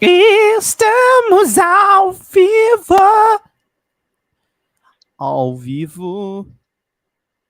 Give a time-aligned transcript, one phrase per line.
[0.00, 2.94] Estamos ao vivo.
[5.16, 6.46] Ao vivo.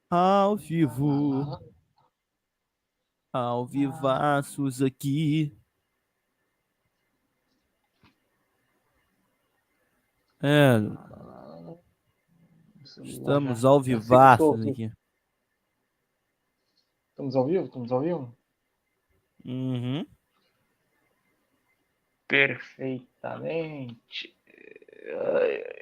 [0.09, 1.59] Ao vivo.
[3.31, 5.55] Ao vivaços aqui.
[10.43, 10.79] É.
[13.03, 14.91] Estamos ao vivaços aqui.
[17.11, 17.65] Estamos ao vivo?
[17.67, 18.37] Estamos ao vivo?
[19.45, 20.07] Uhum.
[22.29, 24.37] Perfeitamente.
[25.07, 25.75] Ai, ai, ai.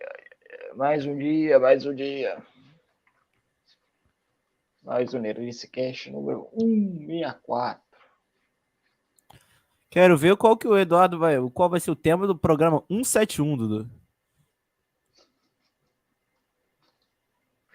[0.77, 2.39] Mais um dia, mais um dia.
[4.83, 7.83] Mais um Nerdice Cash número 164.
[9.91, 11.37] Quero ver qual que o Eduardo vai.
[11.53, 13.91] Qual vai ser o tema do programa 171, Dudu.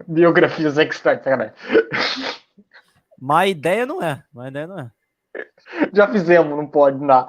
[0.07, 1.53] Biografias cara.
[3.19, 4.23] Má ideia não é.
[4.33, 4.91] Má ideia não é.
[5.93, 7.27] Já fizemos, não pode, não.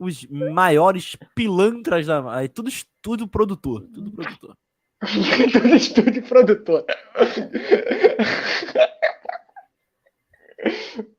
[0.00, 2.34] Os maiores pilantras da.
[2.36, 3.82] Aí, tudo estúdio produtor.
[3.92, 4.56] Tudo produtor.
[5.52, 6.84] Tudo estúdio produtor.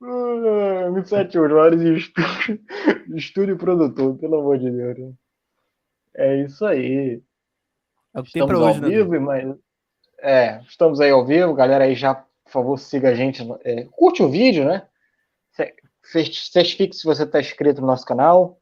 [0.04, 2.60] Ah, Me sete horas de estúdio,
[3.16, 4.98] estúdio produtor, pelo amor de Deus.
[4.98, 5.14] né?
[6.16, 7.22] É isso aí.
[8.14, 8.90] É o que tem Estamos pra hoje, ao né?
[8.96, 9.22] vivo, Dudu?
[9.26, 9.56] mas
[10.20, 14.22] é, estamos aí ao vivo, galera aí já, por favor, siga a gente, é, curte
[14.22, 14.86] o vídeo, né?
[15.54, 15.74] Ce-
[16.04, 18.61] cer- Certifique se você está inscrito no nosso canal,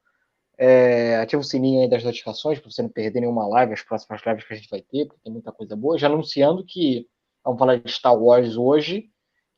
[0.61, 4.21] é, ativa o sininho aí das notificações para você não perder nenhuma live, as próximas
[4.25, 5.97] lives que a gente vai ter, porque tem muita coisa boa.
[5.97, 7.07] Já anunciando que
[7.45, 9.09] vamos falar de Star Wars hoje,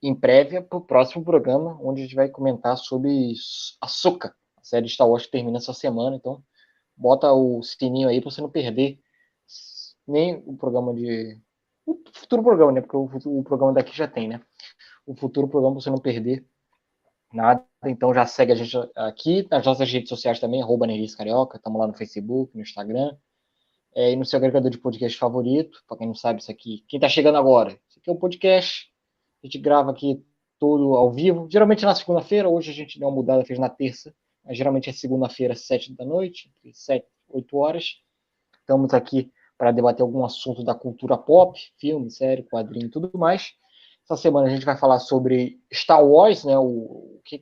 [0.04, 3.34] em prévia para o próximo programa, onde a gente vai comentar sobre
[3.82, 6.16] Ahsoka, a série Star Wars que termina essa semana.
[6.16, 6.44] Então,
[6.96, 9.00] bota o sininho aí para você não perder
[10.08, 11.42] nem o programa de.
[11.84, 12.82] O futuro programa, né?
[12.82, 14.40] Porque o, o programa daqui já tem, né?
[15.04, 16.46] O futuro programa pra você não perder
[17.34, 17.64] nada.
[17.86, 20.88] Então já segue a gente aqui nas nossas redes sociais também, arroba
[21.18, 21.58] Carioca.
[21.58, 23.16] Estamos lá no Facebook, no Instagram.
[23.94, 25.84] É, e no seu agregador de podcast favorito.
[25.88, 26.84] Para quem não sabe, isso aqui.
[26.88, 28.90] Quem tá chegando agora, isso aqui é um podcast.
[29.44, 30.24] A gente grava aqui
[30.60, 31.48] todo ao vivo.
[31.52, 34.14] Geralmente na segunda-feira, hoje a gente deu uma mudada, fez na terça.
[34.44, 37.98] Mas geralmente é segunda-feira, sete da noite, sete, oito horas.
[38.60, 43.54] Estamos aqui para debater algum assunto da cultura pop, filme, série, quadrinho e tudo mais.
[44.12, 46.58] Essa semana a gente vai falar sobre Star Wars, né?
[46.58, 47.42] O, o que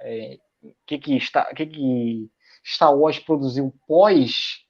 [0.00, 0.38] é,
[0.86, 2.30] que, que, Star, que que
[2.62, 4.62] Star Wars produziu pós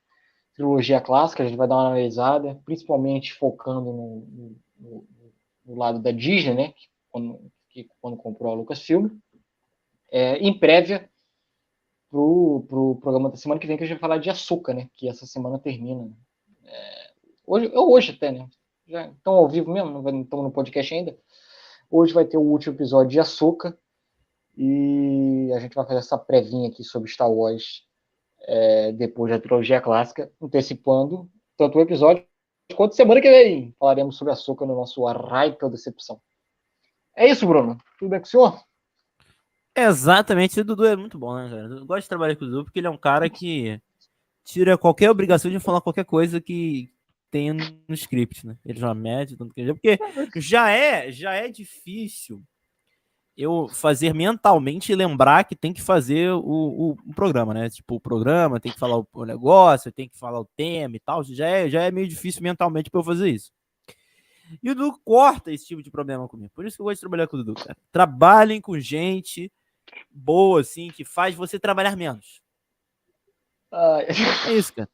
[0.55, 1.43] trilogia clássica.
[1.43, 4.27] A gente vai dar uma analisada, principalmente focando no,
[4.79, 5.07] no-
[5.65, 6.69] no- lado da Disney, né?
[6.69, 9.09] Que quando, que quando comprou a Lucasfilm.
[10.13, 11.11] É, em prévia
[12.09, 14.89] pro, pro programa da semana que vem, que a gente vai falar de açúcar, né?
[14.95, 16.09] Que essa semana termina.
[16.65, 17.11] É,
[17.45, 18.49] hoje, hoje até, né?
[18.87, 21.17] Já estão ao vivo mesmo, não estamos no podcast ainda.
[21.91, 23.77] Hoje vai ter o último episódio de açúcar.
[24.57, 27.85] E a gente vai fazer essa prévinha aqui sobre Star Wars
[28.43, 32.25] é, depois da trilogia clássica, antecipando tanto o episódio
[32.77, 33.75] quanto semana que vem.
[33.79, 36.21] Falaremos sobre açúcar no nosso Arraica Decepção.
[37.15, 37.77] É isso, Bruno.
[37.99, 38.61] Tudo bem com o senhor?
[39.75, 41.75] Exatamente, o Dudu é muito bom, né, cara?
[41.75, 43.81] Eu gosto de trabalhar com o Dudu porque ele é um cara que
[44.45, 46.91] tira qualquer obrigação de falar qualquer coisa que
[47.31, 48.57] tenha no script, né?
[48.65, 49.63] Ele já mede tanto que
[50.15, 52.43] porque já é, já é difícil
[53.37, 57.69] eu fazer mentalmente lembrar que tem que fazer o, o, o programa, né?
[57.69, 61.01] Tipo, o programa tem que falar o, o negócio, tem que falar o tema e
[61.01, 61.23] tal.
[61.23, 63.53] Já é, já é meio difícil mentalmente para eu fazer isso.
[64.63, 66.53] E o Dudu corta esse tipo de problema comigo.
[66.55, 67.77] Por isso que eu gosto de trabalhar com o Dudu, cara.
[67.93, 69.53] Trabalhem com gente
[70.11, 72.41] boa, assim, que faz você trabalhar menos.
[74.47, 74.89] É isso, cara.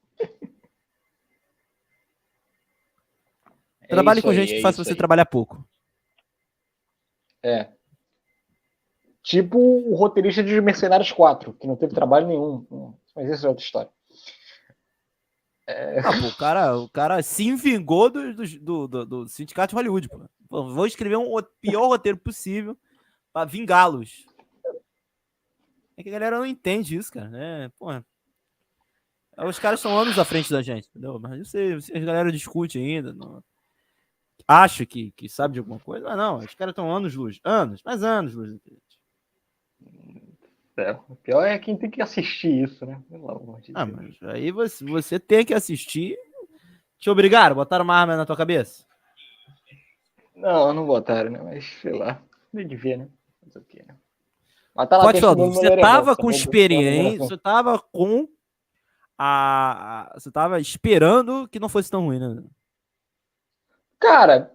[3.94, 4.96] Trabalhe isso com aí, gente é que faça isso você aí.
[4.96, 5.64] trabalhar pouco.
[7.42, 7.68] É.
[9.22, 12.66] Tipo o roteirista de Mercenários 4, que não teve trabalho nenhum.
[12.70, 13.90] Hum, Mas isso é outra história.
[16.04, 20.08] Ah, pô, o cara, o cara se vingou do, do, do, do- sindicato de Hollywood,
[20.08, 20.20] pô.
[20.50, 22.76] Vou escrever um ro- pior roteiro possível
[23.32, 24.26] pra vingá-los.
[25.96, 27.30] É que a galera não entende isso, cara.
[27.34, 28.04] É, porra.
[29.38, 31.18] Os caras estão anos à frente da gente, entendeu?
[31.18, 31.44] Mas eu
[31.80, 33.12] sei, a galera discute ainda.
[33.14, 33.42] Não...
[34.52, 36.04] Acha que, que sabe de alguma coisa.
[36.06, 37.40] Mas não, os caras estão anos luz.
[37.44, 38.58] Anos, mas anos luz.
[40.76, 43.00] É, o pior é quem tem que assistir isso, né?
[43.08, 44.18] Pelo amor de Ah, Deus.
[44.20, 46.16] mas aí você, você tem que assistir.
[46.98, 47.54] Te obrigaram?
[47.56, 48.84] Botaram uma arma na tua cabeça?
[50.34, 51.40] Não, não botaram, né?
[51.42, 52.22] Mas sei lá.
[52.52, 53.08] Nem devia, né?
[53.44, 53.96] Mas o quê, né?
[54.74, 58.28] Mas tá lá, Pode falar, testemunho você no tava com tá experiência, você tava com
[59.18, 62.42] a- Você tava esperando que não fosse tão ruim, né?
[64.02, 64.52] Cara,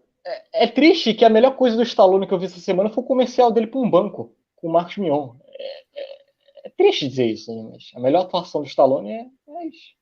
[0.53, 3.03] é, é triste que a melhor coisa do Stallone que eu vi essa semana foi
[3.03, 5.35] o comercial dele pra um banco, com o Marcos Mion.
[5.45, 7.69] É, é- é triste dizer isso, né?
[7.71, 9.25] Mas a melhor atuação do Stallone é,
[9.61, 9.95] é isso.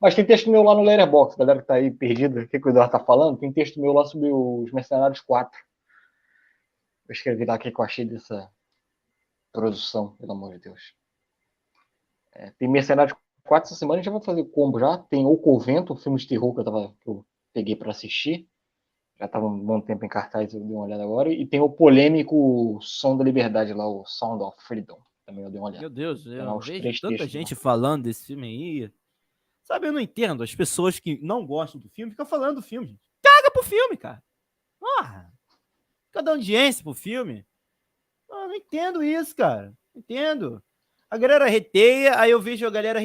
[0.00, 2.68] Mas tem texto meu lá no Letterboxd, galera que tá aí perdida, o que, que
[2.68, 3.38] o Eduardo tá falando?
[3.38, 5.58] Tem texto meu lá sobre os Mercenários 4.
[7.08, 8.50] Eu escrevi lá o que, eu achei dessa
[9.50, 10.94] produção, pelo amor de Deus.
[12.34, 14.98] É, tem Mercenários 4 essa semana, já vai fazer combo já.
[14.98, 18.48] Tem O Convento, um filme de terror que eu, tava, que eu peguei para assistir.
[19.22, 21.32] Já estava um bom tempo em cartaz, eu dei uma olhada agora.
[21.32, 25.00] E tem o polêmico Som da Liberdade lá, o Sound of Freedom.
[25.24, 25.80] Também eu dei uma olhada.
[25.80, 28.92] Meu Deus, eu vejo tanta textos, gente falando desse filme aí.
[29.62, 30.42] Sabe, eu não entendo.
[30.42, 33.00] As pessoas que não gostam do filme ficam falando do filme, gente.
[33.22, 34.20] Caga pro filme, cara.
[34.80, 35.32] Porra.
[36.08, 37.46] Fica dando audiência pro filme.
[38.28, 39.72] Eu não entendo isso, cara.
[39.94, 40.60] Não entendo.
[41.08, 42.98] A galera reteia, aí eu vejo a galera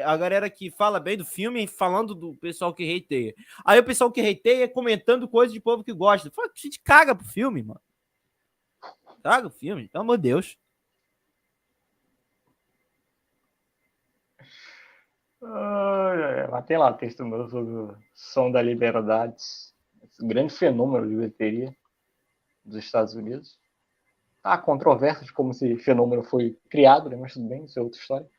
[0.00, 3.34] a galera que fala bem do filme falando do pessoal que reteia.
[3.64, 6.30] Aí o pessoal que reteia comentando coisas de povo que gosta.
[6.30, 7.80] Fala, a gente caga pro filme, mano.
[9.22, 10.58] Caga o filme, pelo amor de Deus.
[16.50, 21.76] mas tem lá texto meu sobre o Som da Liberdade, esse grande fenômeno de bilheteria
[22.64, 23.58] dos Estados Unidos.
[24.42, 27.16] Há controvérsia de como esse fenômeno foi criado, né?
[27.16, 28.30] mas tudo bem, isso é outra história.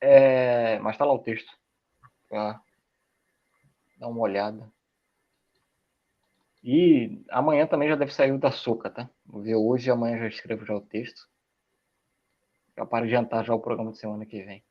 [0.00, 0.78] É...
[0.80, 1.52] Mas tá lá o texto.
[2.28, 2.60] Pra
[3.98, 4.72] dar uma olhada.
[6.62, 9.10] E amanhã também já deve sair o da Soca, tá?
[9.26, 11.28] Vou ver hoje e amanhã já escrevo já o texto.
[12.76, 14.64] Já para adiantar já o programa de semana que vem.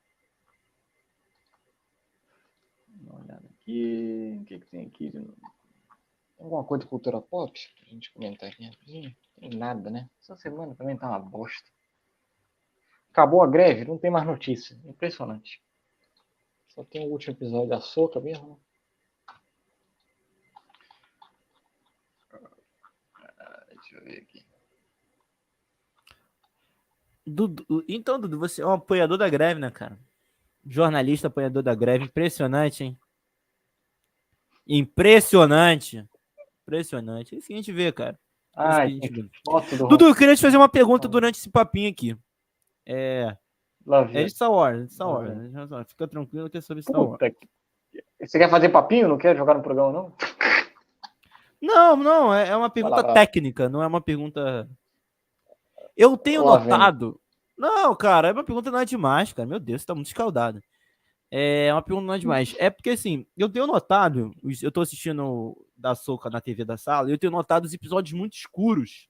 [2.88, 4.40] Dá uma olhada aqui.
[4.42, 5.38] O que, que tem aqui novo?
[6.40, 7.58] Alguma coisa de cultura pop?
[7.80, 9.16] Pra gente comentar aqui.
[9.40, 10.10] Tem nada, né?
[10.20, 11.70] Essa semana também tá uma bosta.
[13.14, 14.76] Acabou a greve, não tem mais notícia.
[14.86, 15.62] Impressionante.
[16.70, 18.60] Só tem o último episódio da Soca mesmo.
[22.34, 22.50] Né?
[23.40, 24.44] Ah, deixa eu ver aqui.
[27.24, 29.96] Dudu, então, Dudu, você é um apoiador da greve, né, cara?
[30.66, 32.06] Jornalista apoiador da greve.
[32.06, 33.00] Impressionante, hein?
[34.66, 36.04] Impressionante.
[36.64, 37.36] Impressionante.
[37.36, 38.20] É isso que a gente vê, cara.
[38.56, 38.86] Ah,
[39.88, 42.18] Dudu, eu queria te fazer uma pergunta durante esse papinho aqui.
[42.86, 43.38] É.
[44.14, 45.30] É de Star Wars, de Star Wars.
[45.30, 45.68] Né?
[45.88, 47.20] Fica tranquilo que é sobre Star Wars.
[48.22, 49.10] Você quer fazer papinho?
[49.10, 50.14] Não quer jogar no programa, não?
[51.62, 54.70] Não, não, é, é uma pergunta lá, técnica, não é uma pergunta.
[55.96, 57.06] Eu tenho Olá, notado.
[57.08, 57.22] Vendo.
[57.58, 59.48] Não, cara, é uma pergunta não é demais, cara.
[59.48, 60.62] Meu Deus, você tá muito escaldado.
[61.32, 62.56] É uma pergunta não é demais.
[62.60, 64.32] É porque assim, eu tenho notado,
[64.62, 68.14] eu tô assistindo da Soca na TV da sala, e eu tenho notado os episódios
[68.14, 69.08] muito escuros.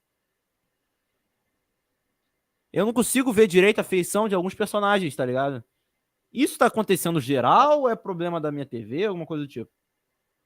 [2.74, 5.64] Eu não consigo ver direito a feição de alguns personagens, tá ligado?
[6.34, 9.70] Isso tá acontecendo geral ou é problema da minha TV, alguma coisa do tipo?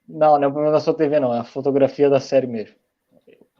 [0.06, 1.34] Não, não é problema da sua TV, não.
[1.34, 2.76] É a fotografia da série mesmo.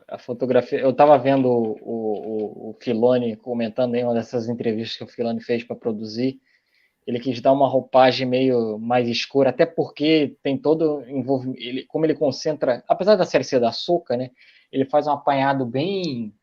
[0.06, 0.80] A fotografia.
[0.80, 5.42] Eu tava vendo o, o, o Filone comentando em uma dessas entrevistas que o Filone
[5.42, 6.40] fez para produzir.
[7.06, 11.62] Ele quis dar uma roupagem meio mais escura, até porque tem todo envolvimento.
[11.62, 14.32] Ele, como ele concentra, apesar da série ser da Soca, né?
[14.70, 16.34] Ele faz um apanhado bem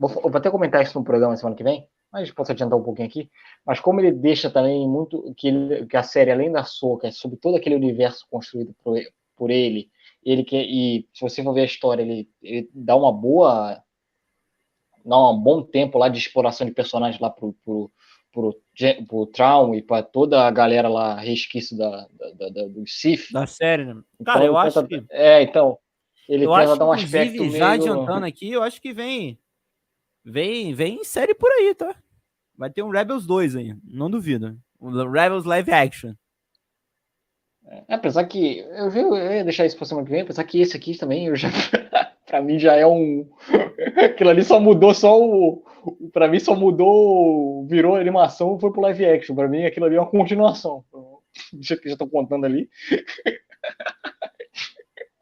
[0.00, 3.06] Vou, vou até comentar isso no programa semana que vem, mas posso adiantar um pouquinho
[3.06, 3.30] aqui.
[3.66, 7.10] Mas como ele deixa também muito que, ele, que a série, além da Soca, é
[7.10, 8.98] sobre todo aquele universo construído por,
[9.36, 9.90] por ele,
[10.24, 13.78] ele que, e se você for ver a história, ele, ele dá uma boa.
[15.04, 17.92] dá um bom tempo lá de exploração de personagens lá pro, pro,
[18.32, 18.56] pro,
[19.06, 23.30] pro Traum e para toda a galera lá, resquício da, da, da, do Sif.
[23.34, 24.00] Da série, né?
[24.24, 25.04] Cara, então, eu acho que.
[25.10, 25.78] É, então.
[26.26, 27.44] Ele eu tenta dar um aspecto.
[27.50, 27.64] Já meio...
[27.64, 29.38] adiantando aqui, eu acho que vem
[30.24, 31.94] Vem, vem série por aí, tá?
[32.56, 34.58] Vai ter um Rebels 2 aí, não duvido.
[34.80, 36.14] Um Rebels Live Action.
[37.66, 40.76] É, apesar que eu, eu ia deixar isso pra semana que vem, apesar que esse
[40.76, 41.48] aqui também eu já
[42.26, 43.28] para mim já é um
[44.04, 45.62] aquilo ali só mudou só o
[46.12, 50.00] para mim só mudou virou animação foi pro live action para mim aquilo ali é
[50.00, 50.84] uma continuação
[51.60, 52.68] já que já tô contando ali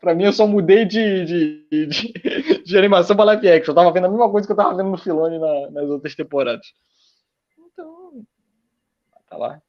[0.08, 3.72] Pra mim, eu só mudei de, de, de, de animação pra live action.
[3.72, 6.14] Eu tava vendo a mesma coisa que eu tava vendo no Filone na, nas outras
[6.14, 6.66] temporadas.
[7.58, 8.24] Então,
[9.28, 9.60] tá lá.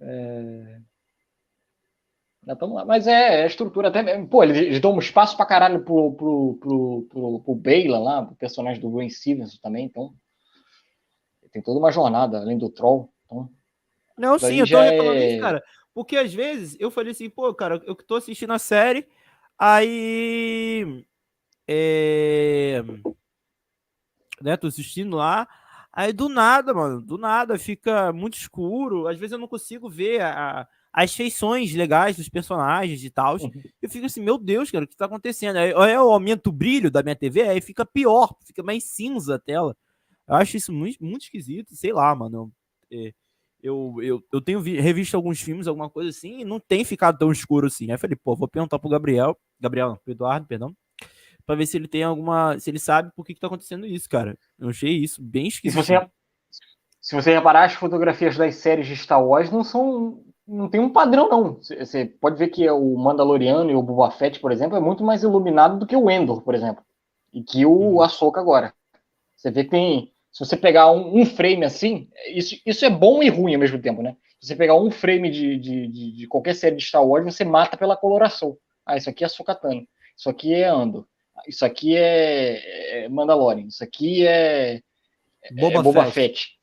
[0.00, 0.80] É...
[2.46, 2.84] Já estamos lá.
[2.84, 4.22] Mas é, é estrutura até.
[4.26, 8.36] Pô, eles, dão um espaço pra caralho pro, pro, pro, pro, pro Bela lá, pro
[8.36, 9.86] personagem do Gwen Stevens também.
[9.86, 10.12] Então,
[11.50, 13.10] tem toda uma jornada, além do Troll.
[13.24, 13.48] Então,
[14.18, 15.30] Não, sim, eu tô reclamando é...
[15.30, 15.64] isso, cara.
[15.94, 19.06] Porque às vezes eu falei assim, pô, cara, eu tô assistindo a série,
[19.58, 21.04] aí.
[21.66, 22.82] É,
[24.40, 25.46] né, tô assistindo lá,
[25.92, 29.06] aí do nada, mano, do nada fica muito escuro.
[29.06, 33.36] Às vezes eu não consigo ver a, as feições legais dos personagens e tal.
[33.36, 33.50] Uhum.
[33.80, 35.56] Eu fico assim, meu Deus, cara, o que tá acontecendo?
[35.56, 39.38] Aí eu aumento o brilho da minha TV, aí fica pior, fica mais cinza a
[39.38, 39.76] tela.
[40.26, 42.52] Eu acho isso muito, muito esquisito, sei lá, mano.
[42.90, 43.12] Eu,
[43.62, 47.18] eu, eu, eu tenho vi, revisto alguns filmes, alguma coisa assim, e não tem ficado
[47.18, 47.86] tão escuro assim.
[47.86, 50.74] Aí eu falei, pô, vou perguntar pro Gabriel, Gabriel, não, pro Eduardo, perdão,
[51.46, 52.58] pra ver se ele tem alguma.
[52.58, 54.38] Se ele sabe por que, que tá acontecendo isso, cara.
[54.58, 55.82] Eu achei isso bem esquisito.
[55.82, 56.10] Se você,
[57.00, 60.22] se você reparar, as fotografias das séries de Star Wars não são.
[60.46, 61.54] Não tem um padrão, não.
[61.62, 65.22] Você pode ver que o Mandaloriano e o Boba Fett, por exemplo, é muito mais
[65.22, 66.82] iluminado do que o Endor, por exemplo.
[67.32, 68.02] E que o uhum.
[68.02, 68.74] Ahsoka agora.
[69.36, 70.12] Você vê que tem.
[70.32, 73.80] Se você pegar um, um, frame assim, isso, isso é bom e ruim ao mesmo
[73.80, 74.16] tempo, né?
[74.40, 77.44] Se você pegar um frame de, de, de, de qualquer série de Star Wars, você
[77.44, 78.56] mata pela coloração.
[78.86, 79.86] Ah, isso aqui é Sokatano.
[80.16, 81.06] Isso aqui é Ando.
[81.46, 83.66] Isso aqui é, é Mandalorian.
[83.66, 84.80] Isso aqui é
[85.52, 86.12] Boba, é Boba Fett.
[86.12, 86.60] Fett.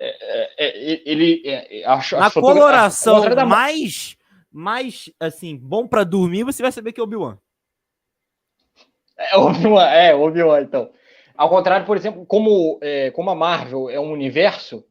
[0.00, 1.42] É, é, é ele
[1.84, 4.16] acho na coloração mais
[4.50, 7.36] mais assim bom para dormir você vai saber que é Obi Wan
[9.16, 10.90] é Obi Wan é Obi Wan então
[11.38, 12.78] ao contrário por exemplo como
[13.14, 14.84] como a Marvel é um universo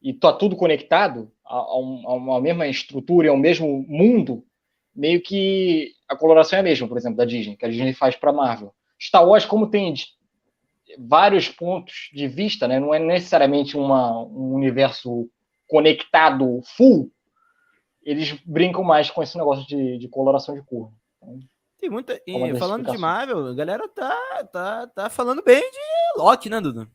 [0.00, 4.44] e tá tudo conectado a, a, uma mesma estrutura e ao mesmo mundo
[4.94, 8.16] meio que a coloração é a mesma por exemplo da Disney que a Disney faz
[8.16, 9.92] para Marvel Star Wars como tem
[10.96, 12.80] vários pontos de vista, né?
[12.80, 15.28] não é necessariamente uma, um universo
[15.68, 17.10] conectado full,
[18.02, 20.90] eles brincam mais com esse negócio de, de coloração de cor.
[21.16, 21.38] Então,
[21.78, 22.20] Tem muita.
[22.26, 26.88] E, falando de Marvel, a galera tá, tá, tá falando bem de Loki, né, Dudu?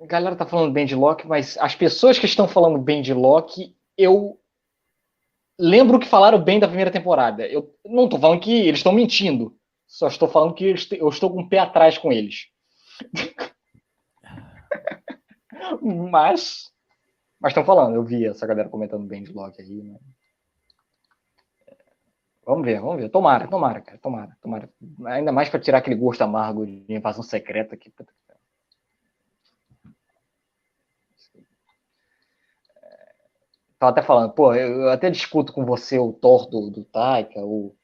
[0.00, 3.14] A galera tá falando bem de Loki, mas as pessoas que estão falando bem de
[3.14, 4.40] Loki, eu
[5.56, 7.46] lembro que falaram bem da primeira temporada.
[7.46, 9.56] Eu não tô falando que eles estão mentindo.
[9.86, 12.48] Só estou falando que eu estou com o pé atrás com eles.
[15.80, 16.72] mas.
[17.38, 19.98] Mas estão falando, eu vi essa galera comentando bem de Loki aí, né?
[22.44, 23.08] Vamos ver, vamos ver.
[23.08, 23.98] Tomara, tomara, cara.
[23.98, 24.70] Tomara, tomara.
[25.06, 27.92] Ainda mais para tirar aquele gosto amargo de invasão secreta aqui.
[33.78, 37.74] Tava até falando, pô, eu até discuto com você o Thor do, do Taika, o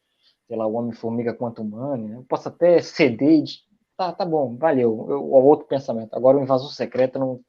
[0.49, 2.17] sei lá, o Homem-Formiga quanto humano, né?
[2.17, 3.45] eu posso até ceder e
[3.97, 6.15] tá, tá bom, valeu, eu, o outro pensamento.
[6.15, 7.41] Agora o Invasor Secreto não.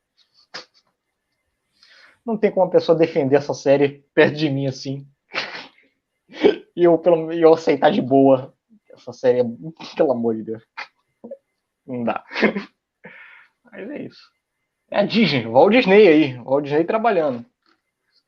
[2.26, 5.08] Não tem como a pessoa defender essa série perto de mim assim.
[6.80, 8.54] e eu, pelo, eu aceitar de boa.
[8.94, 9.44] Essa série.
[9.98, 10.64] Pelo amor de Deus.
[11.86, 12.24] Não dá.
[13.66, 14.32] Mas é isso.
[14.90, 16.38] É a Disney, Walt Disney aí.
[16.38, 17.46] Walt Disney trabalhando.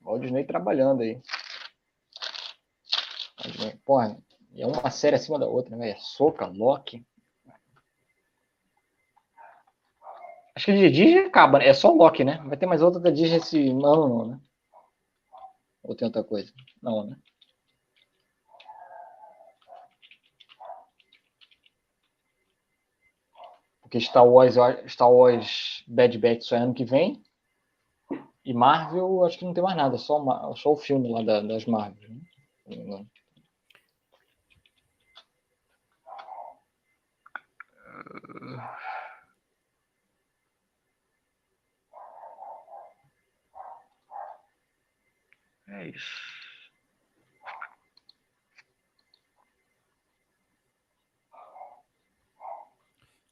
[0.02, 1.22] Walt Disney trabalhando aí.
[3.86, 4.18] Porra,
[4.56, 5.96] é uma série acima da outra, né?
[5.98, 7.06] Soca, Loki.
[10.54, 11.68] Acho que de Disney acaba, né?
[11.68, 12.44] É só Loki, né?
[12.46, 14.40] Vai ter mais outra da Disney esse ano, não, né?
[15.84, 16.52] Ou tem outra coisa?
[16.82, 17.18] Não, né?
[23.92, 24.56] Porque Star Wars,
[24.88, 27.22] Star Wars Bad Batch só é ano que vem.
[28.46, 31.66] E Marvel, acho que não tem mais nada, só, só o filme lá da, das
[31.66, 32.10] Marvel.
[32.10, 33.06] Né?
[45.68, 46.41] É isso.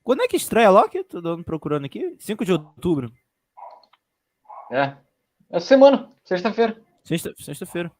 [0.09, 1.03] Quando é que estreia Loki?
[1.03, 2.15] Tô dando, procurando aqui.
[2.17, 3.13] 5 de outubro.
[4.71, 4.97] É.
[5.51, 6.81] É semana, sexta-feira.
[7.03, 7.89] Sexta-feira.
[7.89, 7.95] Sexta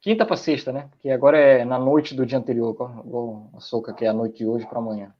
[0.00, 0.88] Quinta para sexta, né?
[0.88, 2.72] Porque agora é na noite do dia anterior,
[3.06, 5.14] igual a soca que é a noite de hoje para amanhã.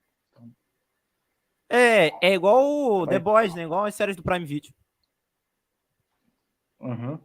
[1.71, 3.63] É, é igual o The Boys, né?
[3.63, 4.75] Igual as séries do Prime Video.
[6.81, 7.21] Uhum.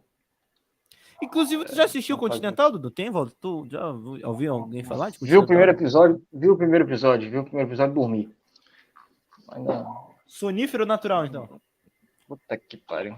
[1.22, 2.90] Inclusive, tu já assistiu o Continental, Dudu?
[2.90, 3.32] Tem, Valdo?
[3.40, 3.86] Tu já
[4.24, 7.70] ouviu alguém falar de Viu o primeiro episódio, viu o primeiro episódio, viu o primeiro
[7.70, 8.28] episódio dormir.
[9.52, 9.86] Ainda...
[10.26, 11.48] Sonífero natural, então.
[12.26, 13.14] Puta que pariu.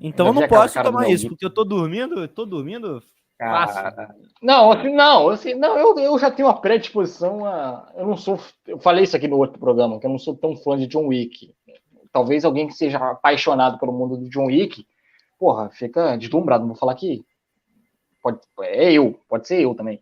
[0.00, 3.02] Então eu não posso tomar isso, porque eu tô dormindo, eu tô dormindo
[3.38, 7.92] Cara, não, assim, não, assim, não, eu, eu já tenho uma predisposição a.
[7.94, 8.40] Eu não sou.
[8.66, 11.08] Eu falei isso aqui no outro programa, que eu não sou tão fã de John
[11.08, 11.54] Wick.
[12.10, 14.86] Talvez alguém que seja apaixonado pelo mundo do John Wick,
[15.38, 16.66] porra, fica deslumbrado.
[16.66, 17.26] Vou falar que
[18.26, 20.00] pode, é eu, pode ser eu também.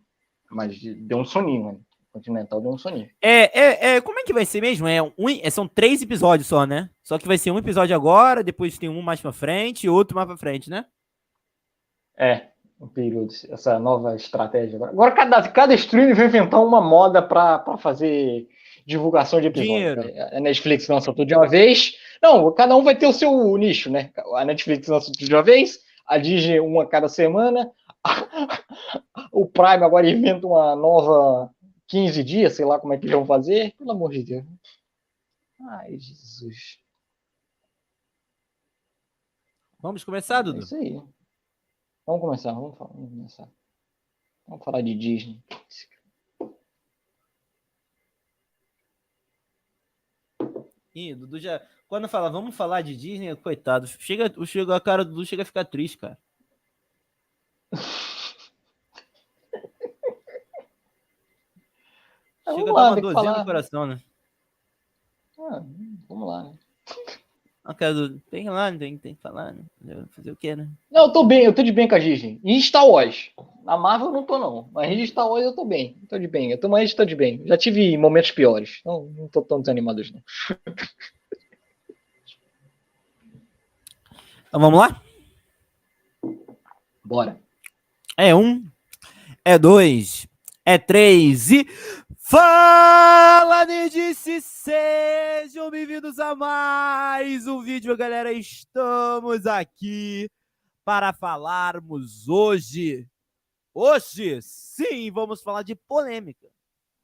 [0.51, 1.77] Mas deu um soninho, né?
[2.13, 3.11] Continental deu um soninho.
[3.21, 4.87] É, é, é, como é que vai ser mesmo?
[4.87, 5.13] É um,
[5.43, 6.89] é, são três episódios só, né?
[7.03, 10.15] Só que vai ser um episódio agora, depois tem um mais pra frente e outro
[10.15, 10.87] mais pra frente, né?
[12.17, 12.49] É,
[12.81, 14.77] um período, essa nova estratégia.
[14.77, 18.47] Agora, cada, cada streaming vai inventar uma moda para fazer
[18.87, 20.07] divulgação de episódios.
[20.33, 21.95] A Netflix lança tudo de uma vez.
[22.23, 24.11] Não, cada um vai ter o seu nicho, né?
[24.35, 27.71] A Netflix lança tudo de uma vez, a Disney uma cada semana,
[29.33, 31.55] o Prime agora inventa uma nova
[31.89, 33.75] 15 dias, sei lá como é que vão fazer.
[33.77, 34.45] Pelo amor de Deus.
[35.71, 36.79] Ai, Jesus.
[39.79, 40.61] Vamos começar, É Dudu?
[40.61, 40.93] isso aí.
[42.07, 43.49] Vamos começar, vamos, falar, vamos começar.
[44.47, 45.43] Vamos falar de Disney.
[50.95, 51.61] Ih, Dudu já.
[51.89, 53.87] Quando fala, vamos falar de Disney, coitado.
[53.87, 56.19] Chega, o chega, a cara do Dudu chega a ficar triste, cara.
[62.47, 63.39] Ah, Chega vamos a dar lá, uma dorzinha falar.
[63.39, 64.01] no coração, né?
[65.39, 65.63] Ah,
[66.09, 66.55] vamos lá, né?
[67.65, 69.65] Ah, cara, Dudu, tem lá, tem, tem que falar, né?
[70.11, 70.69] Fazer o quê, né?
[70.91, 72.39] Não, eu tô bem, eu tô de bem com a Disney.
[72.45, 73.31] E Star Wars.
[73.65, 74.69] Na Marvel eu não tô, não.
[74.71, 75.97] Mas em Star Wars eu tô bem.
[76.03, 76.51] Eu tô de bem.
[76.51, 77.43] Eu tô mais tô de bem.
[77.47, 78.81] Já tive momentos piores.
[78.81, 80.23] Então não tô tão desanimado hoje, não.
[84.49, 85.03] Então vamos lá?
[87.03, 87.41] Bora.
[88.17, 88.65] É um,
[89.45, 90.25] é dois,
[90.65, 91.67] é três e.
[92.17, 94.41] Fala, Nerdice!
[94.41, 98.33] Sejam bem-vindos a mais um vídeo, galera.
[98.33, 100.31] Estamos aqui
[100.85, 103.05] para falarmos hoje.
[103.75, 106.47] Hoje, sim, vamos falar de polêmica.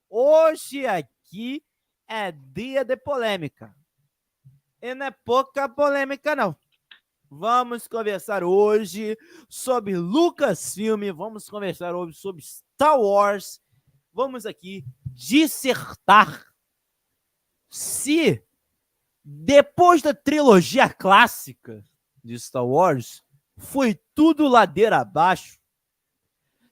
[0.09, 1.61] Hoje aqui
[2.07, 3.75] é dia de polêmica.
[4.81, 6.57] E não é pouca polêmica, não.
[7.33, 9.17] Vamos conversar hoje
[9.49, 13.63] sobre Lucasfilm, vamos conversar hoje sobre Star Wars.
[14.13, 16.45] Vamos aqui dissertar
[17.71, 18.45] se
[19.25, 21.85] depois da trilogia clássica
[22.25, 23.23] de Star Wars
[23.57, 25.61] foi tudo ladeira abaixo.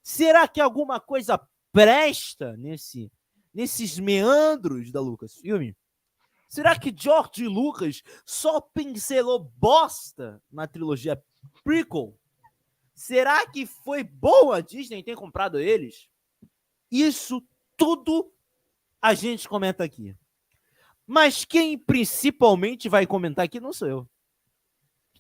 [0.03, 3.13] Será que alguma coisa presta nesse
[3.55, 5.73] nesses meandros da Lucasfilm?
[6.49, 11.23] Será que George Lucas só pincelou bosta na trilogia
[11.63, 12.19] prequel?
[12.95, 16.09] Será que foi boa a Disney ter comprado eles?
[16.91, 18.33] Isso tudo
[19.01, 20.17] a gente comenta aqui.
[21.07, 24.09] Mas quem principalmente vai comentar aqui não sou eu.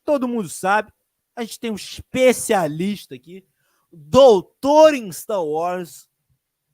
[0.05, 0.93] Todo mundo sabe.
[1.37, 3.47] A gente tem um especialista aqui,
[3.93, 6.09] doutor em Star Wars.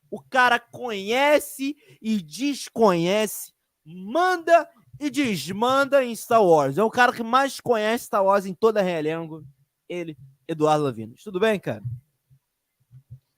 [0.09, 3.53] O cara conhece e desconhece,
[3.85, 4.67] manda
[4.99, 6.77] e desmanda em Star Wars.
[6.77, 9.43] É o cara que mais conhece Star Wars em toda a Realengo.
[9.87, 10.17] Ele,
[10.47, 11.23] Eduardo Lavinos.
[11.23, 11.83] Tudo bem, cara?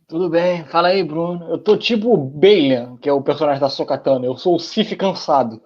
[0.07, 0.65] Tudo bem.
[0.65, 1.49] Fala aí, Bruno.
[1.49, 4.25] Eu tô tipo o Balian, que é o personagem da Sokatana.
[4.25, 5.61] Eu sou o Sif cansado.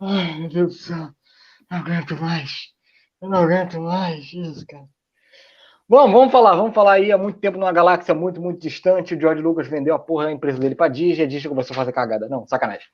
[0.00, 1.10] Ai, meu Deus do céu.
[1.70, 2.50] Não aguento mais.
[3.20, 4.32] Eu não aguento mais.
[4.32, 4.88] Isso, cara.
[5.88, 9.14] Vamos, vamos falar, vamos falar aí há muito tempo numa galáxia muito, muito distante.
[9.14, 11.76] O George Lucas vendeu a porra da empresa dele pra Disney, a Disney começou a
[11.76, 12.28] fazer cagada.
[12.28, 12.88] Não, sacanagem.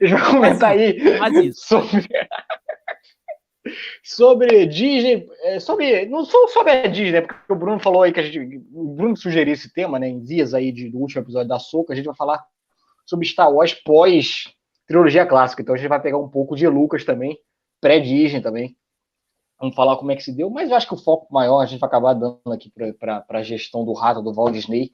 [0.00, 2.08] Deixa eu comentar aí sobre,
[4.02, 8.18] sobre Disney, é, sobre, não só sobre a Disney, porque o Bruno falou aí que
[8.18, 11.48] a gente, o Bruno sugeriu esse tema, né, em dias aí de, do último episódio
[11.48, 12.44] da Soca, a gente vai falar
[13.06, 14.52] sobre Star Wars pós
[14.88, 17.38] trilogia clássica, então a gente vai pegar um pouco de Lucas também,
[17.80, 18.76] pré-Disney também,
[19.62, 21.66] vamos falar como é que se deu, mas eu acho que o foco maior a
[21.66, 24.90] gente vai acabar dando aqui para a gestão do rato do Walt Disney,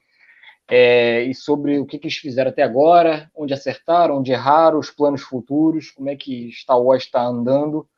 [0.70, 4.90] é, e sobre o que, que eles fizeram até agora, onde acertaram, onde erraram, os
[4.90, 7.88] planos futuros, como é que Star Wars está andando,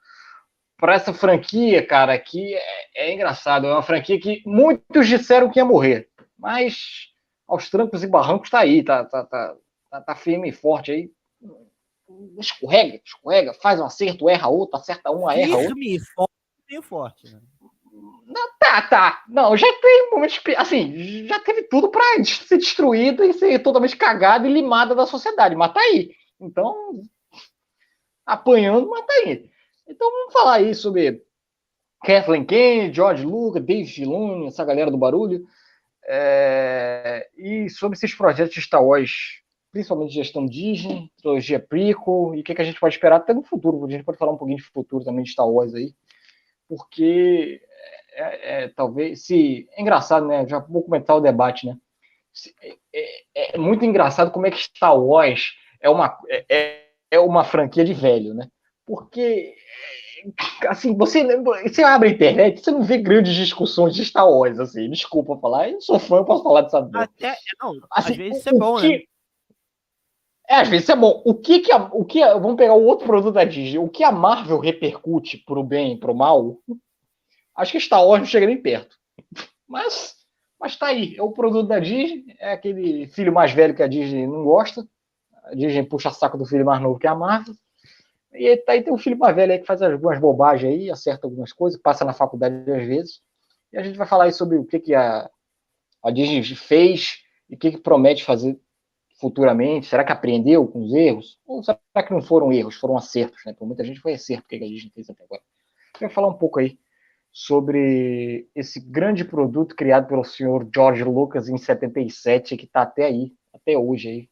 [0.79, 3.67] para essa franquia, cara, que é, é, engraçado.
[3.67, 7.09] É uma franquia que muitos disseram que ia morrer, mas
[7.49, 9.57] aos trancos e barrancos está aí, tá, tá, tá,
[9.91, 11.11] tá, tá firme e forte aí.
[12.39, 15.75] Escorrega, escorrega, faz um acerto, erra outro, acerta um, erra outro.
[15.75, 16.01] Firme e
[16.71, 17.41] meio forte, né?
[18.27, 19.25] Não, tá, tá.
[19.29, 20.41] Não, já tem momentos.
[20.57, 25.57] Assim, já teve tudo para ser destruída e ser totalmente cagada e limada da sociedade,
[25.57, 26.13] mas tá aí.
[26.41, 27.03] Então,
[28.25, 29.51] apanhando, mas tá aí.
[29.89, 31.21] Então vamos falar aí sobre
[32.05, 35.45] Kathleen Kennedy, George Lucas, Dave Filoni, essa galera do barulho,
[36.07, 42.45] é, e sobre esses projetos de Star Wars, principalmente gestão Disney, trilogia prequel, e o
[42.45, 44.59] que, que a gente pode esperar até no futuro, a gente pode falar um pouquinho
[44.59, 45.93] de futuro também de Star Wars aí,
[46.71, 47.61] porque
[48.13, 51.77] é, é, talvez, se, é engraçado, né, já vou comentar o debate, né,
[52.95, 56.17] é, é, muito engraçado como é que Star Wars é uma,
[56.49, 58.47] é, é uma franquia de velho, né,
[58.87, 59.53] porque
[60.69, 61.25] assim, você,
[61.63, 65.71] você abre a internet, você não vê grandes discussões de Star Wars, assim, desculpa falar,
[65.71, 68.77] eu sou fã, eu posso falar dessa Até, não, assim, às vezes isso é bom,
[68.77, 69.03] que, né?
[70.51, 71.23] É, às vezes é bom.
[71.25, 73.89] O que que a, o que a, vamos pegar o outro produto da Disney, o
[73.89, 76.59] que a Marvel repercute pro bem e pro mal,
[77.57, 78.99] acho que Star Wars não chega nem perto.
[79.69, 80.17] Mas,
[80.59, 83.87] mas tá aí, é o produto da Disney, é aquele filho mais velho que a
[83.87, 84.85] Disney não gosta,
[85.45, 87.55] a Disney puxa saco do filho mais novo que é a Marvel,
[88.33, 91.29] e tá aí tem um filho mais velho aí que faz algumas bobagens aí, acerta
[91.29, 93.21] algumas coisas, passa na faculdade às vezes.
[93.73, 95.31] E a gente vai falar aí sobre o que, que a,
[96.03, 98.59] a Disney fez e o que, que promete fazer
[99.21, 99.87] futuramente?
[99.87, 101.39] Será que aprendeu com os erros?
[101.47, 103.41] Ou será que não foram erros, foram acertos?
[103.45, 103.53] Né?
[103.53, 105.43] Por muita gente foi acerto que a Disney fez até agora.
[105.43, 106.79] Eu queria falar um pouco aí
[107.33, 113.33] sobre esse grande produto criado pelo senhor George Lucas em 77, que está até aí,
[113.53, 114.31] até hoje aí,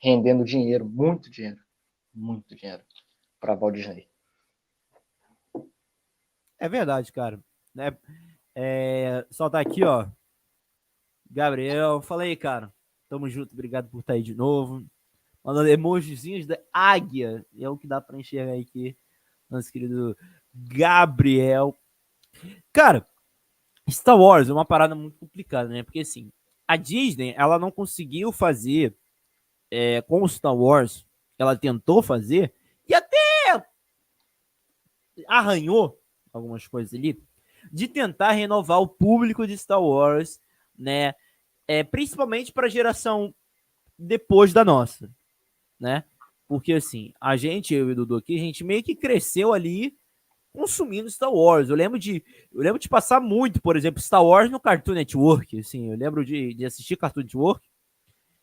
[0.00, 1.58] rendendo dinheiro, muito dinheiro,
[2.12, 2.82] muito dinheiro
[3.38, 4.08] para Walt Disney.
[6.58, 7.40] É verdade, cara.
[7.78, 7.96] É,
[8.54, 10.08] é, só tá aqui, ó.
[11.30, 12.72] Gabriel, fala aí, cara.
[13.10, 14.86] Tamo junto, obrigado por estar tá aí de novo.
[15.44, 17.44] Mandando emojizinhos da águia.
[17.58, 18.96] É o que dá para enxergar aqui.
[19.50, 20.16] Nosso querido
[20.54, 21.76] Gabriel.
[22.72, 23.04] Cara,
[23.90, 25.82] Star Wars é uma parada muito complicada, né?
[25.82, 26.30] Porque assim,
[26.68, 28.94] a Disney, ela não conseguiu fazer
[29.72, 31.04] é, com Star Wars,
[31.36, 32.54] ela tentou fazer,
[32.88, 33.18] e até
[35.26, 36.00] arranhou
[36.32, 37.20] algumas coisas ali,
[37.72, 40.40] de tentar renovar o público de Star Wars,
[40.78, 41.12] né?
[41.70, 43.32] É, principalmente para a geração
[43.96, 45.08] depois da nossa,
[45.78, 46.02] né?
[46.48, 49.96] Porque assim, a gente, eu e o Dudu aqui, a gente meio que cresceu ali
[50.52, 51.68] consumindo Star Wars.
[51.68, 55.60] Eu lembro de, eu lembro de passar muito, por exemplo, Star Wars no Cartoon Network,
[55.60, 57.68] assim, eu lembro de, de assistir Cartoon Network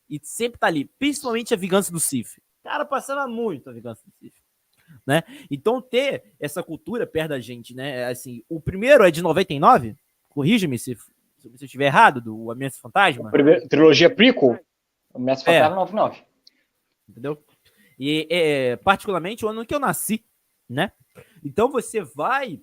[0.09, 2.39] e sempre tá ali, principalmente a Vingança do Sith.
[2.63, 4.47] Cara, passava muito a Vingança do Sith
[5.05, 5.23] né?
[5.49, 8.05] Então ter essa cultura perto da gente, né?
[8.05, 9.95] Assim, o primeiro é de 99,
[10.29, 10.97] corrija-me se,
[11.55, 13.29] se eu estiver errado, do Ameaça Fantasma.
[13.31, 14.59] Primeiro, trilogia prequel,
[15.13, 15.79] Ameaça Fantasma é.
[15.79, 16.23] 99.
[17.09, 17.43] Entendeu?
[17.99, 20.23] E é, particularmente o ano que eu nasci,
[20.69, 20.91] né?
[21.43, 22.59] Então você vai,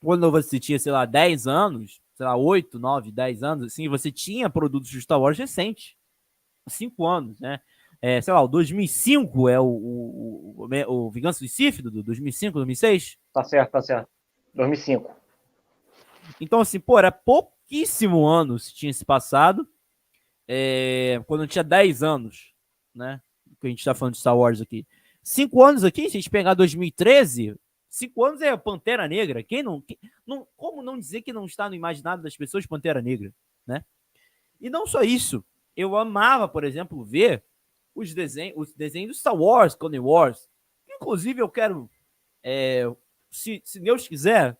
[0.00, 4.10] quando você tinha, sei lá, 10 anos, sei lá, 8, 9, 10 anos, assim, você
[4.10, 5.94] tinha produtos de Star Wars recentes.
[6.68, 7.60] 5 anos, né?
[8.00, 12.54] é, sei lá, o 2005 é o, o, o, o Vingança do Sith, do 2005,
[12.54, 13.16] 2006?
[13.32, 14.08] Tá certo, tá certo.
[14.54, 15.14] 2005.
[16.40, 17.10] Então, assim, pô, era
[17.66, 19.68] pouquíssimo anos tinha se passado,
[20.46, 22.54] é, quando eu tinha 10 anos,
[22.94, 23.20] né?
[23.60, 24.86] Que a gente tá falando de Star Wars aqui.
[25.22, 27.56] Cinco anos aqui, se a gente pegar 2013,
[27.88, 29.42] cinco anos é Pantera Negra.
[29.42, 33.02] Quem não, quem, não, como não dizer que não está no imaginário das pessoas Pantera
[33.02, 33.34] Negra,
[33.66, 33.84] né?
[34.60, 35.44] E não só isso,
[35.76, 37.42] eu amava, por exemplo, ver
[37.94, 40.48] os desenhos, os desenhos do Star Wars, Clone Wars.
[40.88, 41.90] Inclusive, eu quero,
[42.42, 42.84] é,
[43.30, 44.56] se, se Deus quiser,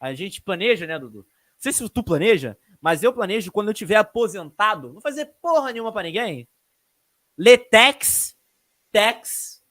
[0.00, 1.24] a gente planeja, né, Dudu?
[1.56, 5.72] Não sei se tu planeja, mas eu planejo quando eu tiver aposentado, não fazer porra
[5.72, 6.48] nenhuma para ninguém.
[7.36, 8.36] Letex,
[8.92, 9.62] Tex,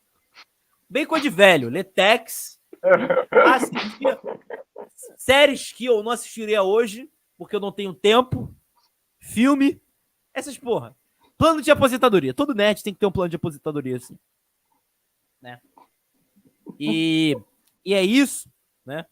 [0.90, 2.60] bem coisa de velho, Letex,
[3.32, 4.20] assistir
[5.18, 8.54] séries que eu não assistiria hoje, porque eu não tenho tempo,
[9.20, 9.82] filme,
[10.34, 10.96] essas porra.
[11.38, 12.34] Plano de aposentadoria.
[12.34, 14.18] Todo net tem que ter um plano de aposentadoria, assim.
[15.42, 15.60] Né?
[16.80, 17.36] E,
[17.84, 18.50] e é isso,
[18.86, 19.06] né?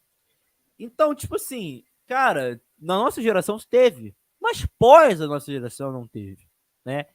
[0.80, 1.84] Então, tipo assim,
[2.14, 6.48] cara, na nossa geração teve, mas pós a nossa geração não teve,
[6.86, 7.06] né?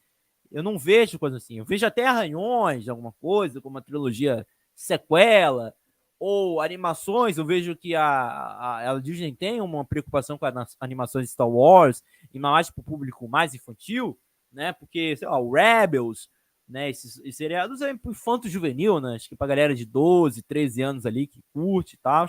[0.50, 1.58] Eu não vejo coisa assim.
[1.58, 5.74] Eu vejo até arranhões, alguma coisa, como uma trilogia sequela,
[6.18, 7.37] ou animações.
[7.37, 11.48] Eu vejo que a, a, a Disney tem uma preocupação com as animações de Star
[11.48, 14.18] Wars, e mais para o público mais infantil
[14.52, 14.72] né?
[14.72, 16.28] Porque, sei lá, o Rebels,
[16.68, 16.90] né?
[16.90, 19.14] Esses, esses seriados é infanto juvenil, né?
[19.14, 22.26] Acho que pra galera de 12, 13 anos ali que curte e tal.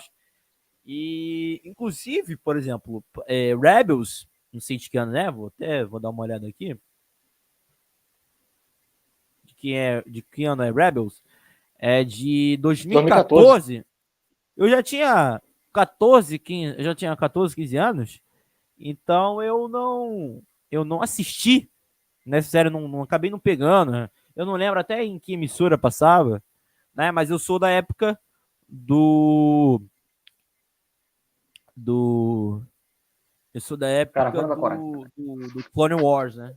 [0.84, 6.00] E, inclusive, por exemplo, é, Rebels, não sei de que ano é, vou até vou
[6.00, 6.76] dar uma olhada aqui.
[9.44, 11.22] De que, é, de que ano é Rebels?
[11.78, 13.84] É de 2014.
[13.84, 13.86] 2014.
[14.56, 18.20] Eu já tinha 14, 15, eu já tinha 14, 15 anos.
[18.78, 21.70] Então eu não eu não assisti
[22.24, 23.92] Nessa série não, não acabei não pegando.
[23.92, 24.10] Né?
[24.36, 26.42] Eu não lembro até em que emissora passava,
[26.94, 27.10] né?
[27.10, 28.18] Mas eu sou da época
[28.68, 29.82] do
[31.80, 32.62] do
[33.52, 36.54] eu sou da época do, do, do, Clone Wars, né?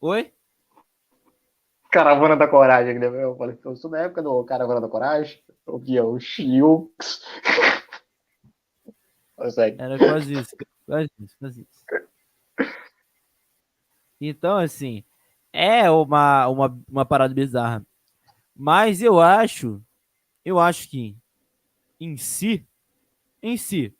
[0.00, 0.32] Oi?
[1.92, 3.06] Caravana da Coragem, né?
[3.06, 7.22] Eu falei, eu sou da época do Caravana da Coragem, eu via o Shiux.
[9.78, 11.84] Era quase isso, quase isso, quase isso.
[14.20, 15.04] Então, assim,
[15.52, 17.84] é uma, uma, uma parada bizarra.
[18.56, 19.80] Mas eu acho,
[20.44, 21.16] eu acho que
[22.00, 22.66] em si,
[23.42, 23.94] em si,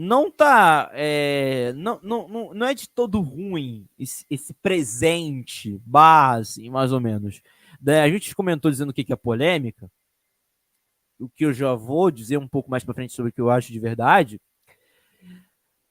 [0.00, 6.92] não tá, é, não, não, não, é de todo ruim esse, esse presente base, mais
[6.92, 7.42] ou menos.
[7.84, 9.90] A gente comentou dizendo o que é polêmica,
[11.18, 13.50] o que eu já vou dizer um pouco mais para frente sobre o que eu
[13.50, 14.40] acho de verdade.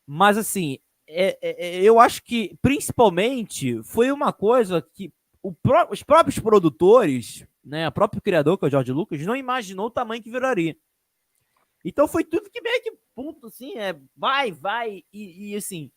[0.06, 5.12] Mas assim, é, é, é, eu acho que principalmente foi uma coisa que
[5.92, 9.92] os próprios produtores, né, o próprio criador, que é o George Lucas, não imaginou o
[9.92, 10.78] tamanho que viraria.
[11.88, 15.90] Então foi tudo que meio que ponto assim, é, vai, vai, e, e assim,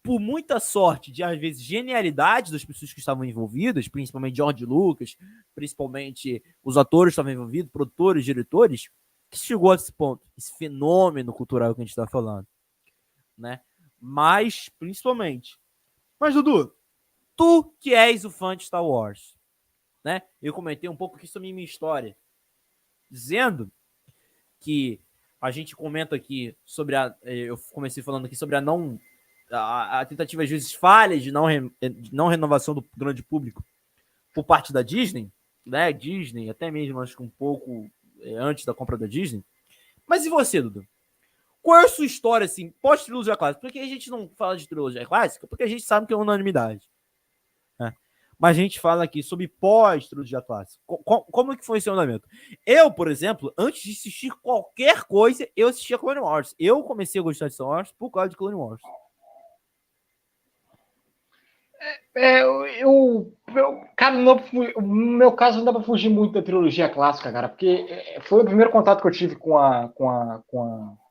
[0.00, 5.16] por muita sorte, de às vezes genialidade das pessoas que estavam envolvidas, principalmente George Lucas,
[5.52, 8.88] principalmente os atores que estavam envolvidos, produtores, diretores,
[9.28, 12.46] que chegou a esse ponto, esse fenômeno cultural que a gente está falando,
[13.36, 13.60] né?
[14.00, 15.58] Mas, principalmente.
[16.20, 16.72] Mas, Dudu,
[17.34, 19.36] tu que és o fã de Star Wars,
[20.04, 20.22] né?
[20.40, 22.16] Eu comentei um pouco aqui sobre minha história,
[23.10, 23.72] dizendo
[24.60, 25.00] que
[25.42, 27.12] a gente comenta aqui sobre a.
[27.24, 28.98] Eu comecei falando aqui sobre a não
[29.50, 33.64] a, a tentativa, às vezes, falhas de não, re, de não renovação do grande público
[34.32, 35.30] por parte da Disney,
[35.66, 35.92] né?
[35.92, 39.44] Disney, até mesmo acho que um pouco é, antes da compra da Disney.
[40.06, 40.86] Mas e você, Dudu?
[41.60, 43.60] Qual é a sua história, assim, pós-trilogia clássica?
[43.60, 46.88] Porque a gente não fala de trilogia clássica, porque a gente sabe que é unanimidade.
[48.42, 50.82] Mas a gente fala aqui sobre pós-trilogia clássica.
[50.84, 52.28] Co como que foi esse andamento?
[52.66, 56.52] Eu, por exemplo, antes de assistir qualquer coisa, eu assistia Clone Wars.
[56.58, 58.82] Eu comecei a gostar de Star Wars por causa de Clone Wars.
[62.16, 64.40] É, eu, eu, cara, no,
[64.82, 68.44] meu caso não dá pra fugir muito da trilogia clássica, cara, porque é, foi o
[68.44, 71.01] primeiro contato que eu tive com a, com a, com a,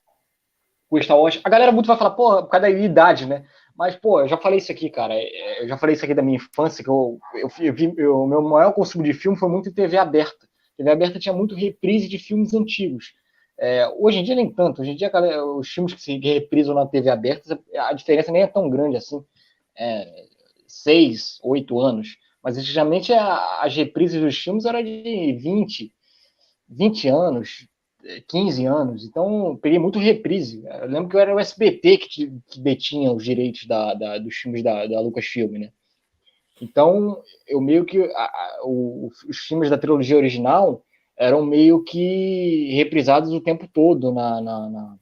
[0.91, 1.39] o Star Wars.
[1.43, 3.45] A galera muito vai falar, pô, por causa da idade, né?
[3.75, 5.13] Mas, pô, eu já falei isso aqui, cara.
[5.15, 7.49] É, eu já falei isso aqui da minha infância, que eu, eu,
[7.97, 10.47] eu meu maior consumo de filme foi muito em TV aberta.
[10.75, 13.13] TV aberta tinha muito reprise de filmes antigos.
[13.57, 14.81] É, hoje em dia nem tanto.
[14.81, 15.09] Hoje em dia,
[15.55, 19.23] os filmes que se reprisam na TV aberta, a diferença nem é tão grande assim.
[19.77, 20.25] É,
[20.67, 22.17] seis, oito anos.
[22.43, 25.93] Mas antigamente as reprises dos filmes eram de 20,
[26.67, 27.67] 20 anos,
[28.27, 29.05] 15 anos.
[29.05, 30.63] Então peguei muito reprise.
[30.65, 34.35] Eu lembro que eu era o SBT que, que detinha os direitos da, da, dos
[34.35, 35.71] filmes da, da Lucasfilm, né?
[36.61, 40.83] Então eu meio que a, a, o, os filmes da trilogia original
[41.17, 44.97] eram meio que reprisados o tempo todo na, na, na,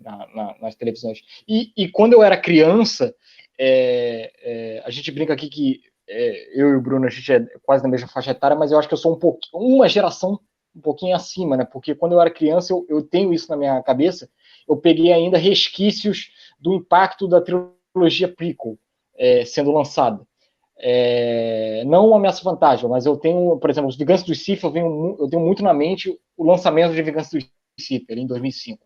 [0.00, 1.20] na nas televisões.
[1.48, 3.14] E, e quando eu era criança,
[3.58, 7.40] é, é, a gente brinca aqui que é, eu e o Bruno, a gente é
[7.62, 10.40] quase na mesma faixa etária, mas eu acho que eu sou um pouquinho, uma geração
[10.74, 11.64] um pouquinho acima, né?
[11.64, 14.28] Porque quando eu era criança, eu, eu tenho isso na minha cabeça,
[14.68, 16.30] eu peguei ainda resquícios
[16.60, 18.78] do impacto da trilogia prequel
[19.16, 20.26] é, sendo lançada.
[20.78, 24.70] É, não uma ameaça fantasma, mas eu tenho, por exemplo, os Vingança do Sith, eu,
[24.70, 27.44] venho, eu tenho muito na mente o lançamento de Vingança do
[27.78, 28.84] Sith, em 2005,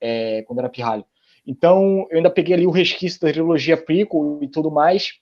[0.00, 1.04] é, quando era pirralho.
[1.44, 5.14] Então, eu ainda peguei ali o resquício da trilogia prequel e tudo mais,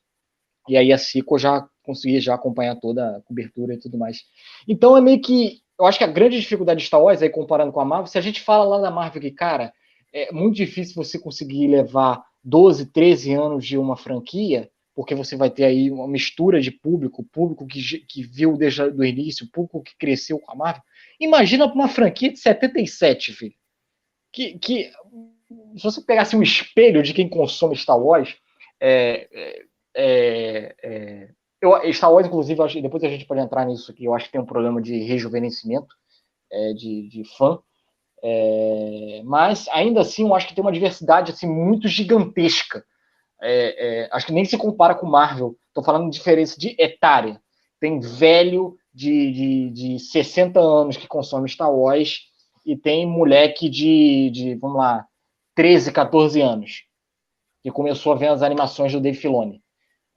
[0.68, 4.24] e aí a sequel já consegui já acompanhar toda a cobertura e tudo mais.
[4.66, 7.70] Então, é meio que, eu acho que a grande dificuldade de Star Wars, aí comparando
[7.70, 9.72] com a Marvel, se a gente fala lá da Marvel que, cara,
[10.12, 15.50] é muito difícil você conseguir levar 12, 13 anos de uma franquia, porque você vai
[15.50, 19.96] ter aí uma mistura de público, público que, que viu desde o início, público que
[19.98, 20.82] cresceu com a Marvel.
[21.20, 23.54] Imagina uma franquia de 77, filho.
[24.32, 24.90] Que, que
[25.76, 28.34] se você pegasse um espelho de quem consome Star Wars,
[28.80, 31.28] é, é, é, é
[31.64, 34.32] eu, Star Wars, inclusive, acho, depois a gente pode entrar nisso aqui, eu acho que
[34.32, 35.94] tem um problema de rejuvenescimento
[36.52, 37.58] é, de, de fã,
[38.22, 42.84] é, mas ainda assim eu acho que tem uma diversidade assim, muito gigantesca.
[44.12, 45.56] acho que nem se compara com Marvel.
[45.68, 47.40] Estou falando de diferença de etária.
[47.80, 52.20] Tem velho de, de, de 60 anos que consome Star Wars
[52.64, 55.06] e tem moleque de, de vamos lá,
[55.54, 56.84] 13, 14 anos,
[57.62, 59.63] que começou a ver as animações do Dave Filoni.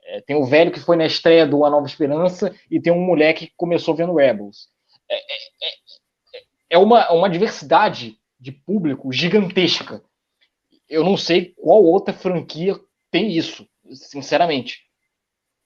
[0.08, 3.04] É, tem o velho que foi na estreia do A Nova Esperança e tem um
[3.04, 4.68] moleque que começou vendo Rebels.
[5.08, 10.02] É, é, é, é uma, uma diversidade de público gigantesca.
[10.88, 12.74] Eu não sei qual outra franquia
[13.10, 14.86] tem isso, sinceramente.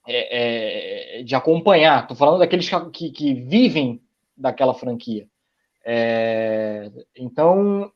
[0.09, 2.03] É, é, de acompanhar.
[2.03, 4.03] Estou falando daqueles que, que, que, vivem
[4.37, 5.29] daquela franquia.
[7.17, 7.93] Então,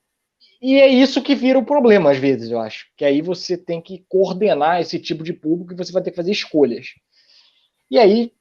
[0.60, 2.86] e é isso que vira o problema, às vezes, eu acho.
[2.96, 6.16] Que aí você tem que coordenar esse tipo de público e você vai ter que
[6.16, 6.88] fazer escolhas.
[7.90, 8.32] E aí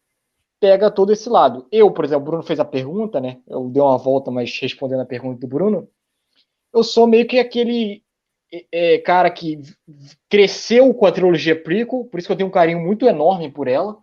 [0.59, 1.67] pega todo esse lado.
[1.71, 3.39] Eu, por exemplo, o Bruno fez a pergunta, né?
[3.47, 5.87] Eu dei uma volta, mas respondendo a pergunta do Bruno,
[6.73, 8.03] eu sou meio que aquele
[8.71, 9.61] é, cara que
[10.29, 13.67] cresceu com a trilogia prequel, por isso que eu tenho um carinho muito enorme por
[13.67, 13.97] ela.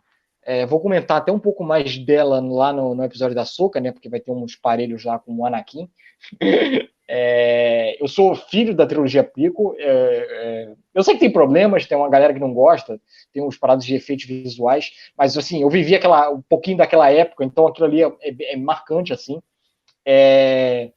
[0.45, 3.93] É, vou comentar até um pouco mais dela lá no, no episódio da Soca, né?
[3.93, 5.89] Porque vai ter uns parelhos lá com o Anakin.
[7.15, 9.77] É, eu sou filho da trilogia Pico.
[9.79, 12.99] É, é, eu sei que tem problemas, tem uma galera que não gosta,
[13.35, 17.45] tem uns parados de efeitos visuais, mas assim, eu vivi aquela, um pouquinho daquela época,
[17.45, 19.43] então aquilo ali é, é, é marcante, assim.
[20.07, 20.91] É,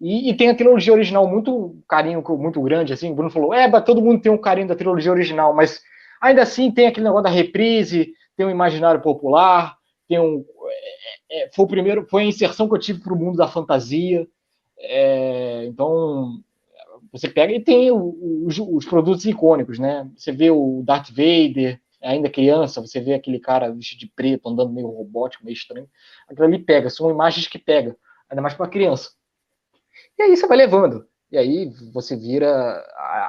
[0.00, 3.10] e, e, tem a trilogia original muito carinho, muito grande, assim.
[3.10, 5.82] O Bruno falou: é, todo mundo tem um carinho da trilogia original, mas
[6.18, 9.76] ainda assim tem aquele negócio da reprise, tem um imaginário popular,
[10.08, 10.42] tem um.
[11.54, 14.26] foi o primeiro, foi a inserção que eu tive para o mundo da fantasia.
[14.80, 16.40] É, então,
[17.12, 20.10] você pega e tem os, os, produtos icônicos, né?
[20.16, 24.72] Você vê o Darth Vader, ainda criança, você vê aquele cara vestido de preto, andando
[24.72, 25.88] meio robótico, meio estranho.
[26.28, 27.96] Aquilo ali pega, são imagens que pega,
[28.28, 29.10] ainda mais para uma criança.
[30.18, 31.06] E aí você vai levando.
[31.30, 32.84] E aí você vira.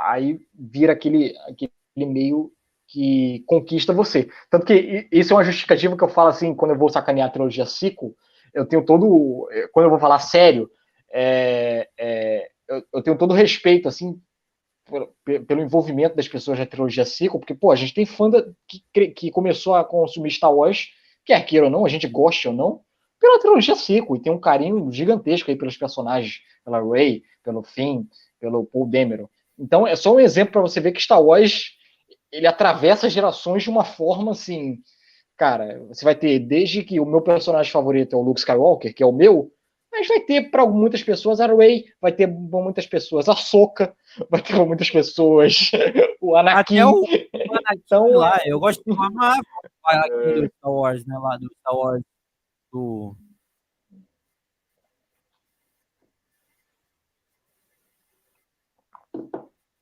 [0.06, 2.52] Aí vira aquele, aquele meio
[2.88, 4.30] que conquista você.
[4.50, 7.32] Tanto que isso é uma justificativa que eu falo assim, quando eu vou sacanear a
[7.32, 8.16] trilogia Cico,
[8.54, 9.48] eu tenho todo.
[9.72, 10.70] Quando eu vou falar sério,
[11.12, 14.20] é, é, eu, eu, tenho todo respeito, assim,
[14.86, 15.14] por,
[15.48, 19.08] pelo envolvimento das pessoas na trilogia Cico, porque, pô, a gente tem fã da, que,
[19.10, 20.90] que começou a consumir Star Wars,
[21.26, 22.82] quer queira ou não, a gente goste ou não,
[23.20, 28.06] pela trilogia Cico, e tem um carinho gigantesco aí pelos personagens, pela Rey, pelo Finn,
[28.40, 29.28] pelo Paul Dameron.
[29.58, 31.78] Então, é só um exemplo para você ver que Star Wars
[32.32, 34.80] ele atravessa gerações de uma forma assim.
[35.36, 39.04] Cara, você vai ter desde que o meu personagem favorito é o Luke Skywalker, que
[39.04, 39.52] é o meu,
[39.92, 43.96] mas vai ter para muitas pessoas a Rey, vai ter para muitas pessoas a Soca,
[44.30, 45.72] vai ter para muitas pessoas
[46.22, 46.80] o Anakin.
[46.80, 51.18] Até o, o Anakin então, lá, eu gosto de amar o do Star Wars, né,
[51.18, 52.04] lá do Star Wars
[52.72, 53.16] do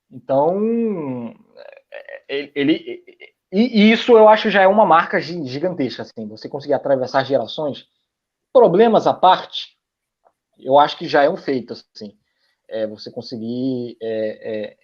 [0.09, 1.35] Então,
[2.29, 3.03] ele, ele
[3.51, 7.87] e isso eu acho já é uma marca gigantesca, assim, você conseguir atravessar gerações,
[8.51, 9.76] problemas à parte,
[10.59, 12.17] eu acho que já é um feito, assim,
[12.67, 14.77] é você conseguir é, é,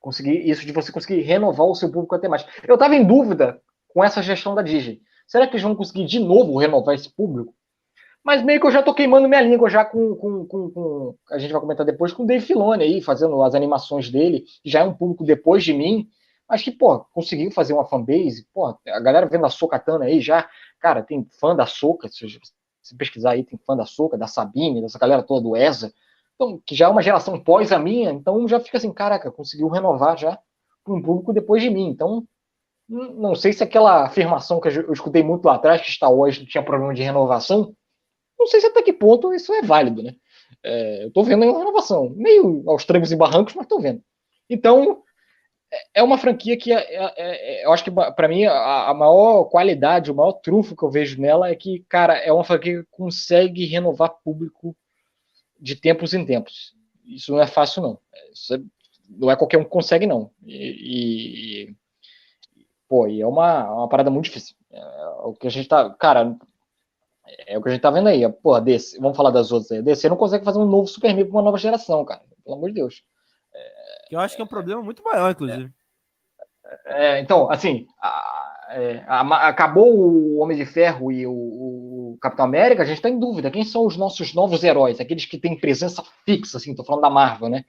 [0.00, 2.46] conseguir isso de você conseguir renovar o seu público até mais.
[2.66, 5.00] Eu estava em dúvida com essa gestão da Disney.
[5.26, 7.54] Será que eles vão conseguir de novo renovar esse público?
[8.22, 11.38] Mas meio que eu já tô queimando minha língua já com, com, com, com a
[11.38, 14.84] gente vai comentar depois com o Dave Filoni aí, fazendo as animações dele, já é
[14.84, 16.08] um público depois de mim,
[16.48, 20.48] mas que, pô, conseguiu fazer uma fanbase, pô, a galera vendo a Sokatana aí já,
[20.80, 22.08] cara, tem fã da Soca,
[22.84, 25.92] se pesquisar aí, tem fã da Soca, da Sabine, dessa galera toda do ESA,
[26.34, 29.68] então, que já é uma geração pós a minha, então já fica assim, caraca, conseguiu
[29.68, 30.38] renovar já
[30.84, 32.26] para um público depois de mim, então
[32.86, 36.62] não sei se aquela afirmação que eu escutei muito lá atrás, que Star Wars tinha
[36.62, 37.74] problema de renovação,
[38.38, 40.14] não sei se até que ponto isso é válido, né?
[40.62, 44.02] É, eu tô vendo aí uma renovação, meio aos trancos e barrancos, mas tô vendo.
[44.50, 45.02] Então,
[45.94, 49.44] é uma franquia que é, é, é, eu acho que para mim a, a, maior
[49.44, 52.88] qualidade, o maior trunfo que eu vejo nela é que, cara, é uma franquia que
[52.90, 54.76] consegue renovar público
[55.60, 56.74] de tempos em tempos.
[57.04, 57.98] Isso não é fácil, não.
[58.12, 58.60] É,
[59.08, 60.30] não é qualquer um que consegue, não.
[60.44, 61.76] E, e
[62.88, 64.56] pô, e é uma, uma parada muito difícil.
[64.70, 64.80] É,
[65.24, 66.36] o que a gente tá, cara,
[67.46, 68.30] é o que a gente tá vendo aí.
[68.30, 69.82] Pô, desse, vamos falar das outras aí.
[69.82, 72.22] Desse, não consegue fazer um novo Superman para uma nova geração, cara.
[72.44, 73.02] Pelo amor de Deus.
[74.14, 75.72] Que eu acho que é um problema muito maior, inclusive.
[76.86, 82.44] É, então, assim, a, é, a, acabou o Homem de Ferro e o, o Capitão
[82.44, 83.50] América, a gente está em dúvida.
[83.50, 85.00] Quem são os nossos novos heróis?
[85.00, 87.64] Aqueles que têm presença fixa, assim, tô falando da Marvel, né?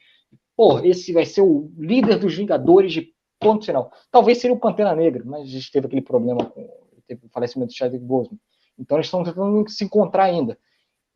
[0.56, 3.92] Pô, esse vai ser o líder dos Vingadores de ponto final.
[4.12, 6.70] Talvez seria o Pantera Negra, mas a gente teve aquele problema com
[7.08, 8.40] teve o falecimento de Chadwick Boseman.
[8.78, 10.58] Então eles estão tentando se encontrar ainda.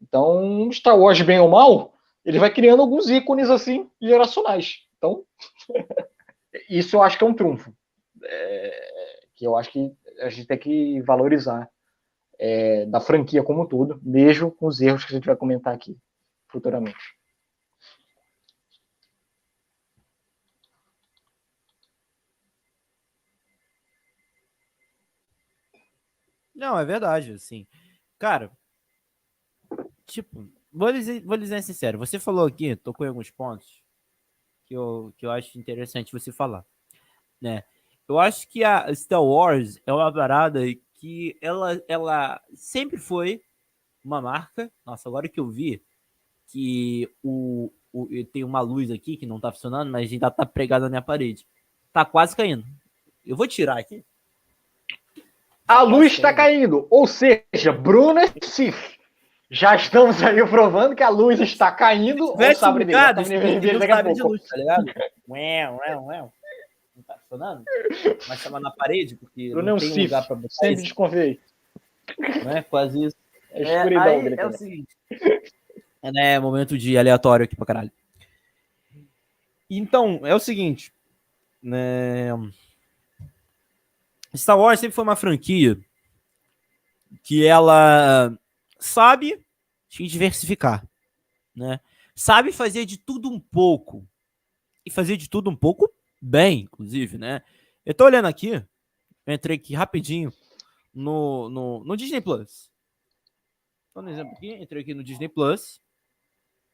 [0.02, 4.88] Então, Star Wars, bem ou mal, ele vai criando alguns ícones assim geracionais.
[5.00, 5.26] Então,
[6.70, 7.74] isso eu acho que é um trunfo.
[8.22, 11.70] É, que eu acho que a gente tem que valorizar
[12.38, 15.74] é, da franquia como um todo, mesmo com os erros que a gente vai comentar
[15.74, 15.98] aqui
[16.50, 17.18] futuramente.
[26.54, 27.66] Não, é verdade, assim.
[28.18, 28.52] Cara,
[30.06, 33.79] tipo, vou dizer, vou dizer sincero, você falou aqui, tocou em alguns pontos,
[34.70, 36.64] que eu, que eu acho interessante você falar,
[37.42, 37.64] né?
[38.08, 40.62] Eu acho que a Star Wars é uma parada
[41.00, 43.42] que ela, ela sempre foi
[44.04, 44.72] uma marca.
[44.86, 45.82] Nossa, agora que eu vi
[46.48, 50.86] que o, o tem uma luz aqui que não tá funcionando, mas ainda tá pregada
[50.86, 51.46] na minha parede.
[51.92, 52.66] Tá quase caindo.
[53.26, 54.06] Eu vou tirar aqui.
[55.68, 56.88] A tá luz está caindo.
[56.90, 58.99] Ou seja, Bruna Sif.
[59.52, 62.36] Já estamos aí provando que a luz está caindo.
[62.38, 64.16] Se sabre dele, dele daqui a pouco.
[64.16, 64.86] De luz, tá ligado?
[65.28, 66.30] ué, ué, ué.
[66.96, 67.64] Não tá funcionando?
[68.28, 71.40] Mas estava na parede, porque não, não tem Cif, lugar para botar Sempre desconfiei.
[72.44, 73.16] Não é quase isso.
[73.52, 74.96] É, é, aí, é o seguinte.
[76.02, 77.92] É, né, momento de aleatório aqui pra caralho.
[79.68, 80.94] Então, é o seguinte.
[81.62, 82.30] Né,
[84.36, 85.78] Star Wars sempre foi uma franquia
[87.24, 88.38] que ela
[88.80, 89.46] sabe
[89.90, 90.88] se diversificar,
[91.56, 91.80] né?
[92.16, 94.08] Sabe fazer de tudo um pouco
[94.86, 97.42] e fazer de tudo um pouco bem, inclusive, né?
[97.86, 98.64] Eu tô olhando aqui,
[99.28, 100.34] entrei aqui rapidinho
[100.94, 102.72] no, no, no Disney Plus.
[103.94, 105.82] Tô no exemplo aqui, entrei aqui no Disney Plus,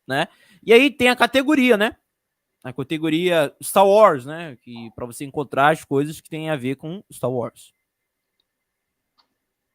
[0.07, 0.27] né?
[0.63, 1.97] E aí tem a categoria, né?
[2.65, 4.55] na categoria Star Wars, né?
[4.55, 7.71] Que para você encontrar as coisas que tem a ver com Star Wars,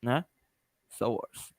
[0.02, 0.24] né?
[0.92, 1.54] Star Wars.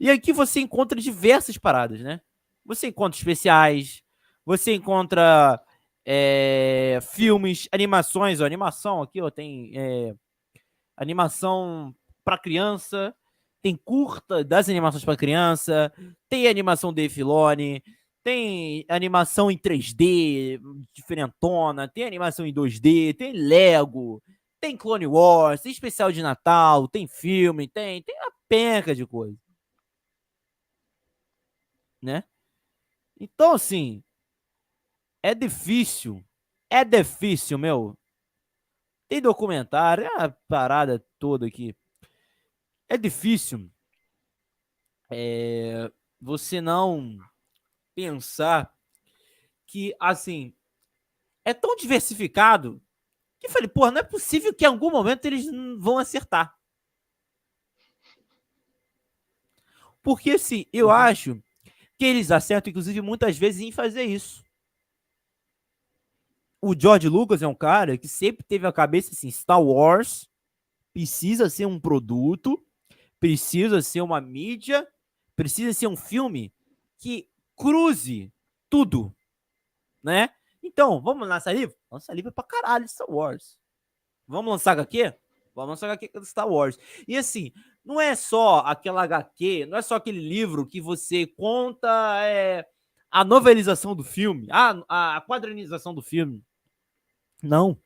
[0.00, 2.20] E aqui você encontra diversas paradas, né?
[2.64, 4.02] Você encontra especiais,
[4.44, 5.60] você encontra
[6.04, 10.14] é, filmes, animações, ó, animação aqui, ó, tem é,
[10.96, 13.14] animação para criança,
[13.62, 15.92] tem curta das animações para criança,
[16.28, 17.82] tem animação de Filone,
[18.22, 20.60] tem animação em 3D,
[20.94, 24.22] diferentona, tem animação em 2D, tem Lego,
[24.60, 29.36] tem Clone Wars, tem especial de Natal, tem filme, tem, tem uma penca de coisa.
[32.06, 32.22] Né?
[33.18, 34.00] Então, assim,
[35.20, 36.24] é difícil.
[36.70, 37.98] É difícil, meu.
[39.08, 41.76] Tem documentário, é a parada toda aqui.
[42.88, 43.68] É difícil
[45.10, 45.90] é,
[46.20, 47.18] você não
[47.92, 48.72] pensar
[49.66, 50.54] que, assim,
[51.44, 52.80] é tão diversificado
[53.40, 55.46] que eu falei, pô, não é possível que em algum momento eles
[55.80, 56.56] vão acertar.
[60.04, 60.92] Porque, assim, eu uhum.
[60.92, 61.42] acho
[61.98, 64.44] que eles acertam, inclusive, muitas vezes em fazer isso.
[66.60, 70.28] O George Lucas é um cara que sempre teve a cabeça assim: Star Wars
[70.92, 72.64] precisa ser um produto,
[73.20, 74.86] precisa ser uma mídia,
[75.34, 76.52] precisa ser um filme
[76.98, 78.32] que cruze
[78.68, 79.14] tudo,
[80.02, 80.30] né?
[80.62, 81.76] Então, vamos lançar livro?
[81.90, 83.58] Lança livro pra caralho Star Wars.
[84.26, 85.14] Vamos lançar HQ?
[85.56, 86.78] Vamos lançar HQ do Star Wars.
[87.08, 87.50] E assim,
[87.82, 91.88] não é só aquela HQ, não é só aquele livro que você conta
[92.24, 92.68] é,
[93.10, 96.44] a novelização do filme, a, a quadrinização do filme.
[97.42, 97.80] Não.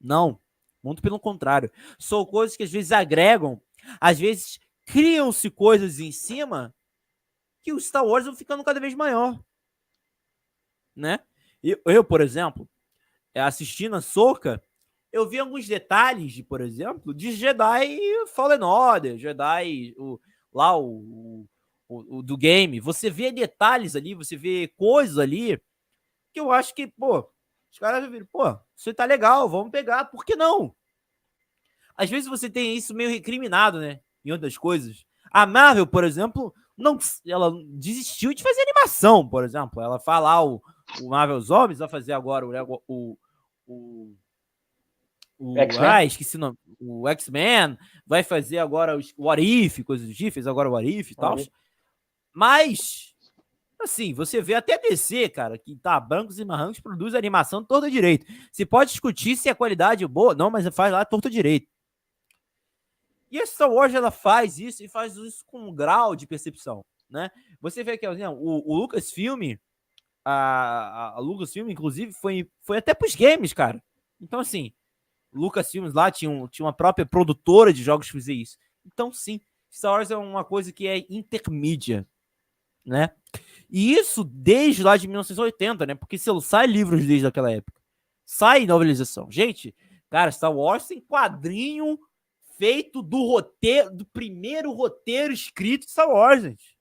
[0.00, 0.40] Não.
[0.82, 1.70] Muito pelo contrário.
[1.96, 3.62] São coisas que às vezes agregam,
[4.00, 6.74] às vezes criam-se coisas em cima
[7.62, 9.40] que o Star Wars vai ficando cada vez maior.
[10.96, 11.20] Né?
[11.62, 12.68] Eu, eu por exemplo,
[13.32, 14.60] é, assistindo a Soca,
[15.12, 17.98] eu vi alguns detalhes, de, por exemplo, de Jedi
[18.28, 20.20] Fallen Order, Jedi, o,
[20.52, 21.46] lá o,
[21.88, 22.80] o, o, do game.
[22.80, 25.60] Você vê detalhes ali, você vê coisas ali
[26.32, 27.28] que eu acho que, pô,
[27.72, 30.74] os caras viram, pô, isso tá legal, vamos pegar, por que não?
[31.96, 34.00] Às vezes você tem isso meio recriminado, né?
[34.24, 35.04] Em outras coisas.
[35.32, 39.82] A Marvel, por exemplo, não, ela desistiu de fazer animação, por exemplo.
[39.82, 40.62] Ela fala o,
[41.02, 43.18] o Marvel Zombies vai fazer agora o, o,
[43.66, 44.16] o
[45.40, 50.12] o ah, esqueci o nome, o X-Men, vai fazer agora o What If, coisas do
[50.12, 51.34] tipo, fez agora o What If e tal.
[52.30, 53.14] Mas,
[53.80, 58.26] assim, você vê até DC, cara, que tá brancos e marrancos, produz animação toda direito.
[58.52, 61.66] Você pode discutir se a qualidade é boa, não, mas faz lá torto direito.
[63.30, 66.84] E a Star Wars, ela faz isso e faz isso com um grau de percepção,
[67.08, 67.30] né?
[67.62, 69.56] Você vê que o, o Lucasfilm,
[70.22, 73.82] a, a, a Lucasfilm, inclusive, foi, foi até pros games, cara.
[74.20, 74.74] Então, assim,
[75.32, 78.58] Lucas Filmes lá tinha, um, tinha uma própria produtora de jogos que fazia isso.
[78.84, 79.40] Então, sim,
[79.72, 82.06] Star Wars é uma coisa que é intermídia,
[82.84, 83.10] né?
[83.68, 85.94] E isso desde lá de 1980, né?
[85.94, 87.80] Porque se sai livros desde aquela época.
[88.26, 89.30] Sai novelização.
[89.30, 89.74] Gente,
[90.08, 91.98] cara, Star Wars tem quadrinho
[92.58, 96.76] feito do roteiro, do primeiro roteiro escrito de Star Wars, gente.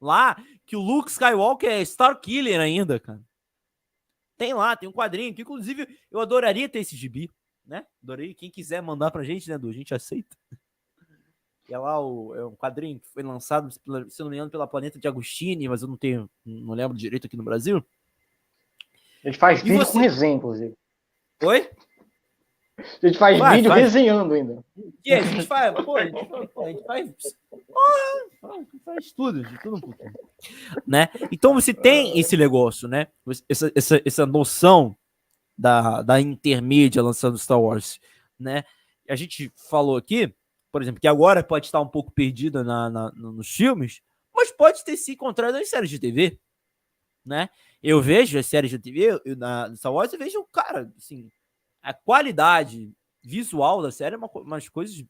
[0.00, 3.22] Lá, que o Luke Skywalker é Star Killer ainda, cara.
[4.42, 7.30] Tem lá, tem um quadrinho que, inclusive, eu adoraria ter esse gibi,
[7.64, 7.86] né?
[8.02, 8.34] Adoraria.
[8.34, 9.68] Quem quiser mandar pra gente, né, Du?
[9.68, 10.36] A gente aceita.
[11.64, 14.66] Que é lá o, é um quadrinho que foi lançado, se não me engano, pela
[14.66, 17.84] Planeta de Agostini, mas eu não tenho, não lembro direito aqui no Brasil.
[19.24, 19.92] A gente faz e vídeo você...
[19.92, 20.74] com resenha, inclusive.
[21.44, 21.70] Oi?
[22.78, 23.80] A gente faz Vai, vídeo faz.
[23.80, 24.64] resenhando ainda.
[25.04, 27.10] E a gente faz, pô, a gente, a gente faz,
[28.40, 30.12] porra, faz tudo, de tudo um pouquinho.
[30.86, 31.08] Né?
[31.30, 33.08] Então você tem esse negócio, né?
[33.48, 34.96] Essa, essa, essa noção
[35.58, 38.00] da, da intermídia lançando Star Wars,
[38.38, 38.64] né?
[39.08, 40.32] A gente falou aqui,
[40.70, 44.00] por exemplo, que agora pode estar um pouco perdida na, na, nos filmes,
[44.34, 46.38] mas pode ter se encontrado em séries de TV,
[47.24, 47.48] né?
[47.82, 51.30] Eu vejo as séries de TV eu, na Star Wars e vejo, cara, assim,
[51.82, 52.92] a qualidade
[53.22, 55.04] visual da série é uma, umas coisas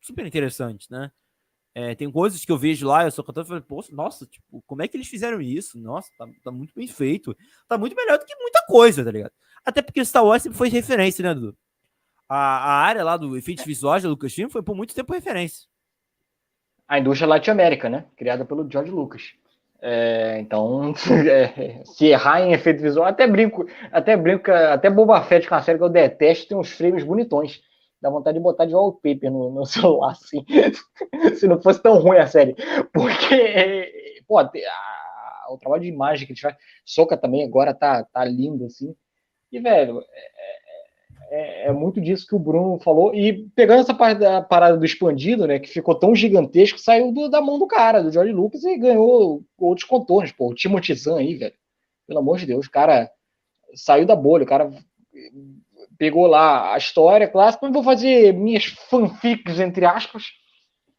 [0.00, 1.10] super interessantes, né?
[1.74, 4.88] É, tem coisas que eu vejo lá, eu sou cantando e nossa, tipo, como é
[4.88, 5.78] que eles fizeram isso?
[5.78, 7.36] Nossa, tá, tá, muito bem feito.
[7.68, 9.32] Tá muito melhor do que muita coisa, tá ligado?
[9.64, 11.56] Até porque Star Wars sempre foi referência, né, Dudu?
[12.28, 15.68] A, a área lá do efeitos visuais da Lucasfilm foi por muito tempo referência.
[16.88, 18.06] A indústria Latinoamérica, né?
[18.16, 19.34] Criada pelo George Lucas.
[19.80, 20.92] É, então,
[21.30, 25.56] é, se errar em efeito visual, até brinco, até brinco, até Boba Fett, que é
[25.56, 27.60] uma série que eu detesto, tem uns frames bonitões.
[28.00, 30.44] Dá vontade de botar de wallpaper no, no celular, assim.
[31.36, 32.54] se não fosse tão ruim a série.
[32.92, 34.50] Porque, pô, a,
[35.50, 36.58] o trabalho de imagem que eles fazem.
[36.84, 38.94] Soca também agora tá, tá lindo, assim.
[39.50, 40.57] E, velho, é,
[41.30, 43.14] é, é, muito disso que o Bruno falou.
[43.14, 47.28] E pegando essa parte da parada do expandido, né, que ficou tão gigantesco, saiu do,
[47.28, 50.32] da mão do cara, do George Lucas, e ganhou outros contornos.
[50.32, 51.54] Pô, o Timothy Zahn aí, velho.
[52.06, 53.10] Pelo amor de Deus, o cara
[53.74, 54.72] saiu da bolha, o cara
[55.98, 60.24] pegou lá a história clássica, mas vou fazer minhas fanfics, entre aspas,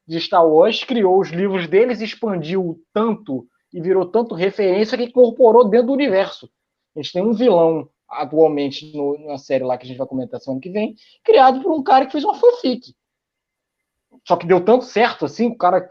[0.07, 5.69] de Star Wars, criou os livros deles, expandiu tanto e virou tanto referência que incorporou
[5.69, 6.49] dentro do universo.
[6.95, 10.39] A gente tem um vilão atualmente no, na série lá que a gente vai comentar
[10.39, 12.95] semana que vem, criado por um cara que fez uma fanfic.
[14.27, 15.89] Só que deu tanto certo assim, o cara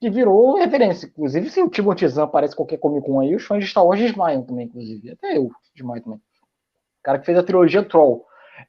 [0.00, 1.06] que virou referência.
[1.06, 4.00] Inclusive, se o Timothy Zahn aparece qualquer Comic Con aí, os fãs de Star Wars
[4.00, 5.12] desmaiam também, inclusive.
[5.12, 6.18] Até eu desmaio também.
[6.18, 8.24] O cara que fez a trilogia Troll.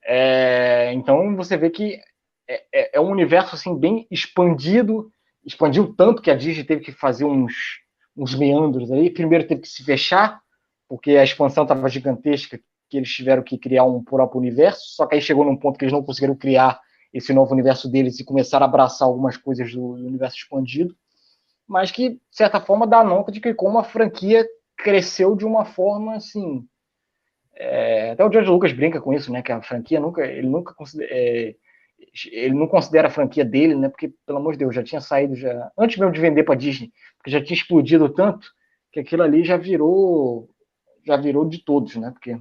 [0.06, 2.00] É, então você vê que
[2.48, 5.12] é, é, é, um universo assim bem expandido,
[5.46, 7.54] expandiu tanto que a Disney teve que fazer uns,
[8.16, 9.10] uns meandros aí.
[9.10, 10.40] Primeiro teve que se fechar,
[10.94, 14.90] porque a expansão estava gigantesca, que eles tiveram que criar um próprio universo.
[14.90, 16.80] Só que aí chegou num ponto que eles não conseguiram criar
[17.12, 20.96] esse novo universo deles e começaram a abraçar algumas coisas do, universo expandido.
[21.68, 25.66] Mas que, de certa forma, dá nota de que como a franquia cresceu de uma
[25.66, 26.64] forma assim.
[27.56, 29.42] É, até o George Lucas brinca com isso, né?
[29.42, 30.76] Que a franquia nunca, ele nunca
[31.10, 31.56] é,
[32.32, 33.90] ele não considera a franquia dele, né?
[33.90, 36.92] Porque, pelo amor de Deus, já tinha saído já antes mesmo de vender para Disney,
[37.18, 38.48] porque já tinha explodido tanto
[38.92, 40.53] que aquilo ali já virou
[41.06, 42.12] já virou de todos, né?
[42.12, 42.40] Porque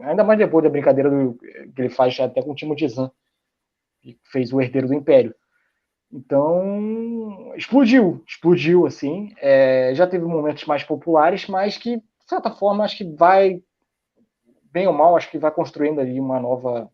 [0.00, 3.10] ainda mais depois da brincadeira do, que ele faz até com o Timothy Zahn,
[4.00, 5.34] que fez o Herdeiro do Império.
[6.12, 9.32] Então, explodiu, explodiu, assim.
[9.38, 13.62] É, já teve momentos mais populares, mas que, de certa forma, acho que vai,
[14.72, 16.90] bem ou mal, acho que vai construindo ali uma nova,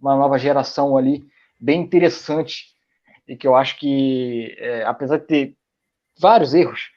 [0.00, 1.24] uma nova geração ali,
[1.60, 2.72] bem interessante,
[3.28, 5.56] e que eu acho que, é, apesar de ter
[6.18, 6.90] vários erros,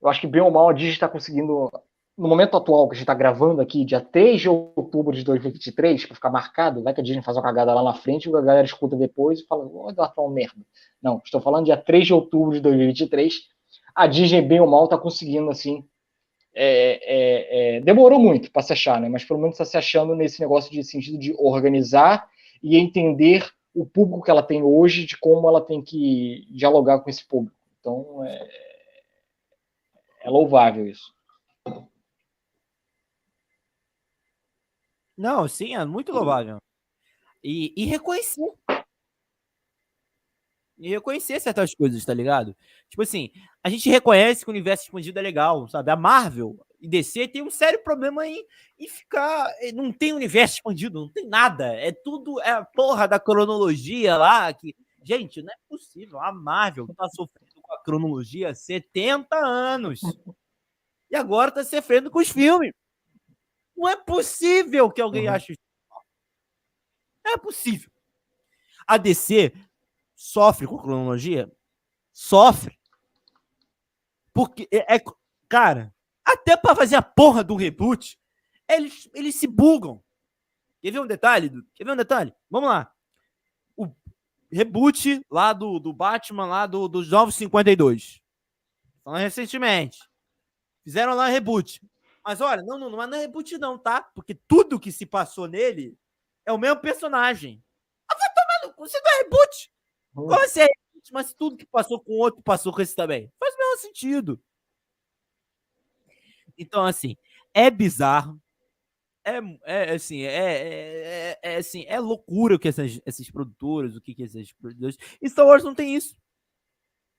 [0.00, 1.70] eu acho que bem ou mal a Disney está conseguindo
[2.16, 6.06] no momento atual que a gente está gravando aqui, dia 3 de outubro de 2023,
[6.06, 8.40] para ficar marcado, vai que a Disney faz uma cagada lá na frente e a
[8.40, 10.60] galera escuta depois e fala, olha, tá uma merda.
[11.02, 13.34] Não, estou falando dia 3 de outubro de 2023.
[13.94, 15.84] A Disney, bem ou mal, está conseguindo, assim.
[16.54, 19.10] É, é, é, demorou muito para se achar, né?
[19.10, 22.26] Mas pelo menos está se achando nesse negócio de sentido de organizar
[22.62, 27.10] e entender o público que ela tem hoje, de como ela tem que dialogar com
[27.10, 27.54] esse público.
[27.78, 28.48] Então, é,
[30.24, 31.14] é louvável isso.
[35.16, 36.58] Não, sim, é muito louvável.
[37.42, 38.52] E, e reconhecer.
[40.78, 42.54] E reconhecer certas coisas, tá ligado?
[42.90, 43.30] Tipo assim,
[43.64, 45.90] a gente reconhece que o universo expandido é legal, sabe?
[45.90, 48.44] A Marvel e DC tem um sério problema em,
[48.78, 49.50] em ficar.
[49.60, 51.74] Eh, não tem universo expandido, não tem nada.
[51.74, 52.40] É tudo.
[52.42, 54.52] É a porra da cronologia lá.
[54.52, 56.20] Que, gente, não é possível.
[56.20, 60.00] A Marvel tá sofrendo com a cronologia há 70 anos.
[61.10, 62.72] E agora tá sofrendo com os filmes.
[63.76, 65.34] Não é possível que alguém uhum.
[65.34, 65.60] ache isso.
[67.24, 67.90] Não é possível.
[68.86, 69.52] A DC
[70.14, 71.52] sofre com cronologia?
[72.12, 72.78] Sofre.
[74.32, 75.02] Porque é, é
[75.48, 78.18] cara, até para fazer a porra do reboot,
[78.68, 80.02] eles, eles se bugam.
[80.80, 81.50] Quer ver um detalhe?
[81.74, 82.34] Quer ver um detalhe?
[82.50, 82.92] Vamos lá.
[83.76, 83.92] O
[84.50, 88.20] reboot lá do, do Batman, lá do, dos Novos 52.
[89.02, 89.98] Falando recentemente.
[90.84, 91.80] Fizeram lá um reboot.
[92.26, 94.02] Mas olha, não, não, não é reboot, não, tá?
[94.02, 95.96] Porque tudo que se passou nele
[96.44, 97.62] é o mesmo personagem.
[98.08, 99.72] Ah, vai tomar no cu, você não é reboot.
[100.12, 101.12] Como assim é reboot?
[101.12, 103.32] Mas tudo que passou com o outro passou com esse também.
[103.38, 104.42] Faz o mesmo sentido.
[106.58, 107.16] Então, assim,
[107.54, 108.42] é bizarro.
[109.22, 113.94] É, é assim, é, é, é, é, assim, é loucura o que essas, esses produtores,
[113.94, 114.96] o que, que esses produtores.
[115.22, 116.16] E Star Wars não tem isso.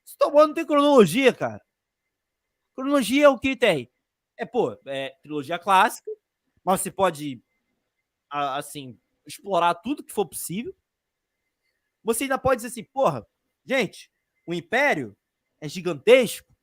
[0.05, 1.63] Star Wars não tem cronologia, cara.
[2.75, 3.89] Cronologia é o que tem
[4.37, 6.11] é, pô, é trilogia clássica,
[6.63, 7.41] mas você pode,
[8.29, 10.75] assim, explorar tudo que for possível.
[12.03, 13.25] Você ainda pode dizer assim, porra,
[13.65, 14.11] gente,
[14.45, 15.15] o Império
[15.59, 16.53] é gigantesco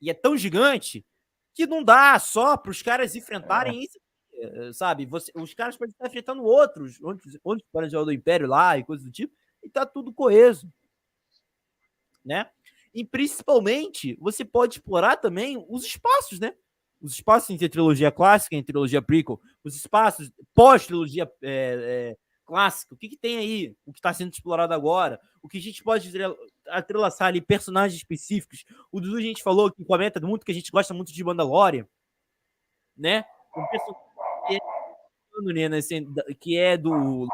[0.00, 1.06] e é tão gigante
[1.54, 3.84] que não dá só para os caras enfrentarem é.
[3.84, 4.00] isso,
[4.34, 5.06] eh, sabe?
[5.06, 9.04] Você, os caras podem estar enfrentando outros, outros, outros planetas do Império lá e coisas
[9.04, 10.70] do tipo, e tá tudo coeso,
[12.24, 12.50] né?
[12.94, 16.54] E principalmente, você pode explorar também os espaços, né?
[17.02, 22.96] Os espaços entre trilogia clássica e trilogia prequel, os espaços pós-trilogia é, é, clássica, o
[22.96, 26.10] que, que tem aí, o que está sendo explorado agora, o que a gente pode
[26.68, 28.64] atrelaçar ali, personagens específicos.
[28.92, 31.86] O Dudu a gente falou que comenta muito que a gente gosta muito de Mandalorian,
[32.96, 33.24] né?
[33.56, 34.60] Um personagem
[36.38, 37.26] que é do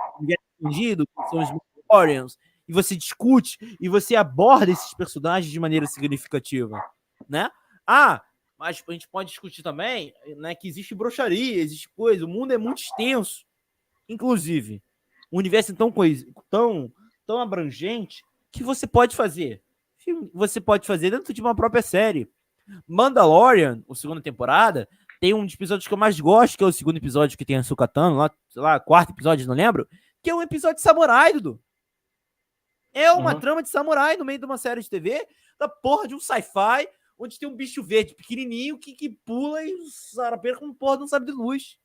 [0.58, 5.86] Escondido, que são os Mandalorians, e você discute e você aborda esses personagens de maneira
[5.86, 6.82] significativa,
[7.28, 7.50] né?
[7.86, 8.22] Ah,
[8.58, 12.58] Mas a gente pode discutir também né, que existe broxaria, existe coisa, o mundo é
[12.58, 13.46] muito extenso.
[14.08, 14.82] Inclusive,
[15.30, 15.94] o universo é tão,
[16.50, 16.92] tão,
[17.26, 19.62] tão abrangente que você pode fazer.
[20.32, 22.28] Você pode fazer dentro de uma própria série.
[22.86, 24.88] Mandalorian, a segunda temporada,
[25.20, 27.56] tem um dos episódios que eu mais gosto, que é o segundo episódio que tem
[27.56, 29.88] a Sukatano, lá, sei lá, quarto episódio, não lembro,
[30.22, 31.60] que é um episódio de samurai, Dudu.
[32.92, 33.40] É uma uhum.
[33.40, 35.26] trama de samurai no meio de uma série de TV,
[35.58, 36.88] da porra de um sci-fi,
[37.18, 41.26] onde tem um bicho verde pequenininho que, que pula e sarapeira com porra não sabe
[41.26, 41.78] de luz.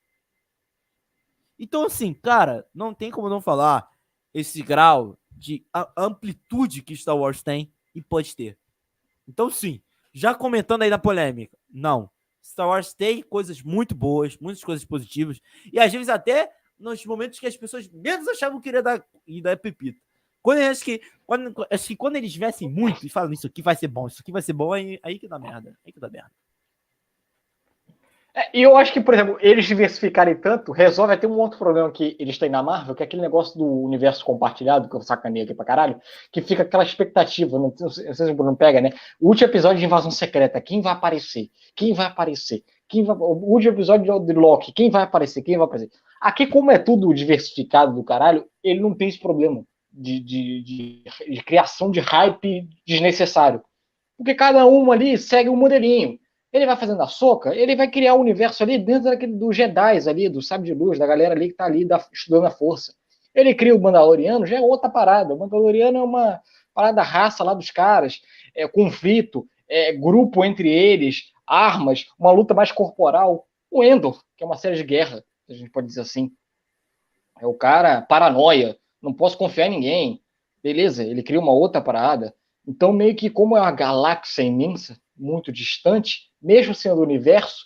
[1.58, 3.90] Então, assim, cara, não tem como não falar
[4.34, 5.66] esse grau de
[5.98, 8.58] amplitude que Star Wars tem e pode ter.
[9.28, 9.82] Então, sim,
[10.12, 12.10] já comentando aí na polêmica, não.
[12.44, 15.40] Star Wars tem coisas muito boas, muitas coisas positivas,
[15.72, 19.42] e às vezes até nos momentos que as pessoas menos achavam que iria dar, ia
[19.42, 20.03] dar pepita.
[20.44, 23.76] Quando acho que quando, acho que quando eles viessem muito e falam isso aqui vai
[23.76, 25.74] ser bom, isso aqui vai ser bom, aí, aí que dá merda.
[25.86, 26.30] Aí que dá merda.
[28.36, 32.16] É, eu acho que, por exemplo, eles diversificarem tanto, resolve até um outro problema que
[32.20, 35.54] eles têm na Marvel, que é aquele negócio do universo compartilhado, que eu sacaneio aqui
[35.54, 38.90] pra caralho, que fica aquela expectativa, não, não sei se o Bruno pega, né?
[39.22, 41.52] O último episódio de Invasão Secreta, quem vai aparecer?
[41.76, 42.64] Quem vai aparecer?
[42.90, 43.16] Quem vai...
[43.16, 45.44] O último episódio de Loki, quem vai aparecer?
[45.44, 45.92] Quem vai aparecer?
[46.20, 49.64] Aqui, como é tudo diversificado do caralho, ele não tem esse problema
[49.94, 53.64] de, de, de, de criação de hype desnecessário.
[54.18, 56.20] Porque cada um ali segue um modelinho
[56.54, 60.08] ele vai fazendo a soca, ele vai criar um universo ali dentro daquele, dos Jedi
[60.08, 62.94] ali, do Sábio de Luz, da galera ali que tá ali da, estudando a força.
[63.34, 65.34] Ele cria o Mandaloriano, já é outra parada.
[65.34, 66.40] O Mandaloriano é uma
[66.72, 68.22] parada raça lá dos caras,
[68.56, 73.48] é conflito, é grupo entre eles, armas, uma luta mais corporal.
[73.72, 76.32] O Endor, que é uma série de guerra, a gente pode dizer assim.
[77.42, 80.22] É o cara paranoia, não posso confiar em ninguém.
[80.64, 82.34] Beleza, ele cria uma outra parada.
[82.66, 87.66] Então, meio que como é uma galáxia imensa, muito distante, mesmo sendo o universo,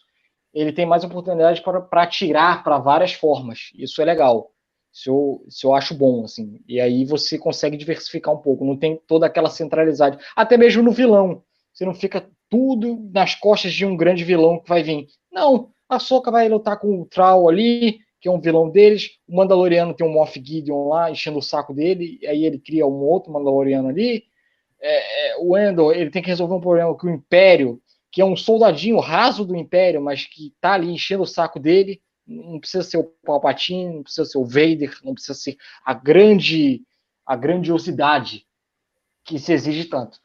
[0.52, 3.70] ele tem mais oportunidade para atirar para várias formas.
[3.76, 4.52] Isso é legal.
[4.92, 6.60] Isso eu, isso eu acho bom, assim.
[6.68, 8.66] E aí você consegue diversificar um pouco.
[8.66, 10.18] Não tem toda aquela centralidade.
[10.36, 11.44] Até mesmo no vilão.
[11.72, 15.08] Você não fica tudo nas costas de um grande vilão que vai vir.
[15.32, 15.72] Não.
[15.88, 19.18] A Soca vai lutar com o Troll ali, que é um vilão deles.
[19.28, 22.20] O Mandaloriano tem um Moff Gideon lá, enchendo o saco dele.
[22.28, 24.26] Aí ele cria um outro Mandaloriano ali
[24.80, 28.26] é, é, o Endor ele tem que resolver um problema que o Império, que é
[28.26, 32.84] um soldadinho raso do Império, mas que tá ali enchendo o saco dele, não precisa
[32.84, 36.84] ser o Palpatine, não precisa ser o Vader, não precisa ser a grande
[37.26, 38.45] a grandiosidade
[39.26, 40.18] que se exige tanto.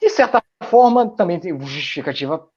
[0.00, 2.48] De certa forma, também tem justificativa,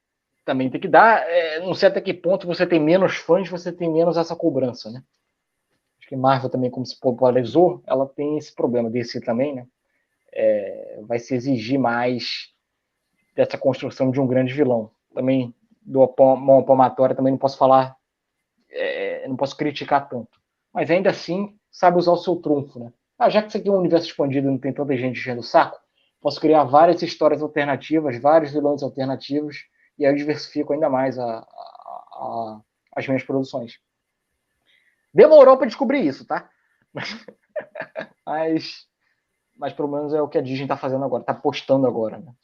[0.44, 1.22] também tem que dar.
[1.28, 4.90] É, não sei até que ponto você tem menos fãs, você tem menos essa cobrança,
[4.90, 5.02] né?
[5.98, 9.66] Acho que Marvel também, como se popularizou, ela tem esse problema desse também, né?
[10.32, 12.48] é, vai se exigir mais
[13.36, 14.90] dessa construção de um grande vilão.
[15.14, 15.98] Também do
[16.36, 17.96] mão palmatória também não posso falar,
[18.70, 20.40] é, não posso criticar tanto.
[20.72, 22.92] Mas ainda assim, sabe usar o seu trunfo, né?
[23.18, 25.40] Ah, já que isso aqui é um universo expandido e não tem tanta gente enchendo
[25.40, 25.78] o saco,
[26.20, 29.64] posso criar várias histórias alternativas, vários vilões alternativos,
[29.98, 32.60] e aí eu diversifico ainda mais a, a, a,
[32.96, 33.78] as minhas produções.
[35.12, 36.48] Demorou para descobrir isso, tá?
[38.24, 38.86] Mas
[39.62, 42.34] mas pelo menos é o que a Disney está fazendo agora, está postando agora, né?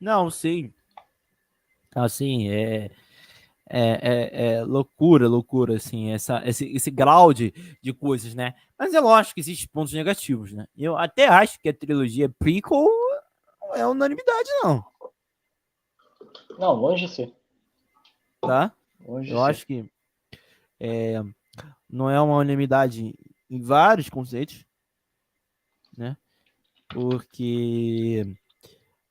[0.00, 0.72] Não, sim.
[1.92, 2.90] Assim, é,
[3.68, 7.50] é, é, é, loucura, loucura, assim, essa, esse, esse grau de,
[7.82, 8.54] de coisas, né?
[8.78, 10.66] Mas é lógico que existem pontos negativos, né?
[10.76, 12.86] Eu até acho que a trilogia prequel
[13.66, 14.84] não é unanimidade, não.
[16.58, 17.34] Não, longe de ser.
[18.40, 18.72] Tá?
[19.04, 19.66] Longe Eu acho ser.
[19.66, 19.90] que
[20.80, 21.22] é,
[21.88, 23.14] não é uma unanimidade
[23.50, 24.64] em vários conceitos,
[25.96, 26.16] né?
[26.88, 28.24] Porque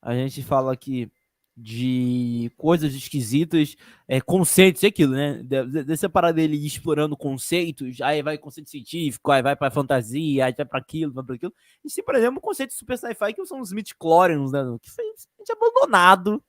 [0.00, 1.10] a gente fala aqui
[1.56, 3.76] de coisas esquisitas,
[4.06, 5.42] é, conceitos, é aquilo, né?
[5.42, 10.66] Dessa parada dele explorando conceitos, aí vai conceito científico, aí vai para fantasia, aí vai
[10.66, 11.54] para aquilo, vai para aquilo.
[11.82, 14.60] E se, por exemplo, o conceito de super sci-fi que são os midi-chlorians, né?
[14.82, 15.04] Que foi
[15.50, 16.42] abandonado,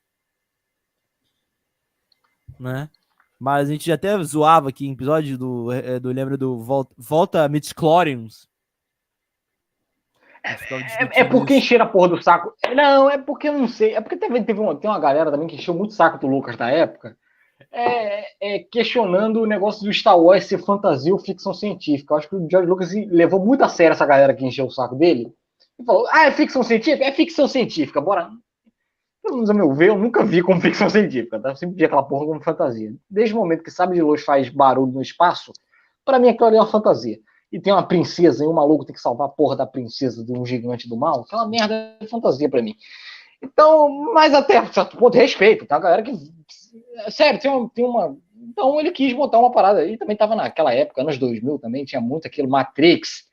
[2.60, 2.90] né?
[3.40, 7.48] Mas a gente até zoava aqui em episódio do, é, do lembra do Volta, Volta
[7.48, 8.50] Midichlorians.
[10.44, 12.54] É, é, é porque encheram a porra do saco.
[12.76, 13.96] Não, é porque eu não sei.
[13.96, 16.56] É porque teve, teve uma, tem uma galera também que encheu muito saco do Lucas
[16.56, 17.18] da época.
[17.72, 22.14] É, é, questionando o negócio do Star Wars ser fantasia ou ficção científica.
[22.14, 24.72] Eu acho que o George Lucas levou muito a sério essa galera que encheu o
[24.72, 25.34] saco dele.
[25.80, 27.04] E falou: Ah, é ficção científica?
[27.04, 28.30] É ficção científica, bora
[29.28, 31.50] pelo menos a meu ver, eu nunca vi como ficção científica, tá?
[31.50, 32.94] Eu sempre vi aquela porra como fantasia.
[33.10, 35.52] Desde o momento que Sabe de Luz faz barulho no espaço,
[36.06, 37.20] para mim aquilo ali é uma fantasia.
[37.52, 40.34] E tem uma princesa e um maluco tem que salvar a porra da princesa de
[40.34, 42.76] um gigante do mal, aquela merda é fantasia para mim.
[43.42, 45.78] Então, mas até certo ponto, respeito, tá?
[45.80, 46.12] Galera que.
[47.10, 48.18] Sério, tem uma, tem uma.
[48.50, 52.02] Então ele quis botar uma parada aí, também tava naquela época, anos 2000 também, tinha
[52.02, 53.26] muito aquilo, Matrix.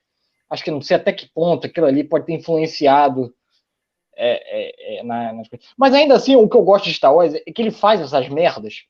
[0.49, 3.35] Acho que não sei até que ponto aquilo ali pode ter influenciado
[4.17, 5.67] é, é, é, na, nas coisas.
[5.77, 8.29] Mas ainda assim, o que eu gosto de Star Wars é que ele faz essas
[8.29, 8.85] merdas,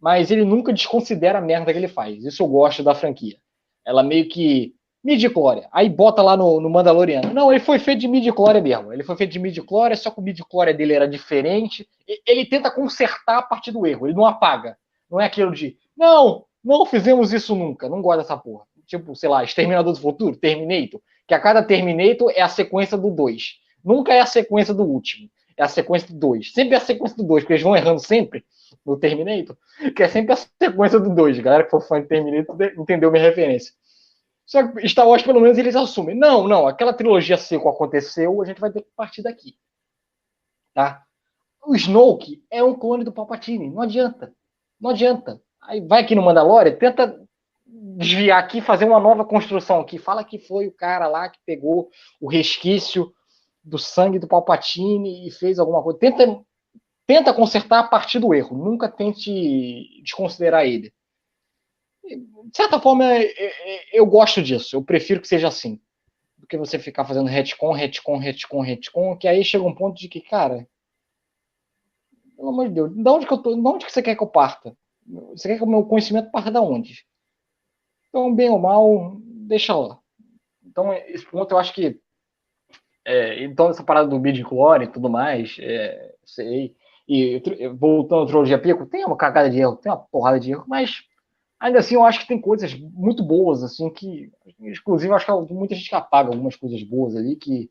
[0.00, 2.24] mas ele nunca desconsidera a merda que ele faz.
[2.24, 3.38] Isso eu gosto da franquia.
[3.86, 4.74] Ela meio que
[5.06, 5.68] midi-chlória.
[5.70, 7.32] Aí bota lá no, no Mandaloriano.
[7.32, 8.92] Não, ele foi feito de midi-chlória mesmo.
[8.92, 11.88] Ele foi feito de midi-chlória, só que o midi-chlória dele era diferente.
[12.26, 14.76] Ele tenta consertar a partir do erro, ele não apaga.
[15.08, 17.88] Não é aquilo de, não, não fizemos isso nunca.
[17.88, 18.64] Não gosto dessa porra.
[18.84, 23.10] Tipo, sei lá, Exterminador do Futuro, Terminator, que a cada Terminator é a sequência do
[23.10, 23.60] 2.
[23.84, 25.28] Nunca é a sequência do último.
[25.56, 26.52] É a sequência do 2.
[26.52, 28.44] Sempre é a sequência do 2, porque eles vão errando sempre
[28.84, 29.56] no Terminator,
[29.94, 31.38] que é sempre a sequência do 2.
[31.40, 33.72] Galera que for fã de Terminator entendeu minha referência.
[34.44, 36.14] Só que Star Wars, pelo menos, eles assumem.
[36.14, 39.56] Não, não, aquela trilogia seco aconteceu, a gente vai ter que partir daqui.
[40.72, 41.02] Tá?
[41.66, 43.70] O Snoke é um clone do Palpatine.
[43.70, 44.32] Não adianta.
[44.80, 45.40] Não adianta.
[45.62, 47.20] Aí vai aqui no Mandalorian, tenta
[47.66, 49.98] desviar aqui, fazer uma nova construção aqui.
[49.98, 51.90] Fala que foi o cara lá que pegou
[52.20, 53.12] o resquício
[53.66, 55.98] do sangue do Palpatine e fez alguma coisa.
[55.98, 56.40] Tenta,
[57.06, 58.56] tenta consertar a partir do erro.
[58.56, 60.92] Nunca tente desconsiderar ele
[62.06, 64.76] de certa forma, é, é, é, eu gosto disso.
[64.76, 65.80] Eu prefiro que seja assim.
[66.36, 70.08] Do que você ficar fazendo retcon, retcon, retcon, retcon, que aí chega um ponto de
[70.08, 70.68] que, cara.
[72.36, 74.22] Pelo amor de Deus, de onde que, eu tô, de onde que você quer que
[74.22, 74.76] eu parta?
[75.30, 77.06] Você quer que o meu conhecimento parta da onde?
[78.08, 79.98] Então, bem ou mal, deixa lá.
[80.64, 81.98] Então, esse ponto eu acho que.
[83.06, 86.74] É, então, essa parada do mid e tudo mais, é, sei.
[87.08, 87.40] E
[87.78, 91.04] voltando à trilogia Pico, tem uma cagada de erro, tem uma porrada de erro, mas
[91.60, 94.28] ainda assim eu acho que tem coisas muito boas, assim, que,
[94.58, 97.70] inclusive, eu acho que muita gente que apaga algumas coisas boas ali, que,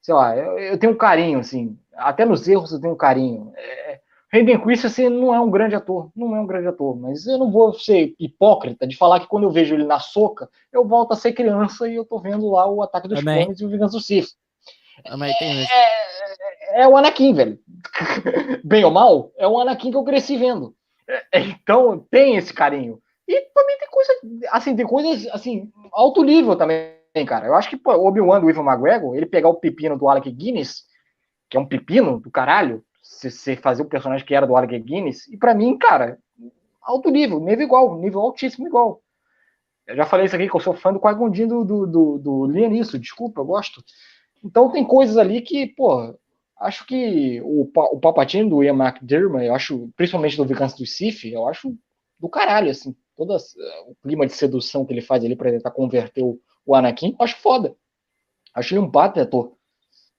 [0.00, 3.52] sei lá, eu, eu tenho um carinho, assim, até nos erros eu tenho um carinho.
[3.56, 4.00] É,
[4.32, 7.50] Hayden Christensen não é um grande ator, não é um grande ator, mas eu não
[7.50, 11.16] vou ser hipócrita de falar que quando eu vejo ele na soca, eu volto a
[11.16, 13.18] ser criança e eu tô vendo lá o Ataque dos.
[13.42, 14.38] Clones e o Vingança do Sith.
[15.70, 17.58] É, é, é, o Anakin, velho.
[18.64, 20.74] Bem ou mal, é o Anakin que eu cresci vendo.
[21.32, 23.00] É, então tem esse carinho.
[23.26, 24.12] E também tem coisa,
[24.50, 26.92] assim, tem coisas, assim, alto nível também,
[27.26, 27.46] cara.
[27.46, 30.84] Eu acho que o Obi-Wan do Ivan McGregor, ele pegar o pepino do Alec Guinness,
[31.48, 35.28] que é um pepino do caralho, você fazer o personagem que era do Alec Guinness,
[35.28, 36.18] e para mim, cara,
[36.82, 39.00] alto nível, nível igual, nível altíssimo igual.
[39.86, 42.98] Eu já falei isso aqui, que eu sou fã do Qui-Gon do, do, do, do
[42.98, 43.82] desculpa, eu gosto.
[44.44, 46.14] Então tem coisas ali que, pô,
[46.58, 51.24] acho que o, o Palpatine do Ian McDermott, eu acho, principalmente do Vingança do Sith,
[51.24, 51.76] eu acho
[52.18, 53.36] do caralho, assim todo
[53.86, 57.36] o clima de sedução que ele faz ali para tentar converter o, o Anakin, acho
[57.36, 57.76] foda.
[58.54, 59.52] Acho ele um baita ator.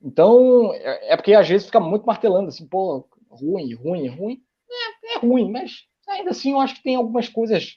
[0.00, 4.40] Então, é, é, porque às vezes fica muito martelando assim, pô, ruim, ruim, ruim.
[4.70, 7.76] É, é ruim, mas ainda assim eu acho que tem algumas coisas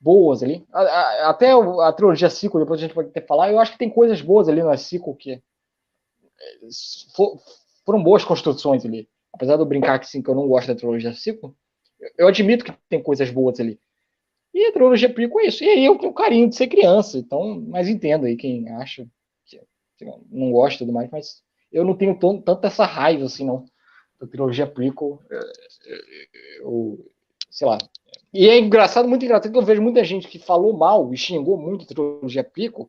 [0.00, 0.66] boas ali.
[0.72, 3.78] A, a, até a, trilogia Ciclo, depois a gente pode ter falar, eu acho que
[3.78, 5.40] tem coisas boas ali no Ciclo que
[7.14, 7.38] for,
[7.84, 9.08] foram boas construções ali.
[9.32, 11.56] Apesar de eu brincar que sim, que eu não gosto da trilogia Ciclo,
[12.16, 13.78] eu, admito que tem coisas boas ali.
[14.54, 15.64] E a trilogia prequel é isso.
[15.64, 19.06] E aí eu tenho carinho de ser criança, então, mas entendo aí quem acha
[19.96, 23.64] que não gosta e tudo mais, mas eu não tenho tanto essa raiva assim, não,
[24.20, 25.20] da trilogia prequel.
[25.30, 27.04] É, é, eu,
[27.50, 27.78] sei lá.
[28.32, 31.58] E é engraçado, muito engraçado, que eu vejo muita gente que falou mal e xingou
[31.58, 32.88] muito a trilogia prequel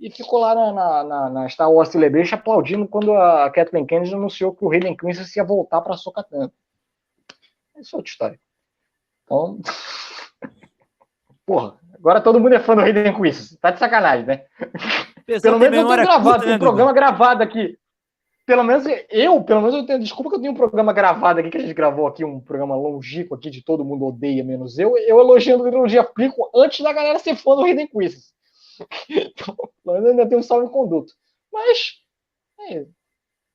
[0.00, 4.14] e ficou lá na, na, na, na Star Wars Celebration aplaudindo quando a Kathleen Kennedy
[4.14, 6.50] anunciou que o Hayden Christensen ia voltar para a Sokatan.
[7.76, 8.40] Essa é outra história.
[9.24, 9.60] Então,
[11.44, 13.58] Porra, agora todo mundo é fã do Hayden Christensen.
[13.60, 14.44] Tá de sacanagem, né?
[15.42, 17.78] Pelo menos eu tenho gravado, tem um programa gravado aqui.
[18.46, 20.00] Pelo menos eu, pelo menos eu tenho.
[20.00, 22.74] Desculpa que eu tenho um programa gravado aqui, que a gente gravou aqui, um programa
[22.74, 24.96] longínquo aqui de todo mundo odeia, menos eu.
[24.96, 28.32] Eu elogiando a trilogia Plico antes da galera ser fã do Hayden Christensen.
[29.08, 29.56] Então,
[29.88, 31.12] ainda tem um salve em conduto.
[31.52, 32.02] Mas,
[32.60, 32.86] é,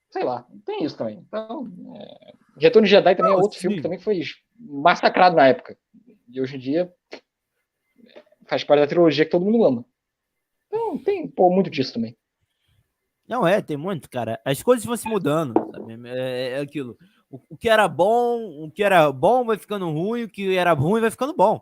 [0.09, 1.17] sei lá, tem isso também.
[1.19, 3.61] Então, é, Retorno de Jedi também é outro sim.
[3.61, 4.21] filme que também foi
[4.57, 5.77] massacrado na época.
[6.29, 6.93] E hoje em dia,
[8.47, 9.85] faz parte da trilogia que todo mundo ama.
[10.67, 12.17] Então tem pô, muito disso também.
[13.27, 14.39] Não, é, tem muito, cara.
[14.45, 16.09] As coisas vão se mudando, sabe?
[16.09, 16.97] É, é aquilo.
[17.29, 20.73] O, o, que era bom, o que era bom vai ficando ruim, o que era
[20.73, 21.61] ruim vai ficando bom.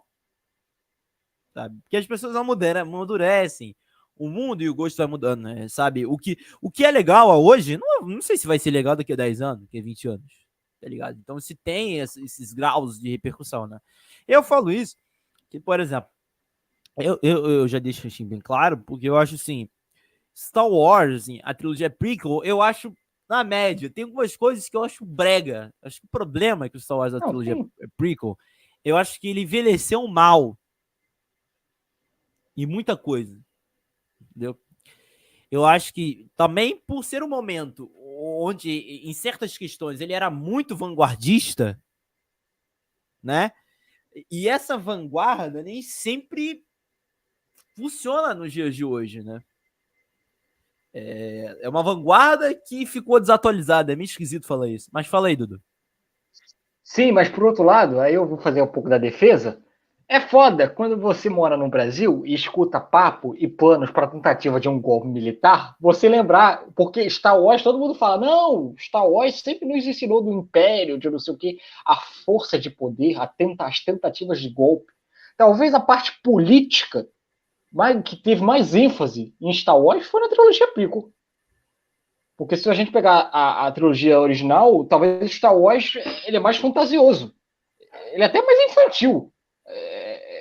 [1.53, 1.79] Sabe?
[1.81, 3.75] Porque as pessoas amadurecem.
[4.15, 5.67] O mundo e o gosto vai mudando, né?
[5.67, 6.05] Sabe?
[6.05, 9.13] O que, o que é legal hoje, não, não sei se vai ser legal daqui
[9.13, 10.43] a 10 anos, daqui a 20 anos.
[10.79, 11.17] Tá ligado?
[11.19, 13.79] Então, se tem esses graus de repercussão, né?
[14.27, 14.95] Eu falo isso,
[15.49, 16.09] que, por exemplo,
[16.97, 19.67] eu, eu, eu já deixo assim bem claro, porque eu acho assim,
[20.35, 22.93] Star Wars, assim, a trilogia prequel, eu acho
[23.27, 23.89] na média.
[23.89, 25.73] Tem algumas coisas que eu acho brega.
[25.81, 27.71] Acho que o problema é que o Star Wars da Não, trilogia tem.
[27.97, 28.37] prequel,
[28.83, 30.57] eu acho que ele envelheceu mal.
[32.55, 33.37] E muita coisa.
[34.21, 34.59] Entendeu?
[35.51, 40.75] Eu acho que também por ser um momento onde, em certas questões, ele era muito
[40.75, 41.79] vanguardista,
[43.21, 43.51] né?
[44.31, 46.63] E essa vanguarda nem sempre
[47.75, 49.43] funciona nos dias de hoje, né?
[50.93, 53.91] É, é uma vanguarda que ficou desatualizada.
[53.91, 54.89] É meio esquisito falar isso.
[54.91, 55.61] Mas fala aí, Dudu.
[56.83, 59.63] Sim, mas por outro lado, aí eu vou fazer um pouco da defesa.
[60.13, 64.69] É foda quando você mora no Brasil e escuta papo e planos para tentativa de
[64.69, 69.67] um golpe militar, você lembrar, porque Star Wars, todo mundo fala, não, Star Wars sempre
[69.67, 73.65] nos ensinou do Império, de não sei o que, a força de poder, a tenta,
[73.65, 74.93] as tentativas de golpe.
[75.35, 77.07] Talvez a parte política
[77.71, 81.09] mais, que teve mais ênfase em Star Wars foi na trilogia prequel.
[82.37, 85.95] Porque se a gente pegar a, a trilogia original, talvez Star Wars
[86.27, 87.33] ele é mais fantasioso.
[88.11, 89.33] Ele é até mais infantil.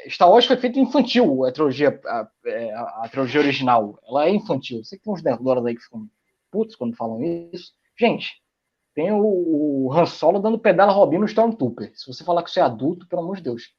[0.05, 3.99] É, Star Wars foi feito infantil, a trilogia, a, é, a, a trilogia original.
[4.07, 4.85] Ela é infantil.
[4.85, 6.09] Sei que tem uns nerdolas aí que ficam
[6.51, 7.23] putos quando falam
[7.53, 7.73] isso.
[7.99, 8.43] Gente,
[8.95, 11.93] tem o, o Han Solo dando pedala Robin no Stormtrooper.
[11.95, 13.75] Se você falar que você é adulto, pelo amor de Deus.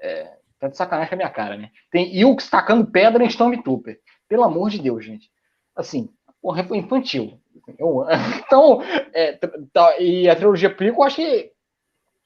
[0.00, 1.70] É, tá de sacanagem com a minha cara, né?
[1.90, 4.00] Tem Ilks tacando pedra em Stormtrooper.
[4.28, 5.30] Pelo amor de Deus, gente.
[5.76, 6.08] Assim,
[6.40, 7.38] porra, foi infantil.
[7.78, 8.06] Eu,
[8.46, 9.32] então, é,
[9.72, 11.53] tá, e a trilogia prequel, eu acho que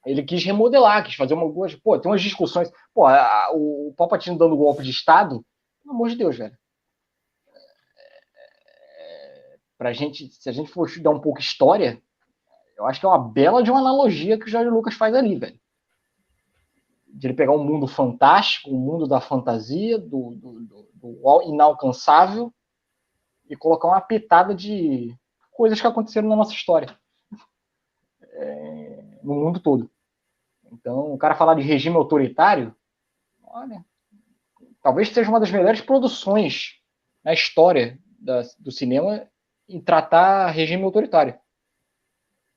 [0.06, 1.78] ele quis remodelar, quis fazer uma coisa.
[1.82, 2.70] Pô, tem umas discussões.
[2.94, 5.44] Pô, a, o Palpatine dando golpe de Estado,
[5.82, 6.56] pelo amor de Deus, velho.
[8.98, 12.00] É, pra gente, se a gente for estudar um pouco história,
[12.76, 15.36] eu acho que é uma bela de uma analogia que o Jorge Lucas faz ali,
[15.36, 15.58] velho.
[17.08, 22.52] De ele pegar um mundo fantástico, um mundo da fantasia, do, do, do, do inalcançável,
[23.50, 25.14] e colocar uma pitada de
[25.50, 26.96] coisas que aconteceram na nossa história.
[29.28, 29.90] É, no mundo todo.
[30.72, 32.74] Então, o cara falar de regime autoritário,
[33.42, 33.84] olha,
[34.82, 36.80] talvez seja uma das melhores produções
[37.24, 39.28] na história da, do cinema
[39.68, 41.38] em tratar regime autoritário.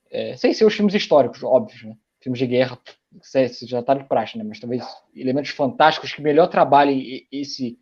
[0.10, 1.98] É, sem ser os filmes históricos, óbvios, né?
[2.20, 2.80] Filmes de guerra,
[3.24, 4.44] isso já está de praxe, né?
[4.44, 4.84] Mas talvez
[5.16, 7.80] elementos fantásticos que melhor trabalhem esse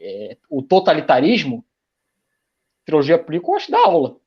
[0.00, 1.64] é, o totalitarismo,
[2.84, 4.20] trilogia eu acho da aula.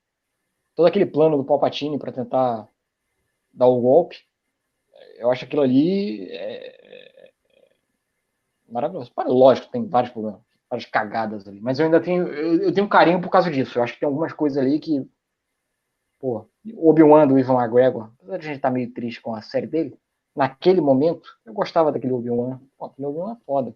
[0.76, 2.70] Todo aquele plano do Palpatine para tentar
[3.58, 4.18] dar o golpe,
[5.18, 7.32] eu acho aquilo ali é, é,
[8.70, 9.12] maravilhoso.
[9.26, 13.20] Lógico, tem vários problemas, várias cagadas ali, mas eu ainda tenho, eu, eu tenho carinho
[13.20, 13.78] por causa disso.
[13.78, 15.06] Eu acho que tem algumas coisas ali que,
[16.20, 19.42] pô, Obi-Wan do Ivan McGregor, apesar de a gente estar tá meio triste com a
[19.42, 19.98] série dele,
[20.36, 22.62] naquele momento, eu gostava daquele Obi-Wan.
[22.78, 23.76] Pô, aquele Obi-Wan é foda.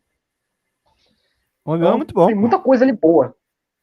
[1.66, 2.28] Obi-Wan é muito bom.
[2.28, 3.36] Tem muita coisa ali boa.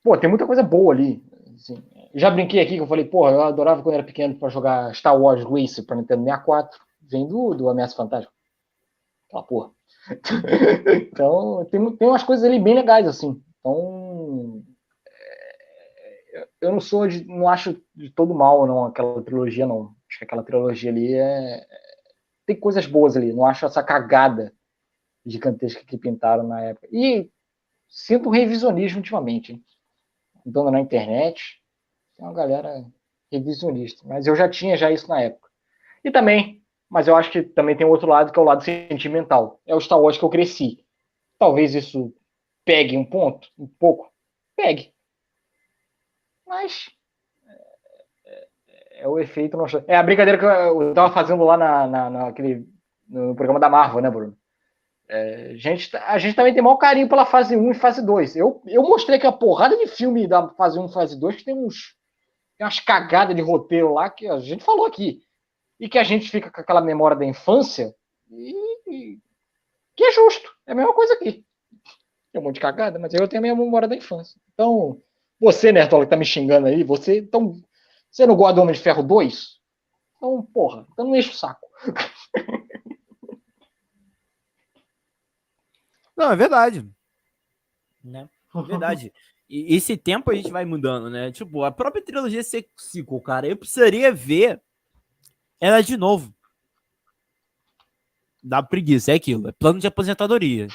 [0.03, 1.23] Pô, tem muita coisa boa ali.
[1.57, 1.83] Assim,
[2.15, 5.19] já brinquei aqui que eu falei, porra, eu adorava quando era pequeno para jogar Star
[5.19, 8.33] Wars Racer para Nintendo 64 vem do, do Ameaça Fantástica.
[9.29, 9.71] Aquela porra.
[11.11, 13.43] então, tem, tem umas coisas ali bem legais, assim.
[13.61, 14.63] Então,
[15.07, 19.95] é, eu não sou de, não acho de todo mal, não, aquela trilogia, não.
[20.09, 21.67] Acho que aquela trilogia ali é,
[22.47, 23.33] tem coisas boas ali.
[23.33, 24.53] Não acho essa cagada
[25.27, 26.89] gigantesca que pintaram na época.
[26.91, 27.31] E
[27.89, 29.63] sinto revisionismo ultimamente.
[30.47, 31.58] Andando na internet,
[32.19, 32.85] tem uma galera
[33.33, 34.03] revisionista.
[34.07, 35.49] Mas eu já tinha já isso na época.
[36.05, 36.59] E também
[36.89, 39.61] mas eu acho que também tem outro lado que é o lado sentimental.
[39.66, 40.85] É o Star Wars que eu cresci.
[41.39, 42.12] Talvez isso
[42.64, 44.11] pegue um ponto, um pouco,
[44.57, 44.93] pegue.
[46.47, 46.89] Mas
[47.47, 49.57] é, é, é o efeito.
[49.57, 49.66] Não...
[49.87, 52.66] É a brincadeira que eu estava fazendo lá na, na, naquele,
[53.07, 54.37] no programa da Marvel, né, Bruno?
[55.11, 58.37] É, a, gente, a gente também tem maior carinho pela fase 1 e fase 2.
[58.37, 61.45] Eu, eu mostrei que a porrada de filme da fase 1 e fase 2 que
[61.45, 61.98] tem uns.
[62.59, 65.23] Tem umas cagadas de roteiro lá que a gente falou aqui
[65.79, 67.95] e que a gente fica com aquela memória da infância
[68.29, 68.53] e,
[68.89, 69.19] e
[69.95, 70.51] que é justo.
[70.67, 71.47] É a mesma coisa aqui.
[72.33, 74.41] Tem um monte de cagada, mas eu tenho a minha memória da infância.
[74.53, 75.01] Então,
[75.39, 77.63] você, Nerdola, que tá me xingando aí, você, então,
[78.11, 79.59] você não gosta do Homem de Ferro 2?
[80.17, 81.67] Então, porra, então não enche o saco.
[86.17, 86.91] Não, é verdade.
[88.03, 88.29] Né?
[88.55, 89.13] É verdade.
[89.49, 91.33] E esse tempo a gente vai mudando, né?
[91.33, 94.61] Tipo, a própria trilogia sequel, cara, eu precisaria ver
[95.59, 96.35] ela de novo.
[98.43, 99.49] Dá preguiça, é aquilo.
[99.49, 100.69] É plano de aposentadoria.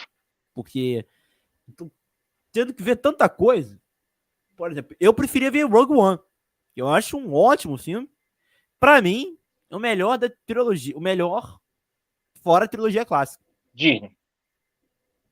[0.54, 1.08] Porque
[1.78, 1.92] tô
[2.52, 3.80] tendo que ver tanta coisa.
[4.56, 6.20] Por exemplo, eu preferia ver Rogue One.
[6.76, 8.10] Eu acho um ótimo filme.
[8.80, 9.38] Para mim,
[9.70, 10.98] é o melhor da trilogia.
[10.98, 11.60] O melhor
[12.42, 13.44] fora a trilogia clássica.
[13.74, 14.16] Disney.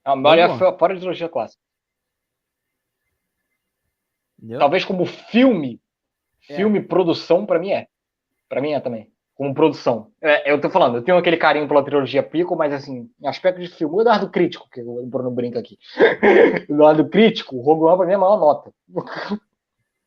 [0.06, 1.62] É o melhor fora a trilogia clássica.
[4.42, 4.60] Entendeu?
[4.60, 5.80] Talvez como filme,
[6.50, 6.56] é.
[6.56, 7.88] filme, produção, para mim é.
[8.50, 9.12] Para mim é também.
[9.36, 10.12] Como produção.
[10.20, 13.62] É, eu tô falando, eu tenho aquele carinho pela trilogia Pico, mas assim, em aspecto
[13.62, 15.78] de filme, o lado crítico, que o Bruno brinca aqui.
[16.68, 18.74] do lado crítico, o Rogue One pra mim é a maior nota.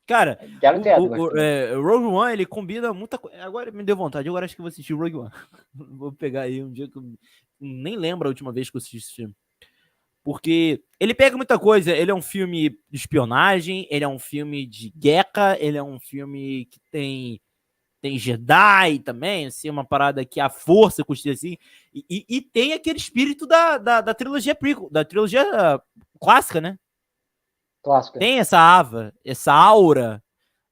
[0.07, 0.39] Cara,
[1.01, 3.43] o, o, é, Rogue One, ele combina muita coisa.
[3.43, 5.31] Agora me deu vontade, agora acho que vou assistir Rogue One.
[5.73, 7.03] vou pegar aí um dia que eu
[7.61, 9.35] nem lembro a última vez que eu assisti esse filme.
[10.25, 11.93] Porque ele pega muita coisa.
[11.93, 16.01] Ele é um filme de espionagem, ele é um filme de guerra, ele é um
[16.01, 17.41] filme que tem
[18.01, 21.57] tem Jedi também, assim, uma parada que a força custa assim,
[21.91, 25.43] e, e, e, tem aquele espírito da, da, da trilogia prequel, da trilogia
[26.21, 26.79] clássica, né?
[27.83, 28.19] Clássica.
[28.19, 30.23] Tem essa ava, essa aura,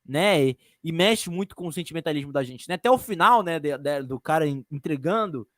[0.07, 0.48] né?
[0.48, 2.74] E, e, mexe muito com o sentimentalismo da gente, né?
[2.74, 5.48] Até o final, né, de, de, do cara entregando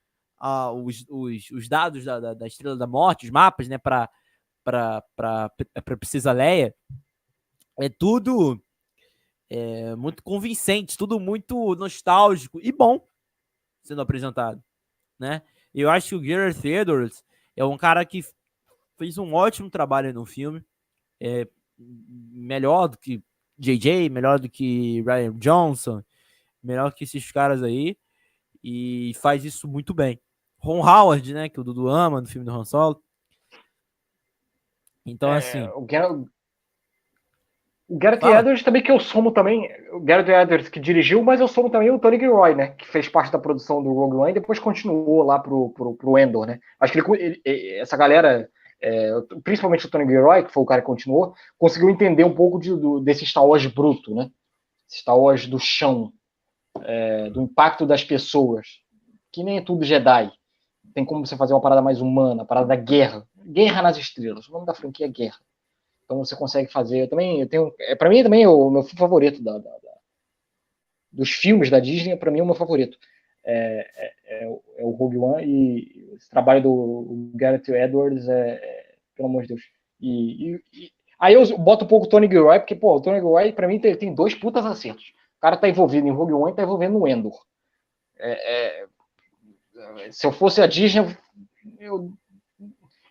[0.73, 4.11] os, os, os, dados da, da, da, Estrela da Morte, os mapas, né, para
[5.99, 6.75] Precisa Leia,
[7.79, 8.63] é tudo
[9.49, 13.07] é, muito convincente, tudo muito nostálgico e bom
[13.83, 14.63] sendo apresentado,
[15.19, 15.43] né?
[15.75, 17.25] Eu acho que o Gareth Edwards
[17.57, 18.25] é um cara que
[18.97, 20.65] fez um ótimo trabalho no filme
[21.21, 23.23] é, melhor do que
[23.59, 26.03] JJ, melhor do que Ryan Johnson,
[26.63, 27.97] melhor que esses caras aí,
[28.63, 30.19] e faz isso muito bem.
[30.65, 33.01] Ron Howard, né, que o Dudu ama no filme do Han Solo.
[35.07, 35.63] Então, é, assim.
[35.75, 36.25] O Gareth,
[37.87, 39.69] o Gareth Edwards também, que eu somo também.
[39.93, 42.69] O Gareth Edwards que dirigiu, mas eu somo também o Tony Gilroy, né?
[42.69, 46.19] Que fez parte da produção do Rogue One e depois continuou lá pro, pro, pro
[46.19, 46.59] Endor, né?
[46.81, 48.49] Acho que ele, ele, essa galera
[48.81, 49.11] é,
[49.43, 52.71] principalmente o Tony Gilroy, que foi o cara que continuou, conseguiu entender um pouco de,
[52.71, 54.31] do, desse Star Wars bruto, né?
[54.91, 56.13] Star Wars do chão,
[56.83, 58.67] é, do impacto das pessoas,
[59.33, 60.33] que nem é tudo Jedi.
[60.95, 63.27] Tem como você fazer uma parada mais humana, a parada da guerra.
[63.45, 64.49] Guerra nas estrelas.
[64.49, 65.41] O nome da franquia é Guerra.
[66.05, 67.03] Então você consegue fazer.
[67.03, 67.75] Eu também eu tenho.
[67.81, 69.95] É, para mim também é o meu favorito da, da, da
[71.13, 72.17] dos filmes da Disney.
[72.17, 72.97] Para mim é o meu favorito.
[73.45, 74.45] É, é, é,
[74.79, 79.49] é, o Rogue One e esse trabalho do Gareth Edwards é, é, pelo amor de
[79.49, 79.63] Deus.
[80.01, 83.19] E, e, e, aí eu boto um pouco o Tony Gilroy, porque, pô, o Tony
[83.19, 85.13] Gilroy, pra mim, tem, tem dois putas acertos.
[85.37, 87.39] O cara tá envolvido em Rogue One e tá envolvido no Endor.
[88.19, 88.87] É, é,
[90.11, 91.17] se eu fosse a Disney,
[91.79, 92.11] eu,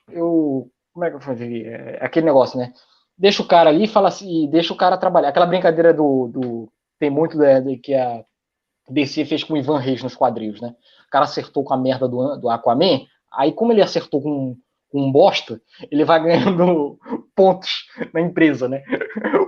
[0.10, 1.48] eu como é que eu fazia?
[1.48, 2.72] É, aquele negócio, né?
[3.18, 5.30] Deixa o cara ali e fala assim, deixa o cara trabalhar.
[5.30, 8.24] Aquela brincadeira do, do tem muito de, de que a
[8.90, 10.76] DC fez com o Ivan Reis nos quadrinhos, né?
[11.08, 13.02] O cara acertou com a merda do, do Aquaman,
[13.32, 14.56] aí como ele acertou com,
[14.90, 15.62] com um bosta,
[15.92, 17.00] ele vai ganhando
[17.36, 18.84] pontos na empresa, né?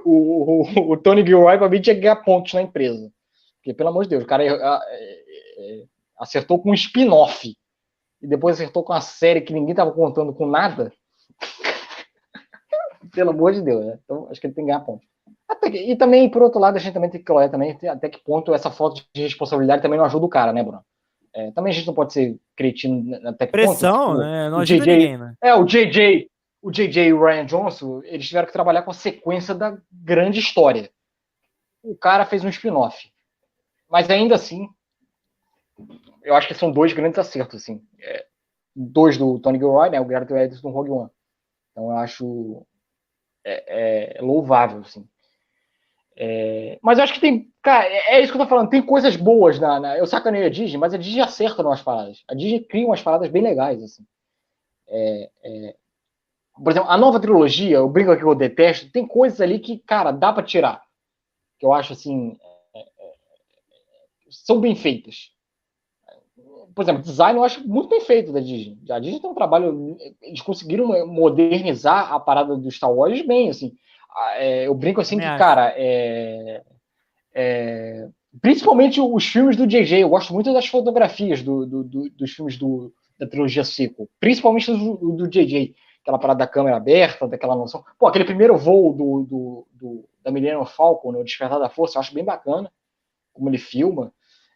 [0.03, 3.11] O, o, o Tony Gilroy pra mim tinha que ganhar pontos na empresa.
[3.57, 4.80] Porque, pelo amor de Deus, o cara é, é,
[5.57, 5.84] é,
[6.20, 7.55] acertou com um spin-off
[8.22, 10.91] e depois acertou com uma série que ninguém tava contando com nada.
[13.16, 13.99] pelo amor de Deus, né?
[14.03, 15.07] Então acho que ele tem que ganhar pontos.
[15.61, 18.24] Que, e também, por outro lado, a gente também tem que olhar também até que
[18.24, 20.84] ponto essa falta de responsabilidade também não ajuda o cara, né, Bruno?
[21.34, 24.49] É, também a gente não pode ser cretino até que Pressão, ponto, tipo, né?
[24.49, 25.34] Não ajuda JJ, ninguém, né?
[25.41, 26.30] É, o JJ,
[26.61, 30.39] o JJ e o Ryan Johnson, eles tiveram que trabalhar com a sequência da grande
[30.39, 30.89] história.
[31.84, 33.09] O cara fez um spin-off.
[33.89, 34.68] Mas ainda assim,
[36.23, 37.82] eu acho que são dois grandes acertos, assim.
[37.99, 38.26] É,
[38.76, 39.99] dois do Tony Gilroy, né?
[39.99, 41.09] O Gareth Edwards do Rogue One.
[41.71, 42.65] Então eu acho
[43.43, 45.07] é, é louvável, assim.
[46.17, 47.51] É, mas eu acho que tem.
[47.61, 48.69] Cara, é, é isso que eu tô falando.
[48.69, 49.80] Tem coisas boas na.
[49.80, 52.23] na eu sacaneio a Disney, mas a Disney acerta umas paradas.
[52.28, 54.05] A Disney cria umas paradas bem legais, assim.
[54.88, 55.76] É, é,
[56.55, 60.11] por exemplo, a nova trilogia, o Brinco que eu detesto, tem coisas ali que, cara,
[60.11, 60.82] dá para tirar.
[61.59, 62.38] Que eu acho assim.
[62.73, 63.13] É, é,
[64.30, 65.34] são bem feitas.
[66.76, 68.78] Por exemplo, design eu acho muito bem feito da Disney.
[68.89, 69.97] A Disney tem um trabalho.
[70.21, 73.73] Eles conseguiram modernizar a parada do Star Wars bem, assim
[74.36, 76.63] é, eu brinco assim que, cara, é,
[77.34, 78.07] é,
[78.41, 82.57] principalmente os filmes do JJ, eu gosto muito das fotografias do, do, do, dos filmes
[83.19, 87.84] da trilogia sequel, principalmente do, do JJ, aquela parada da câmera aberta, daquela noção.
[87.99, 92.13] Pô, aquele primeiro voo do da Millennium Falcon, né, o Despertar da Força, eu acho
[92.13, 92.71] bem bacana
[93.32, 94.11] como ele filma.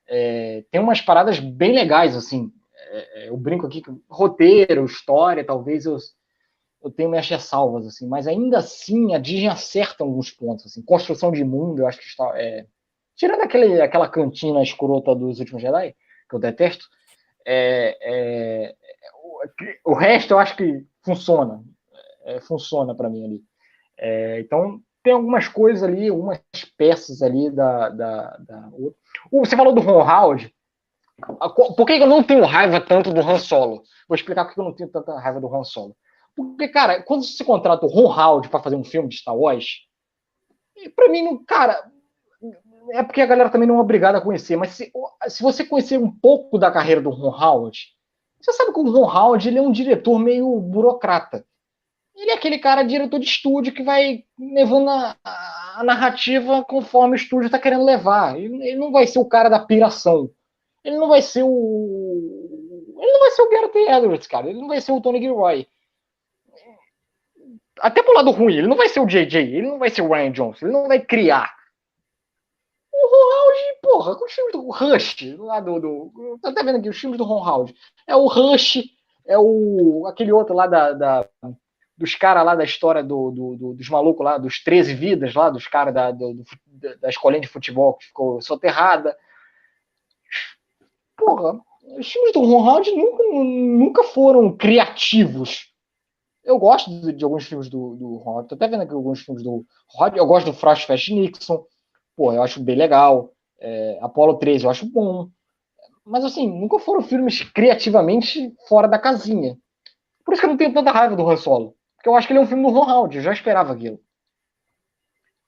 [0.09, 2.51] É, tem umas paradas bem legais, assim.
[2.91, 5.97] É, é eu brinco aqui que roteiro, história, talvez eu
[6.81, 11.31] eu tenho minhas ressalvas, assim, mas ainda assim a Disney acerta alguns pontos, assim, construção
[11.31, 12.65] de mundo, eu acho que está, é...
[13.15, 15.95] tirando aquele, aquela cantina escrota dos últimos Jedi,
[16.29, 16.85] que eu detesto,
[17.45, 18.75] é, é...
[19.85, 21.61] o, o, resto eu acho que funciona,
[22.23, 23.43] é, funciona para mim ali.
[24.39, 26.41] Então tem algumas coisas ali, algumas
[26.77, 28.69] peças ali da, da, da...
[29.31, 30.53] você falou do Ron Howard,
[31.75, 33.83] por que eu não tenho raiva tanto do Han Solo?
[34.07, 35.95] Vou explicar por que eu não tenho tanta raiva do Han Solo.
[36.35, 39.79] Porque, cara, quando você contrata o Ron Howard para fazer um filme de Star Wars,
[40.95, 41.83] para mim, cara,
[42.91, 44.91] é porque a galera também não é obrigada a conhecer, mas se,
[45.27, 47.77] se você conhecer um pouco da carreira do Ron Howard,
[48.41, 51.45] você sabe que o Ron Howard ele é um diretor meio burocrata.
[52.19, 55.15] Ele é aquele cara diretor de estúdio que vai levando a,
[55.75, 58.37] a narrativa conforme o estúdio está querendo levar.
[58.37, 60.29] Ele, ele, não vai ser o cara da piração.
[60.83, 62.95] Ele não vai ser o.
[62.97, 64.49] Ele não vai ser o Gareth Edwards, cara.
[64.49, 65.65] Ele não vai ser o Tony Gilroy.
[67.79, 70.11] Até pro lado ruim, ele não vai ser o JJ, ele não vai ser o
[70.11, 71.49] Ryan Johnson, ele não vai criar
[72.91, 76.39] o Ron Howard, porra, os filmes do Rush, lá do, do.
[76.41, 77.73] Tá até vendo aqui, os filmes do Ron Howard.
[78.05, 78.83] É o Rush,
[79.25, 80.05] é o.
[80.07, 80.91] aquele outro lá da.
[80.93, 81.29] da
[81.99, 85.49] dos caras lá da história do, do, do, dos malucos lá, dos 13 vidas lá,
[85.49, 86.43] dos caras da, do,
[87.01, 89.15] da escolinha de futebol que ficou soterrada.
[91.17, 91.59] Porra,
[91.97, 95.69] os filmes do Ron Howard nunca, nunca foram criativos.
[96.43, 99.21] Eu gosto de, de alguns filmes do, do Ron Howard, tô até vendo aqui alguns
[99.21, 101.65] filmes do Ron Eu gosto do Frost Fest Nixon
[102.19, 103.31] pô, eu acho bem legal.
[103.61, 105.29] É, Apolo 13 eu acho bom.
[106.05, 109.57] Mas assim, nunca foram filmes criativamente fora da casinha.
[110.25, 111.75] Por isso que eu não tenho tanta raiva do Han Solo.
[111.99, 113.99] Porque eu acho que ele é um filme do Ron Howard, eu já esperava aquilo.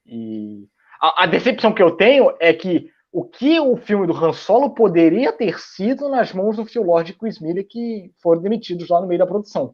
[0.06, 0.68] E
[1.02, 4.72] a, a, decepção que eu tenho é que o que o filme do Han Solo
[4.72, 9.00] poderia ter sido nas mãos do Phil Lord e Chris Miller que foram demitidos lá
[9.00, 9.74] no meio da produção.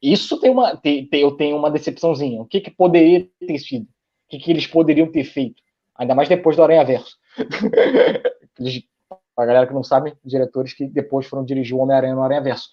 [0.00, 2.40] Isso tem uma, tem, eu tenho uma decepçãozinha.
[2.40, 3.84] O que, que poderia ter sido?
[3.84, 5.62] O que, que eles poderiam ter feito?
[5.96, 7.16] Ainda mais depois do Aranha Verso.
[9.36, 12.70] a galera que não sabe, diretores que depois foram dirigir o Homem-Aranha no Aranha Verso.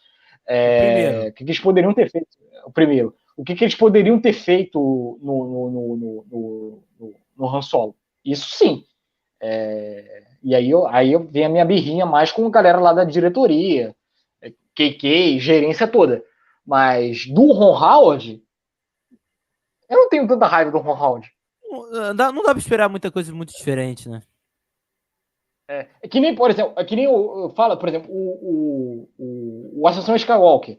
[0.48, 2.28] É, o que, que eles poderiam ter feito?
[2.66, 3.14] O primeiro.
[3.36, 4.80] O que, que eles poderiam ter feito
[5.22, 7.96] no, no, no, no, no, no Han Solo?
[8.24, 8.84] Isso sim.
[9.42, 12.94] É, e aí, eu, aí eu vem a minha birrinha mais com a galera lá
[12.94, 13.96] da diretoria,
[14.76, 16.24] KK, gerência toda.
[16.66, 18.42] Mas do Ron Howard,
[19.90, 21.32] eu não tenho tanta raiva do Ron Howard.
[21.64, 24.22] Não dá, não dá pra esperar muita coisa muito diferente, né?
[25.68, 29.82] É, é que nem, por exemplo, é que nem eu falo, por exemplo, o, o,
[29.82, 30.78] o Ascensão Skywalker.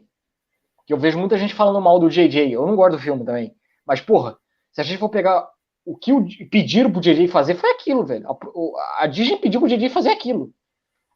[0.85, 2.53] Que eu vejo muita gente falando mal do JJ.
[2.53, 3.55] Eu não gosto do filme também.
[3.85, 4.37] Mas, porra,
[4.71, 5.47] se a gente for pegar
[5.85, 8.27] o que o, pediram pro JJ fazer, foi aquilo, velho.
[8.27, 10.51] A, a Disney pediu pro JJ fazer aquilo.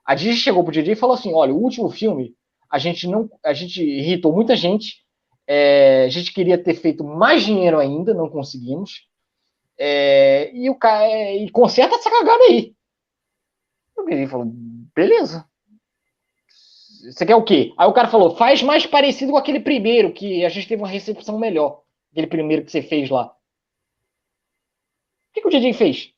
[0.05, 2.35] A Disney chegou pro JJ e falou assim: olha, o último filme,
[2.69, 3.29] a gente não.
[3.43, 5.03] A gente irritou muita gente.
[5.47, 9.07] É, a gente queria ter feito mais dinheiro ainda, não conseguimos.
[9.77, 12.75] É, e o cara e conserta essa cagada aí.
[13.97, 14.45] O menino falou,
[14.95, 15.48] beleza.
[16.99, 17.73] Você quer o quê?
[17.77, 20.87] Aí o cara falou, faz mais parecido com aquele primeiro, que a gente teve uma
[20.87, 21.81] recepção melhor.
[22.11, 23.27] Aquele primeiro que você fez lá.
[23.27, 23.33] O
[25.33, 26.11] que, que o DJ fez?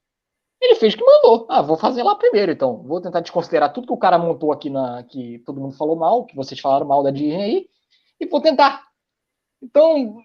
[0.59, 1.45] Ele fez o que mandou.
[1.49, 2.81] Ah, vou fazer lá primeiro, então.
[2.83, 5.03] Vou tentar desconsiderar tudo que o cara montou aqui na.
[5.03, 7.69] que todo mundo falou mal, que vocês falaram mal da Disney aí,
[8.19, 8.87] e vou tentar.
[9.61, 10.17] Então.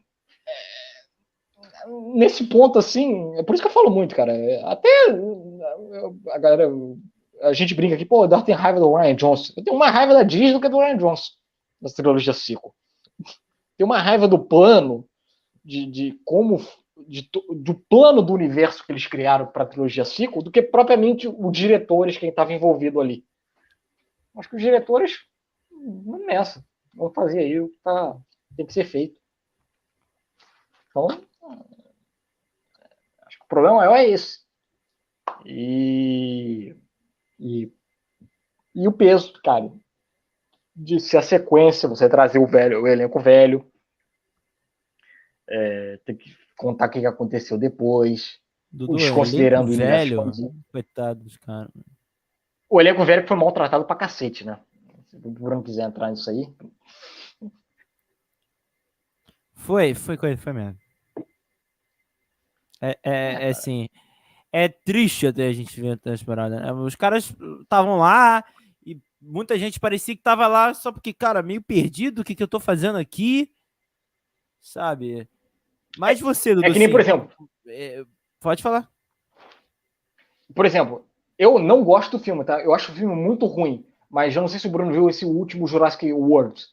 [1.59, 4.33] É nesse ponto, assim, é por isso que eu falo muito, cara.
[4.65, 4.89] Até
[6.31, 6.71] a galera,
[7.43, 9.53] a gente brinca aqui, pô, o tem raiva do Ryan Johnson.
[9.57, 11.33] Eu tenho uma raiva da Disney do que do Ryan Johnson,
[11.81, 12.75] das trilogias Cico.
[13.77, 15.07] Tenho uma raiva do plano,
[15.65, 16.65] de, de como,
[17.07, 21.29] de, do plano do universo que eles criaram para a trilogia Cico, do que propriamente
[21.29, 23.25] os diretores, quem estava envolvido ali.
[24.37, 25.19] Acho que os diretores
[25.71, 26.65] não nessa.
[26.93, 28.17] Vão fazer aí o que tá,
[28.57, 29.21] tem que ser feito.
[30.89, 31.09] Então,
[33.27, 34.41] acho que o problema maior é esse.
[35.45, 36.75] E,
[37.39, 37.73] e,
[38.75, 39.71] e o peso, cara,
[40.75, 43.71] de se a sequência, você trazer o velho, o elenco velho,
[45.49, 48.39] é, tem que contar o que aconteceu depois,
[48.71, 50.33] Dudu, desconsiderando o velho,
[50.69, 51.71] coitado dos caras.
[52.69, 54.61] O elenco velho foi maltratado pra cacete, né?
[55.07, 56.53] Se o Bruno quiser entrar nisso aí.
[59.55, 60.79] Foi, foi, foi, foi mesmo.
[62.81, 63.89] É, é, é assim,
[64.59, 66.59] é triste até a gente ver as paradas.
[66.59, 66.73] Né?
[66.73, 67.31] Os caras
[67.61, 68.43] estavam lá
[68.87, 72.43] e muita gente parecia que tava lá só porque, cara, meio perdido, o que, que
[72.43, 73.53] eu tô fazendo aqui,
[74.59, 75.29] sabe?
[75.99, 77.31] Mas você, Dudu, É que nem, por exemplo...
[77.67, 78.03] É,
[78.41, 78.91] pode falar.
[80.55, 81.07] Por exemplo,
[81.39, 82.59] eu não gosto do filme, tá?
[82.63, 85.27] Eu acho o filme muito ruim, mas eu não sei se o Bruno viu esse
[85.27, 86.65] último Jurassic World.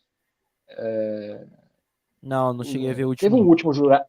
[0.69, 1.45] É...
[2.21, 3.29] Não, não cheguei a ver o último.
[3.29, 4.07] Teve um último Jurassic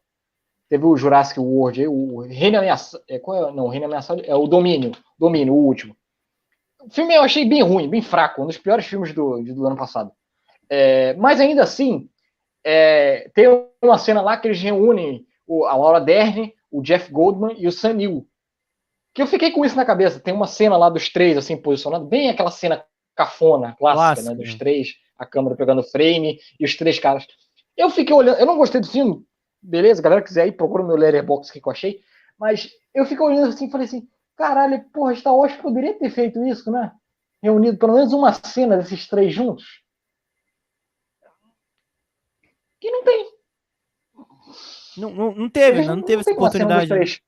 [0.67, 3.03] Teve o Jurassic World, o Reino Ameaçado.
[3.07, 3.51] É, qual é?
[3.53, 4.93] Não, o Reino Ameaçado é o Domínio.
[5.17, 5.95] Domínio, o último.
[6.83, 9.75] O filme eu achei bem ruim, bem fraco, um dos piores filmes do, do ano
[9.75, 10.11] passado.
[10.69, 12.09] É, mas ainda assim,
[12.63, 13.45] é, tem
[13.81, 17.71] uma cena lá que eles reúnem o, a Laura Dern, o Jeff Goldman e o
[17.71, 18.27] Sam Neill.
[19.13, 20.19] Que eu fiquei com isso na cabeça.
[20.19, 22.83] Tem uma cena lá dos três, assim, posicionado, bem aquela cena
[23.15, 24.35] cafona, clássica, né?
[24.35, 27.25] Dos três, a câmera pegando frame e os três caras.
[27.77, 29.23] Eu fiquei olhando, eu não gostei do filme
[29.65, 32.01] beleza, galera quiser ir, procura o meu letterbox que eu achei.
[32.39, 36.45] Mas eu fico olhando assim e falei assim, caralho, porra, Star Wars poderia ter feito
[36.45, 36.91] isso, né?
[37.41, 39.83] Reunido pelo menos uma cena desses três juntos.
[42.79, 43.35] Que não tem.
[44.97, 47.21] Não, não, não teve, não, não teve essa oportunidade.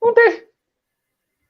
[0.00, 0.48] Não teve.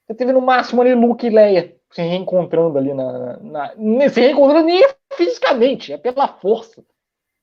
[0.07, 4.09] Você teve no máximo ali Luke e Leia se reencontrando ali na, na, na.
[4.09, 6.85] Se reencontrando nem fisicamente, é pela força.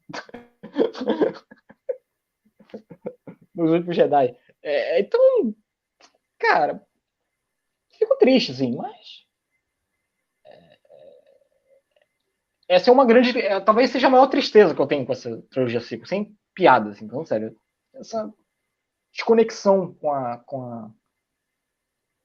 [3.56, 4.36] Nos últimos Jedi.
[4.62, 5.56] É, então,
[6.40, 6.86] cara,
[7.98, 9.26] fico triste, assim, mas.
[10.46, 10.76] É, é,
[12.68, 13.40] essa é uma grande.
[13.40, 16.90] É, talvez seja a maior tristeza que eu tenho com essa trilogia 5, sem piada,
[16.90, 17.56] assim, então, sério.
[17.94, 18.34] Essa
[19.14, 20.38] desconexão com a.
[20.40, 20.92] Com, a,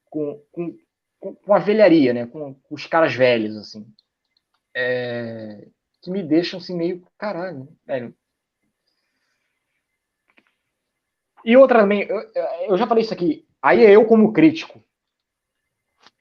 [0.09, 2.25] com, com, com a velharia, né?
[2.27, 3.85] Com, com, os caras velhos, assim.
[6.01, 7.05] Que me deixam assim meio.
[7.17, 8.15] Caralho, velho.
[11.43, 12.21] E outra também, eu,
[12.67, 13.45] eu já falei isso aqui.
[13.61, 14.83] Aí é eu, como crítico,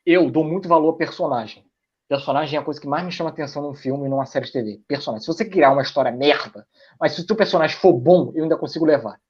[0.04, 1.64] eu dou muito valor a personagem.
[2.08, 4.52] Personagem é a coisa que mais me chama atenção num filme e numa série de
[4.52, 4.80] TV.
[4.88, 5.22] Personagem.
[5.22, 6.66] Se você criar uma história merda,
[6.98, 9.20] mas se o teu personagem for bom, eu ainda consigo levar.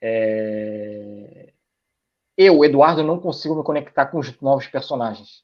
[0.00, 1.52] É...
[2.36, 5.42] Eu, Eduardo, não consigo me conectar com os novos personagens.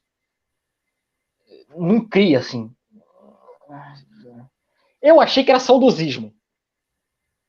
[1.75, 2.73] Não cria, assim.
[5.01, 6.33] Eu achei que era saudosismo.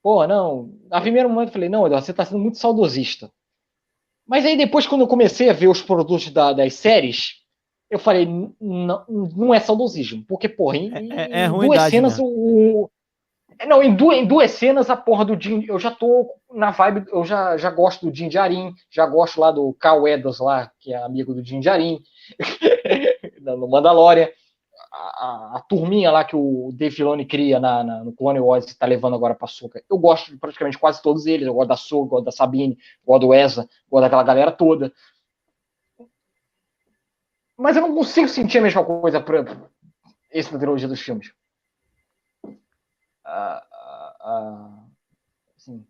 [0.07, 0.71] Pô, não.
[0.89, 3.29] A primeiro momento eu falei, não, Eduardo, você está sendo muito saudosista.
[4.25, 7.43] Mas aí depois, quando eu comecei a ver os produtos da, das séries,
[7.91, 8.25] eu falei,
[8.61, 10.25] não, não é saudosismo.
[10.29, 12.25] Porque, porra, em, é, é, é duas cenas, né?
[12.25, 12.89] o,
[13.67, 15.65] não, em duas, em duas cenas, a porra do Jim.
[15.67, 17.07] Eu já tô na vibe.
[17.11, 20.95] Eu já, já gosto do Jim Jarin, já gosto lá do Cal Edwards lá, que
[20.95, 22.01] é amigo do Jim Jarin,
[23.43, 24.29] no Mandalorian.
[24.99, 28.87] A, a, turminha lá que o Dave Filoni cria na, na, no Clone Wars está
[28.87, 29.83] levando agora para Soca.
[29.91, 31.47] Eu gosto de praticamente quase todos eles.
[31.47, 34.93] Eu gosto da Soca, gosto da Sabine, gosto do Eza, gosto daquela galera toda.
[37.57, 39.45] Mas eu não consigo sentir a mesma coisa para
[40.31, 41.33] essa trilogia dos filmes
[45.57, 45.85] assim,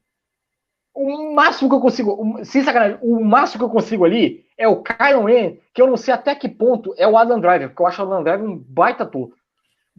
[0.95, 4.83] o máximo que eu consigo, sem sacanagem, o máximo que eu consigo ali é o
[4.83, 7.87] Kylo Ren, que eu não sei até que ponto é o Adam Driver, porque eu
[7.87, 9.31] acho o Adam Driver um baita ator.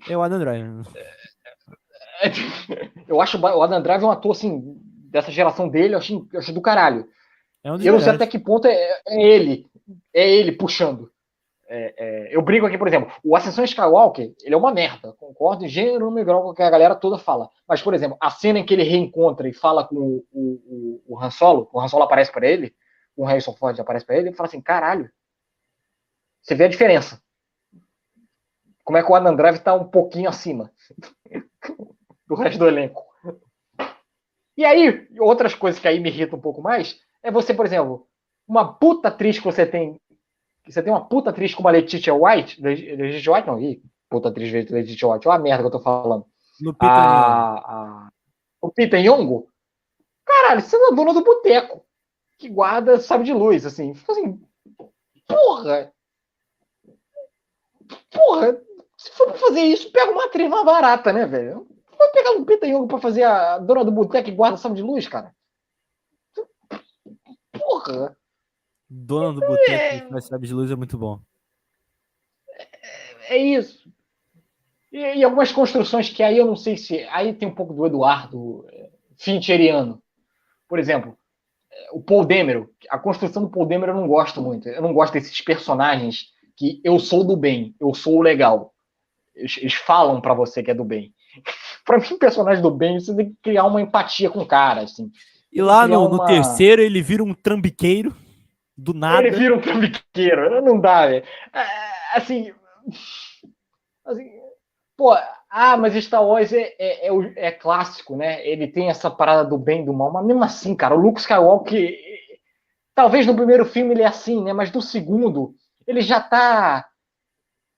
[0.09, 0.81] É o Adam Driver.
[3.07, 4.77] eu acho o Adam Driver um ator, assim,
[5.09, 7.07] dessa geração dele, eu acho, eu acho do caralho.
[7.63, 9.65] É um eu não sei até que ponto é, é ele,
[10.13, 11.11] é ele puxando.
[11.69, 15.65] É, é, eu brigo aqui, por exemplo, o Ascensão Skywalker, ele é uma merda, concordo
[15.65, 17.49] em gênero no grau com o que a galera toda fala.
[17.67, 21.19] Mas, por exemplo, a cena em que ele reencontra e fala com o, o, o
[21.21, 22.73] Han Solo, o Han Solo aparece para ele,
[23.17, 25.11] o Harrison Ford aparece para ele, ele fala assim, caralho,
[26.41, 27.21] você vê a diferença.
[28.85, 30.71] Como é que o Adam Drive tá um pouquinho acima
[32.27, 33.03] do resto do elenco.
[34.55, 38.07] E aí, outras coisas que aí me irritam um pouco mais, é você, por exemplo,
[38.47, 39.99] uma puta atriz que você tem
[40.65, 44.51] você tem uma puta atriz como a Letitia White, Letitia White não, ih, puta atriz
[44.51, 46.25] Letitia White, olha a merda que eu tô falando.
[46.79, 48.09] A, a,
[48.61, 49.47] o Peter Yongo,
[50.25, 51.85] caralho, você é a dona do boteco,
[52.37, 54.39] que guarda, sabe, de luz, assim, fica assim,
[55.27, 55.91] porra,
[58.11, 58.61] porra,
[58.97, 61.67] se for pra fazer isso, pega uma atriz mais barata, né, velho?
[61.97, 64.83] Vai pegar um Peter Yongo pra fazer a dona do boteco que guarda, sabe, de
[64.83, 65.35] luz, cara?
[67.51, 68.15] Porra.
[68.89, 70.01] Dona do boteco é...
[70.01, 71.19] que faz sabe de luz é muito bom.
[72.49, 73.91] É, é isso.
[74.91, 77.03] E, e, algumas construções que aí eu não sei se.
[77.09, 80.01] Aí tem um pouco do Eduardo é, Fincheriano.
[80.67, 81.17] Por exemplo,
[81.91, 82.69] o Paul Demero.
[82.89, 84.67] A construção do Paul Demero eu não gosto muito.
[84.67, 88.73] Eu não gosto desses personagens que eu sou do bem, eu sou o legal.
[89.35, 91.13] Eles, eles falam para você que é do bem.
[91.85, 94.81] para mim, personagem do bem, você tem que criar uma empatia com o cara.
[94.81, 95.11] Assim.
[95.51, 96.17] E lá no, uma...
[96.17, 98.15] no terceiro ele vira um trambiqueiro.
[98.75, 99.25] Do nada.
[99.25, 100.61] Ele vira um trambiqueiro.
[100.61, 101.23] Não dá, velho.
[101.53, 102.53] É, assim,
[104.05, 104.36] assim.
[104.97, 105.13] Pô,
[105.49, 108.45] ah, mas Star Wars é, é, é, é, clássico, né?
[108.45, 111.19] Ele tem essa parada do bem e do mal, mas mesmo assim, cara, o Luke
[111.19, 111.95] Skywalker.
[112.95, 114.51] Talvez no primeiro filme ele é assim, né?
[114.53, 115.53] Mas no segundo,
[115.85, 116.89] ele já tá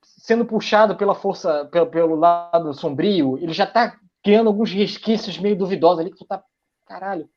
[0.01, 5.57] sendo puxado pela força, pelo, pelo lado sombrio, ele já tá criando alguns resquícios meio
[5.57, 6.43] duvidosos ali que tu tá.
[6.87, 7.29] Caralho.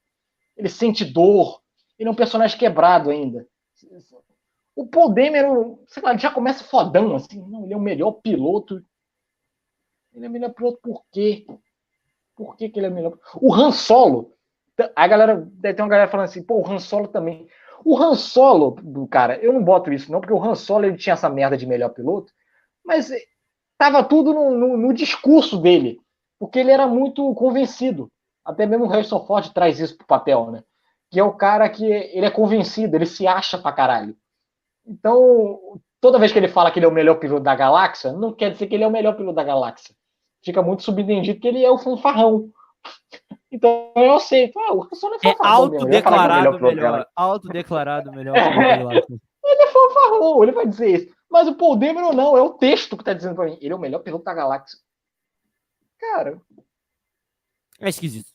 [0.57, 1.61] Ele sente dor.
[1.99, 3.47] Ele é um personagem quebrado ainda.
[4.75, 5.45] O Paul Demer,
[5.87, 7.41] sei lá, já começa fodão, assim.
[7.49, 8.83] Não, ele é o melhor piloto.
[10.15, 11.47] Ele é melhor piloto por quê?
[12.37, 13.19] Por que, que ele é melhor?
[13.41, 14.33] O Han Solo.
[14.97, 17.47] A galera, deve ter uma galera falando assim, pô, o Han Solo também.
[17.85, 18.77] O Han Solo,
[19.11, 21.67] cara, eu não boto isso não, porque o Han Solo ele tinha essa merda de
[21.67, 22.33] melhor piloto,
[22.85, 23.11] mas
[23.77, 26.01] tava tudo no, no, no discurso dele,
[26.39, 28.11] porque ele era muito convencido.
[28.45, 30.63] Até mesmo o Harrison Ford traz isso pro papel, né?
[31.13, 34.17] que é o cara que ele é convencido, ele se acha pra caralho.
[34.87, 38.33] Então, toda vez que ele fala que ele é o melhor piloto da galáxia, não
[38.33, 39.95] quer dizer que ele é o melhor piloto da galáxia.
[40.44, 42.51] Fica muito subentendido que ele é o fanfarrão.
[43.55, 44.89] Então eu sei, ah, o Han
[45.23, 48.35] é, é autodeclarado melhor, melhor autodeclarado melhor.
[48.35, 48.81] É.
[49.44, 51.14] Ele é fanfarrão, ele vai dizer isso.
[51.28, 53.59] Mas o Paul Dameron não, é o texto que tá dizendo pra mim.
[53.60, 54.78] Ele é o melhor piloto da galáxia.
[55.98, 56.40] Cara.
[57.81, 58.31] É esquisito.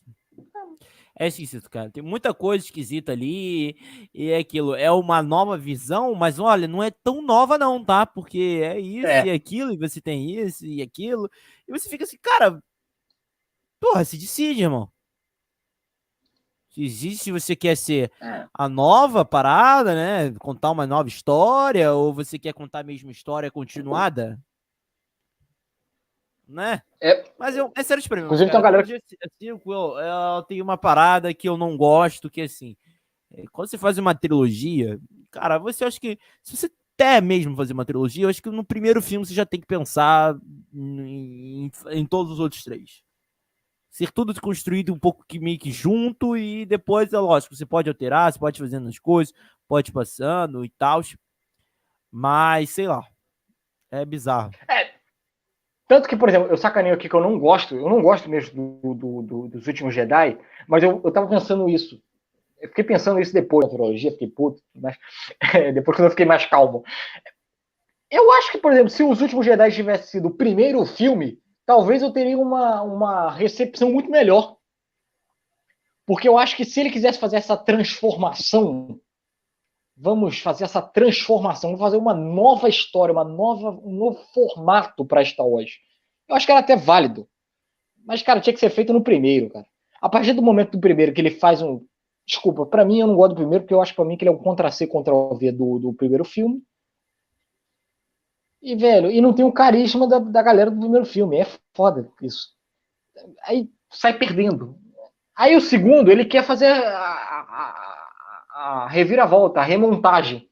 [1.18, 1.90] É esquisito, cara.
[1.90, 3.76] Tem muita coisa esquisita ali.
[4.14, 4.74] E é aquilo.
[4.74, 8.06] É uma nova visão, mas olha, não é tão nova, não, tá?
[8.06, 9.26] Porque é isso é.
[9.26, 11.28] e aquilo, e você tem isso e aquilo.
[11.66, 12.62] E você fica assim, cara.
[13.80, 14.90] Porra, se decide, irmão.
[16.70, 18.46] Se existe, se você quer ser é.
[18.54, 20.32] a nova parada, né?
[20.38, 24.38] Contar uma nova história, ou você quer contar a mesma história continuada
[26.48, 26.82] né?
[27.00, 28.24] É, Mas eu, é sério pra mim.
[28.24, 29.02] Inclusive, cara, tem uma galera.
[29.40, 32.76] Eu, eu, eu tenho uma parada que eu não gosto, que assim.
[33.30, 34.98] É, quando você faz uma trilogia,
[35.30, 36.18] cara, você acha que.
[36.42, 39.46] Se você até mesmo fazer uma trilogia, eu acho que no primeiro filme você já
[39.46, 40.36] tem que pensar
[40.74, 43.04] em, em, em todos os outros três.
[43.88, 47.88] Ser tudo construído um pouco que meio que junto, e depois, é lógico, você pode
[47.88, 49.32] alterar, você pode fazendo as coisas,
[49.68, 51.00] pode passando e tal.
[52.10, 53.06] Mas, sei lá.
[53.90, 54.50] É bizarro.
[54.68, 54.77] É,
[55.88, 58.78] tanto que, por exemplo, eu sacaneio aqui que eu não gosto, eu não gosto mesmo
[58.82, 60.38] do, do, do, dos últimos Jedi,
[60.68, 61.98] mas eu, eu tava pensando isso.
[62.60, 64.96] Eu fiquei pensando isso depois da trilogia, fiquei puto, mas
[65.72, 66.84] depois que eu fiquei mais calmo.
[68.10, 72.02] Eu acho que, por exemplo, se os últimos Jedi tivesse sido o primeiro filme, talvez
[72.02, 74.56] eu teria uma, uma recepção muito melhor.
[76.06, 79.00] Porque eu acho que se ele quisesse fazer essa transformação
[80.00, 85.24] vamos fazer essa transformação, vamos fazer uma nova história, uma nova, um novo formato para
[85.24, 85.72] Star Wars.
[86.28, 87.28] Eu acho que era até válido.
[88.04, 89.66] Mas, cara, tinha que ser feito no primeiro, cara.
[90.00, 91.84] A partir do momento do primeiro que ele faz um.
[92.24, 94.30] Desculpa, para mim eu não gosto do primeiro, porque eu acho para mim que ele
[94.30, 96.62] é um Ctrl-C, Ctrl-V do, do primeiro filme.
[98.62, 101.38] E, velho, e não tem o carisma da, da galera do primeiro filme.
[101.38, 102.48] É foda isso.
[103.44, 104.78] Aí sai perdendo.
[105.34, 107.37] Aí o segundo, ele quer fazer a,
[108.58, 110.50] a reviravolta, a remontagem.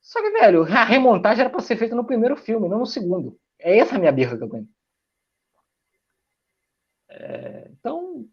[0.00, 3.36] Só que, velho, a remontagem era para ser feita no primeiro filme, não no segundo.
[3.58, 4.68] É essa a minha birra que eu tenho.
[7.08, 8.24] É, então.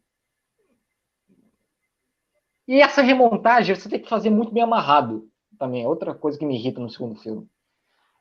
[2.67, 5.27] E essa remontagem você tem que fazer muito bem amarrado.
[5.57, 7.49] Também é outra coisa que me irrita no segundo filme.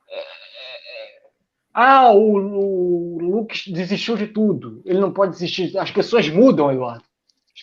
[0.09, 1.31] É, é, é.
[1.75, 4.81] ah, o, o Luke desistiu de tudo.
[4.83, 5.77] Ele não pode desistir.
[5.77, 7.05] As pessoas mudam, Eduardo.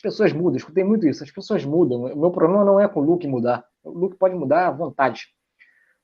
[0.01, 1.22] As pessoas mudam, escutei muito isso.
[1.22, 2.05] As pessoas mudam.
[2.05, 3.62] O meu problema não é com o Luke mudar.
[3.85, 5.27] O Luke pode mudar à vontade.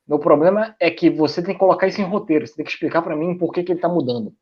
[0.06, 2.46] Meu problema é que você tem que colocar isso em roteiro.
[2.46, 4.34] Você tem que explicar para mim por que, que ele tá mudando.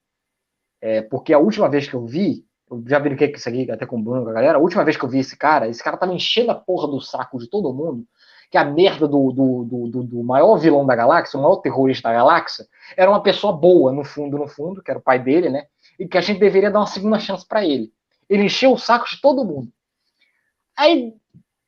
[0.80, 3.86] É, porque a última vez que eu vi, eu já brinquei com isso aqui até
[3.86, 5.82] com o Bruno, com a galera, a última vez que eu vi esse cara, esse
[5.82, 8.04] cara tava enchendo a porra do saco de todo mundo,
[8.50, 12.14] que a merda do, do, do, do, maior vilão da galáxia, o maior terrorista da
[12.14, 12.66] galáxia,
[12.96, 15.66] era uma pessoa boa, no fundo, no fundo, que era o pai dele, né?
[15.96, 17.92] E que a gente deveria dar uma segunda chance para ele.
[18.28, 19.72] Ele encheu o saco de todo mundo.
[20.76, 21.14] Aí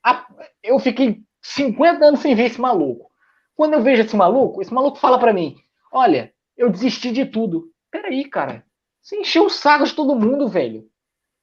[0.04, 0.26] a,
[0.62, 3.10] eu fiquei 50 anos sem ver esse maluco.
[3.54, 5.56] Quando eu vejo esse maluco, esse maluco fala para mim:
[5.92, 7.70] Olha, eu desisti de tudo.
[7.90, 8.64] Peraí, cara.
[9.00, 10.88] Você encheu o saco de todo mundo, velho.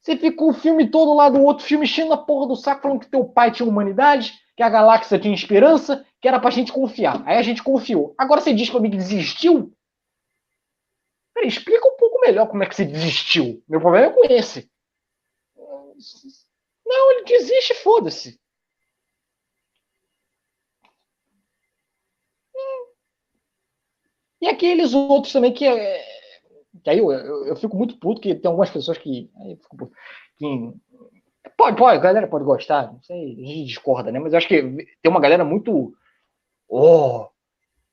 [0.00, 3.00] Você ficou o filme todo lá do outro filme enchendo a porra do saco, falando
[3.00, 7.22] que teu pai tinha humanidade, que a galáxia tinha esperança, que era pra gente confiar.
[7.26, 8.14] Aí a gente confiou.
[8.18, 9.72] Agora você diz pra mim que desistiu?
[11.34, 13.62] Peraí, explica um pouco melhor como é que você desistiu.
[13.66, 14.70] Meu problema é com esse.
[16.86, 18.38] Não, ele desiste, foda-se.
[24.44, 25.64] E aqueles outros também que.
[25.64, 26.04] É,
[26.82, 29.30] que aí eu, eu, eu, fico muito puto, que tem algumas pessoas que.
[29.62, 29.90] Fico,
[30.36, 30.74] que
[31.56, 34.18] pode, pode, a galera pode gostar, não sei, a gente discorda, né?
[34.18, 34.62] Mas eu acho que
[35.02, 35.94] tem uma galera muito.
[36.68, 37.26] Oh!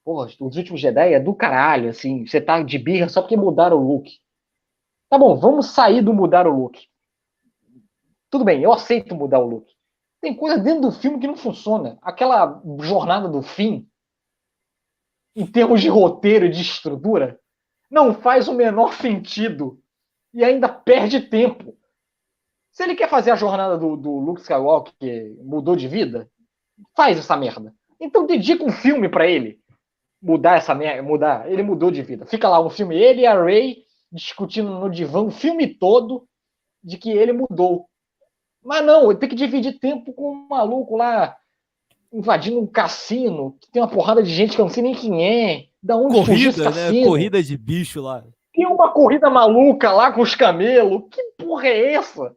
[0.03, 2.25] Porra, os últimos Jedi é do caralho, assim.
[2.25, 4.11] Você tá de birra só porque mudaram o look.
[5.09, 6.90] Tá bom, vamos sair do mudar o look.
[8.31, 9.67] Tudo bem, eu aceito mudar o look.
[10.21, 11.99] Tem coisa dentro do filme que não funciona.
[12.01, 13.87] Aquela jornada do fim,
[15.35, 17.39] em termos de roteiro e de estrutura,
[17.89, 19.79] não faz o menor sentido.
[20.33, 21.77] E ainda perde tempo.
[22.71, 26.31] Se ele quer fazer a jornada do, do Luke Skywalker, que mudou de vida,
[26.95, 27.75] faz essa merda.
[27.99, 29.59] Então dedica um filme para ele
[30.21, 31.51] mudar essa merda, mudar.
[31.51, 32.25] Ele mudou de vida.
[32.25, 36.25] Fica lá um filme, ele e a Ray discutindo no divã o filme todo
[36.81, 37.90] de que ele mudou.
[38.63, 41.35] Mas não, tem que dividir tempo com um maluco lá
[42.13, 45.23] invadindo um cassino, que tem uma porrada de gente que eu não sei nem quem
[45.25, 45.65] é.
[45.81, 47.03] Da onde corrida, né?
[47.03, 48.23] Corrida de bicho lá.
[48.53, 51.03] Tem uma corrida maluca lá com os camelos.
[51.09, 52.35] Que porra é essa?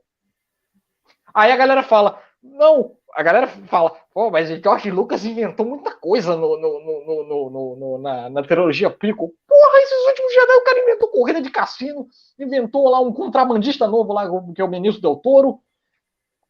[1.35, 5.93] Aí a galera fala: Não, a galera fala, pô, mas o George Lucas inventou muita
[5.93, 9.33] coisa no, no, no, no na, na, trilogia Pico.
[9.47, 14.13] Porra, esses últimos Jedi, o cara inventou corrida de cassino, inventou lá um contrabandista novo
[14.13, 15.61] lá, que é o Benício Del Toro.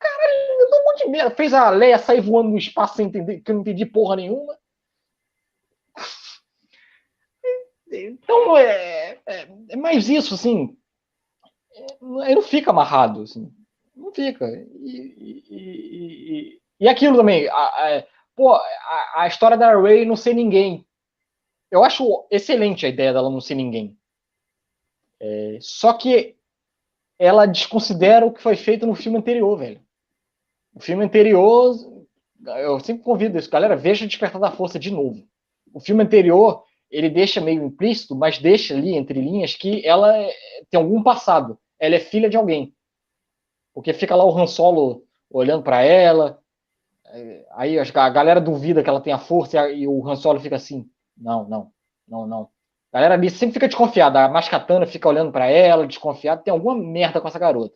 [0.05, 1.35] Cara, ele inventou um monte de merda.
[1.35, 4.59] Fez a Leia sair voando no espaço sem entender, que eu não entendi porra nenhuma.
[7.91, 10.77] Então, é, é, é mais isso, assim.
[11.75, 11.87] É,
[12.27, 13.51] ele não fica amarrado, assim.
[13.95, 14.47] Não fica.
[14.47, 20.17] E, e, e, e aquilo também, a, a, pô, a, a, história da Ray não
[20.17, 20.85] ser ninguém.
[21.71, 23.97] Eu acho excelente a ideia dela não ser ninguém.
[25.21, 26.37] É, só que
[27.19, 29.84] ela desconsidera o que foi feito no filme anterior, velho.
[30.75, 31.77] O filme anterior,
[32.45, 35.25] eu sempre convido isso, galera, veja Despertar da Força de novo.
[35.73, 40.13] O filme anterior, ele deixa meio implícito, mas deixa ali entre linhas que ela
[40.71, 41.59] tem algum passado.
[41.79, 42.75] Ela é filha de alguém.
[43.73, 46.39] Porque fica lá o Han Solo olhando para ela.
[47.07, 50.57] É, aí a galera duvida que ela tem a força e o Han Solo fica
[50.57, 51.73] assim: não, não,
[52.07, 52.49] não, não.
[52.93, 54.25] A galera ali sempre fica desconfiada.
[54.25, 56.43] A Mascatana fica olhando para ela, desconfiada.
[56.43, 57.75] Tem alguma merda com essa garota.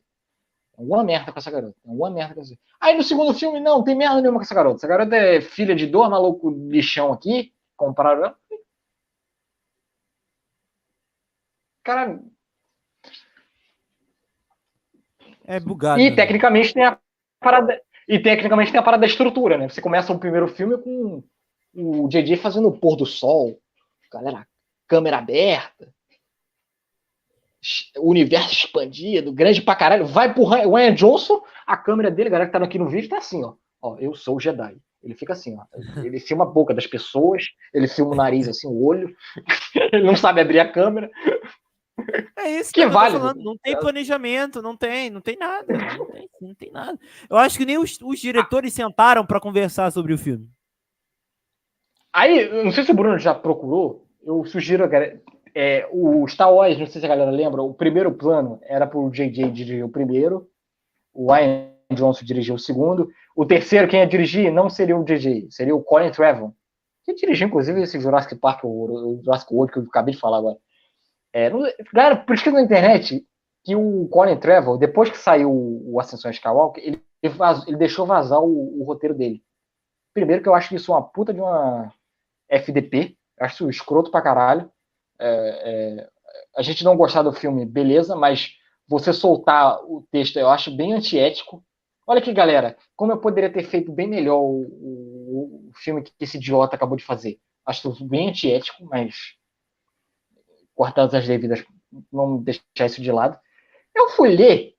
[0.79, 1.77] Alguma merda com essa garota.
[1.87, 2.57] Alguma merda com essa...
[2.81, 4.77] Aí no segundo filme, não, tem merda nenhuma com essa garota.
[4.77, 7.53] Essa garota é filha de dois maluco lixão aqui.
[7.77, 8.39] Compraram ela.
[11.83, 12.21] Cara,
[15.49, 15.99] É bugado.
[15.99, 16.17] E né?
[16.17, 16.99] tecnicamente tem a
[17.41, 17.81] parada.
[18.07, 19.69] E tecnicamente tem a parada da estrutura, né?
[19.69, 21.25] Você começa o primeiro filme com
[21.75, 23.59] o JJ fazendo o pôr do sol,
[24.13, 24.47] galera,
[24.87, 25.93] câmera aberta,
[27.97, 30.06] o universo expandido, grande pra caralho.
[30.06, 33.44] Vai pro Ryan Johnson, a câmera dele, galera que tá aqui no vídeo, tá assim,
[33.44, 33.55] ó.
[33.80, 34.76] Ó, eu sou o Jedi.
[35.02, 36.02] Ele fica assim, ó.
[36.02, 39.14] Ele filma a boca das pessoas, ele filma o nariz, assim, o olho.
[39.93, 41.10] ele não sabe abrir a câmera.
[42.36, 43.18] É isso que, que vale.
[43.18, 45.66] Não tem planejamento, não tem, não tem nada.
[45.72, 46.98] Não tem, não tem nada.
[47.28, 50.48] Eu acho que nem os, os diretores sentaram para conversar sobre o filme.
[52.12, 55.20] Aí, não sei se o Bruno já procurou, eu sugiro, cara,
[55.60, 58.97] é, o Star Wars, não sei se a galera lembra, o primeiro plano era para
[58.97, 60.48] o JJ dirigir o primeiro,
[61.12, 65.48] o Ryan Johnson dirigir o segundo, o terceiro, quem ia dirigir, não seria o JJ,
[65.51, 66.52] seria o Colin Trevor,
[67.05, 70.59] que dirigiu, inclusive, esse Jurassic Park, o, Jurassic World, que eu acabei de falar agora.
[71.32, 71.60] É, não,
[71.93, 73.26] galera, pesquisa na internet
[73.64, 77.02] que o Colin Trevor, depois que saiu o Ascensão Skywalker, ele,
[77.66, 79.43] ele deixou vazar o, o, roteiro dele.
[80.14, 81.93] Primeiro que eu acho isso uma puta de uma
[82.48, 84.70] FDP, acho isso escroto pra caralho.
[85.20, 86.09] É, é,
[86.57, 88.53] a gente não gostar do filme, beleza, mas
[88.86, 91.65] você soltar o texto eu acho bem antiético.
[92.07, 96.12] Olha aqui, galera, como eu poderia ter feito bem melhor o, o, o filme que
[96.20, 97.39] esse idiota acabou de fazer.
[97.66, 99.36] Acho bem antiético, mas
[100.74, 101.65] cortadas as devidas,
[102.11, 103.39] vamos deixar isso de lado.
[103.95, 104.74] Eu fui ler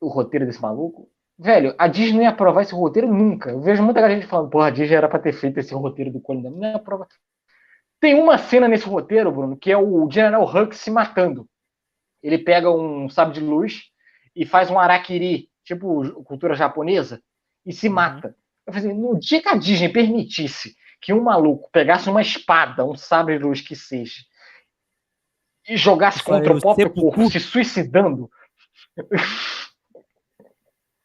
[0.00, 1.10] o roteiro desse maluco.
[1.38, 3.50] Velho, a Disney não ia aprovar esse roteiro nunca.
[3.50, 6.20] Eu vejo muita gente falando, porra, a Disney era pra ter feito esse roteiro do
[6.20, 7.08] Colin Não ia aprovar.
[8.00, 11.48] Tem uma cena nesse roteiro, Bruno, que é o General Hux se matando.
[12.22, 13.84] Ele pega um sábio de luz
[14.34, 17.22] e faz um araquiri, tipo cultura japonesa,
[17.66, 17.94] e se uhum.
[17.94, 18.36] mata.
[18.66, 22.84] Eu falei assim, no dia que a Disney permitisse que um maluco pegasse uma espada,
[22.84, 24.22] um sábio de luz que seja,
[25.68, 28.30] e jogasse contra o próprio corpo, se suicidando.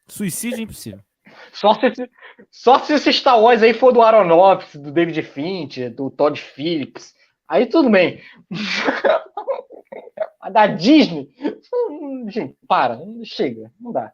[0.06, 1.00] Suicídio é impossível.
[1.52, 2.10] Só se,
[2.50, 7.14] só se esse Star Wars aí for do Aronofsky, do David Fincher, do Todd Phillips.
[7.48, 8.20] Aí tudo bem.
[10.40, 11.30] A da Disney.
[12.28, 14.12] Gente, para, chega, não dá.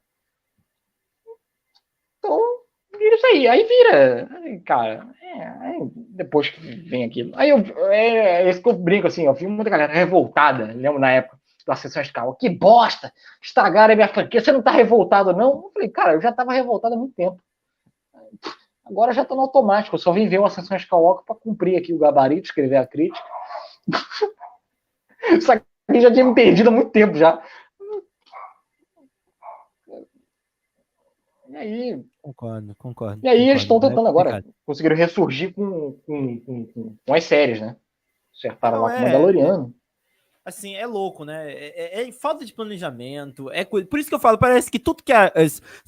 [2.18, 2.38] Então,
[3.00, 3.48] isso aí.
[3.48, 4.28] Aí vira.
[4.64, 5.78] Cara, é, aí
[6.10, 7.32] depois que vem aquilo.
[7.34, 7.58] Aí eu,
[7.90, 11.39] é, é isso que eu brinco assim, eu vi muita galera revoltada, lembro na época
[11.64, 12.34] do Ascensão Escala.
[12.38, 13.12] Que bosta!
[13.42, 14.40] Estragaram a minha franquia.
[14.40, 15.64] Você não tá revoltado, não?
[15.64, 17.40] Eu falei, cara, eu já tava revoltado há muito tempo.
[18.84, 19.94] Agora já tô no automático.
[19.94, 23.24] Eu só vim ver o Ascensão Skywalker para cumprir aqui o gabarito, escrever a crítica.
[25.30, 27.42] Isso aqui já tinha me perdido há muito tempo já.
[31.50, 32.04] E aí.
[32.22, 33.20] Concordo, concordo.
[33.24, 34.44] E aí concordo, eles estão tentando é agora.
[34.64, 37.76] Conseguiram ressurgir com, com, com, com, as séries, né?
[38.34, 38.96] Acertaram Não, lá é...
[38.96, 39.74] com o Mandaloriano.
[40.42, 41.52] Assim, é louco, né?
[41.52, 43.50] É, é, é, falta de planejamento.
[43.50, 45.30] É Por isso que eu falo, parece que tudo que, é,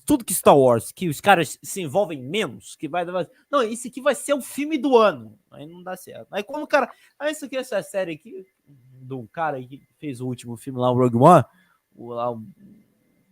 [0.05, 3.07] tudo que Star Wars, que os caras se envolvem menos, que vai.
[3.51, 5.39] Não, isso aqui vai ser o filme do ano.
[5.51, 6.29] Aí não dá certo.
[6.31, 6.91] Aí quando o cara.
[7.19, 10.99] Ah, isso aqui, essa série aqui, do cara que fez o último filme lá, o
[10.99, 11.45] Rogue One,
[11.97, 12.43] o, lá, o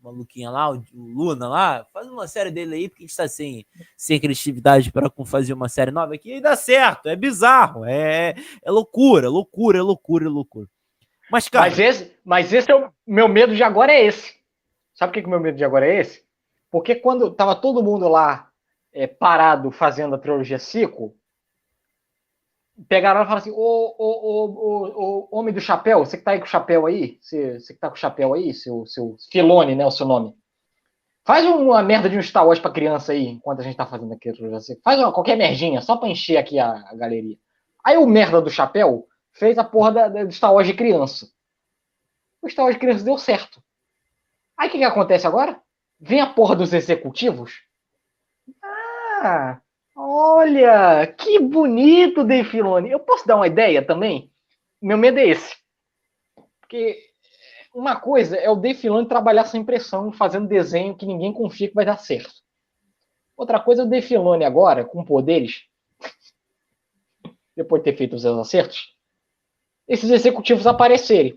[0.02, 3.66] maluquinha lá, o Luna lá, faz uma série dele aí, porque a gente tá sem,
[3.96, 8.70] sem criatividade para fazer uma série nova aqui, e dá certo, é bizarro, é, é
[8.70, 10.68] loucura, loucura, loucura, loucura.
[11.30, 11.66] Mas, cara.
[11.66, 14.34] Mas esse, mas esse é o meu medo de agora é esse.
[14.94, 16.22] Sabe o que, o meu medo de agora é esse?
[16.70, 18.50] Porque quando tava todo mundo lá
[18.92, 21.14] é, parado fazendo a trilogia Cico,
[22.88, 26.38] pegaram e falaram assim: Ô, ô, ô, ô, homem do chapéu, você que tá aí
[26.38, 29.74] com o chapéu aí, você, você que tá com o chapéu aí, seu, seu Filone,
[29.74, 29.86] né?
[29.86, 30.34] O seu nome.
[31.24, 34.12] Faz uma merda de um Star Wars pra criança aí, enquanto a gente tá fazendo
[34.12, 34.82] aqui a trilogia Cico.
[34.82, 37.36] Faz uma, qualquer merdinha, só pra encher aqui a, a galeria.
[37.84, 39.06] Aí o merda do chapéu
[39.40, 41.32] fez a porra da, da, do Star Wars de criança.
[42.42, 43.62] O Star Wars de criança deu certo.
[44.54, 45.58] Aí o que, que acontece agora?
[45.98, 47.62] Vem a porra dos executivos.
[48.62, 49.58] Ah,
[49.96, 52.90] olha, que bonito, Dave Filoni.
[52.90, 54.30] Eu posso dar uma ideia também?
[54.80, 55.56] Meu medo é esse.
[56.60, 56.98] Porque
[57.74, 61.74] uma coisa é o Dave Filoni trabalhar sem pressão, fazendo desenho que ninguém confia que
[61.74, 62.34] vai dar certo.
[63.34, 65.64] Outra coisa é o Dave Filoni agora, com poderes,
[67.56, 68.99] depois de ter feito os acertos,
[69.90, 71.36] esses executivos aparecerem.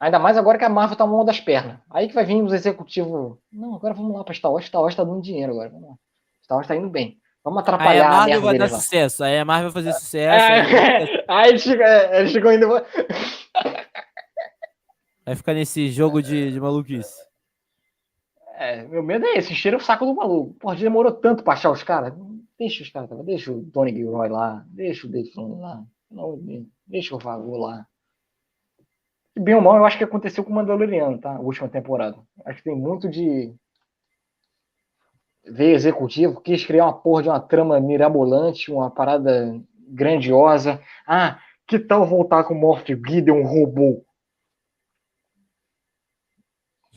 [0.00, 1.78] Ainda mais agora que a Marvel tá mão das pernas.
[1.90, 3.36] Aí que vai vir os executivos.
[3.52, 4.64] Não, agora vamos lá para Star Wars.
[4.64, 5.68] Star Wars tá dando dinheiro agora.
[5.68, 5.94] Vamos lá.
[6.42, 7.18] Star Wars tá indo bem.
[7.44, 8.78] Vamos atrapalhar aí a Marvel a vai dar lá.
[8.78, 9.22] sucesso.
[9.22, 10.44] Aí a Marvel vai fazer sucesso.
[10.44, 12.66] É, aí ele chegou, ele chegou indo.
[15.26, 17.14] Vai ficar nesse jogo de, de maluquice.
[18.56, 20.52] É, meu medo é esse, encher o saco do maluco.
[20.60, 22.12] Porra, demorou tanto pra achar os caras.
[22.58, 25.82] Deixa os caras, deixa o Tony Gilroy lá, deixa o Dave lá,
[26.86, 27.86] deixa o Vago lá.
[29.36, 31.34] Bem ou mal, eu acho que aconteceu com o Mandaloriano, tá?
[31.34, 32.16] A última temporada.
[32.44, 33.52] Acho que tem muito de.
[35.46, 40.80] Ver executivo, quis criar uma porra de uma trama mirabolante, uma parada grandiosa.
[41.06, 44.04] Ah, que tal voltar com o Moff Gideon robô?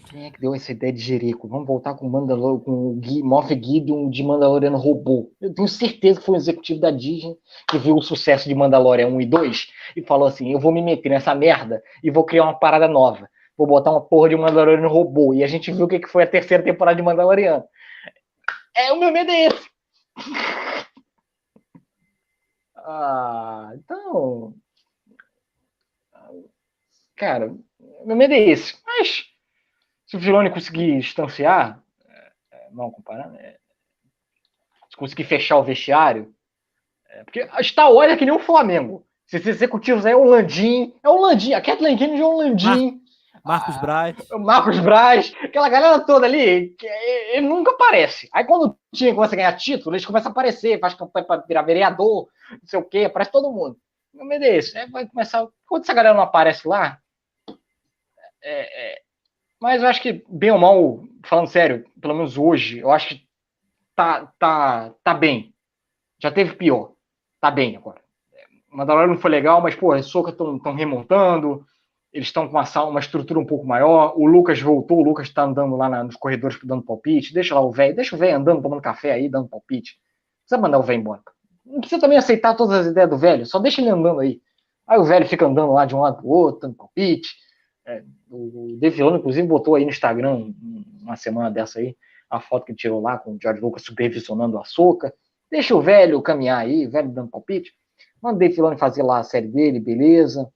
[0.09, 1.47] Quem é que deu essa ideia de Jerico?
[1.49, 5.31] Vamos voltar com o Mandalor, com o Gui, Moff Gideon de Mandaloriano robô.
[5.41, 7.37] Eu tenho certeza que foi um executivo da Disney
[7.69, 9.67] que viu o sucesso de Mandalorian 1 e 2
[9.97, 13.29] e falou assim: eu vou me meter nessa merda e vou criar uma parada nova.
[13.57, 15.33] Vou botar uma porra de Mandaloriano robô.
[15.33, 17.65] E a gente viu o que foi a terceira temporada de Mandaloriano.
[18.75, 19.69] É, o meu medo é esse.
[22.77, 24.53] ah, então.
[27.15, 27.53] Cara,
[28.05, 28.75] meu medo é esse.
[28.85, 29.25] Mas
[30.07, 33.57] se o Filoni conseguir distanciar, é, não comparando, é,
[34.89, 36.33] se conseguir fechar o vestiário,
[37.09, 37.47] é, porque
[37.77, 39.05] Wars é que nem o Flamengo.
[39.27, 43.01] Esses executivos aí é o Landim, é o Landim, a Kathleen Kennedy é o Landim.
[43.43, 44.17] Marcos ah, Braz.
[44.39, 48.29] Marcos Braz, aquela galera toda ali, que ele nunca aparece.
[48.33, 51.41] Aí quando o time começa a ganhar título, eles começam a aparecer, faz campanha para
[51.41, 53.77] virar vereador, não sei o quê, aparece todo mundo.
[54.13, 54.85] Meu medo é esse.
[54.87, 55.45] Vai começar.
[55.67, 56.97] Quando essa galera não aparece lá,
[58.41, 59.01] é, é,
[59.59, 63.27] mas eu acho que, bem ou mal, falando sério, pelo menos hoje, eu acho que
[63.95, 65.53] tá, tá, tá bem.
[66.19, 66.93] Já teve pior.
[67.39, 68.01] Tá bem agora.
[68.71, 71.65] Mandalorian não foi legal, mas, pô, a Soca estão remontando.
[72.11, 74.13] Eles estão com uma, uma estrutura um pouco maior.
[74.15, 77.33] O Lucas voltou, o Lucas está andando lá na, nos corredores dando palpite.
[77.33, 79.95] Deixa lá o velho, deixa o velho andando, tomando café aí, dando palpite.
[79.95, 81.21] Não precisa mandar o velho embora.
[81.65, 84.41] Não precisa também aceitar todas as ideias do velho, só deixa ele andando aí.
[84.87, 87.35] Aí o velho fica andando lá de um lado pro outro, dando palpite.
[87.85, 90.53] É, o Deviano, inclusive, botou aí no Instagram,
[91.01, 91.95] uma semana dessa aí,
[92.29, 95.13] a foto que tirou lá com o George Lucas supervisionando a soca.
[95.49, 97.71] Deixa o velho caminhar aí, o velho dando palpite.
[98.21, 100.51] Manda o Dave Filoni fazer lá a série dele, beleza.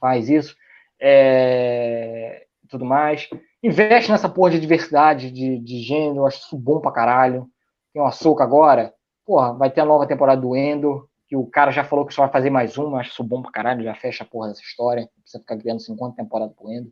[0.00, 0.56] Faz isso.
[0.98, 2.46] É...
[2.68, 3.28] Tudo mais.
[3.62, 7.46] Investe nessa porra de diversidade de, de gênero, acho isso bom pra caralho.
[7.92, 8.94] Tem uma soca agora.
[9.26, 12.22] Porra, vai ter a nova temporada do Endo que o cara já falou que só
[12.22, 15.02] vai fazer mais uma, acho isso bom pra caralho, já fecha a porra dessa história,
[15.02, 16.90] não precisa ficar criando 50 temporadas por Endo.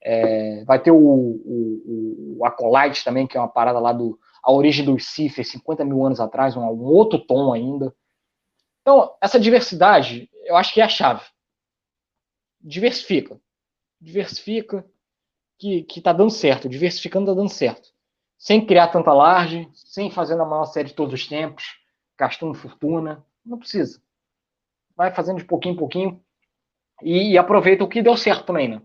[0.00, 4.50] É, vai ter o, o, o Acolyte também, que é uma parada lá do A
[4.50, 7.94] Origem dos Sith, 50 mil anos atrás, um, um, outro tom ainda.
[8.80, 11.24] Então, essa diversidade, eu acho que é a chave.
[12.58, 13.38] Diversifica.
[14.00, 14.82] Diversifica,
[15.58, 16.70] que, que tá dando certo.
[16.70, 17.90] Diversificando tá dando certo.
[18.38, 21.64] Sem criar tanta large, sem fazer a maior série de todos os tempos,
[22.16, 23.26] gastando fortuna.
[23.48, 24.00] Não precisa.
[24.94, 26.22] Vai fazendo de pouquinho em pouquinho
[27.02, 28.82] e, aproveita o que deu certo também, né?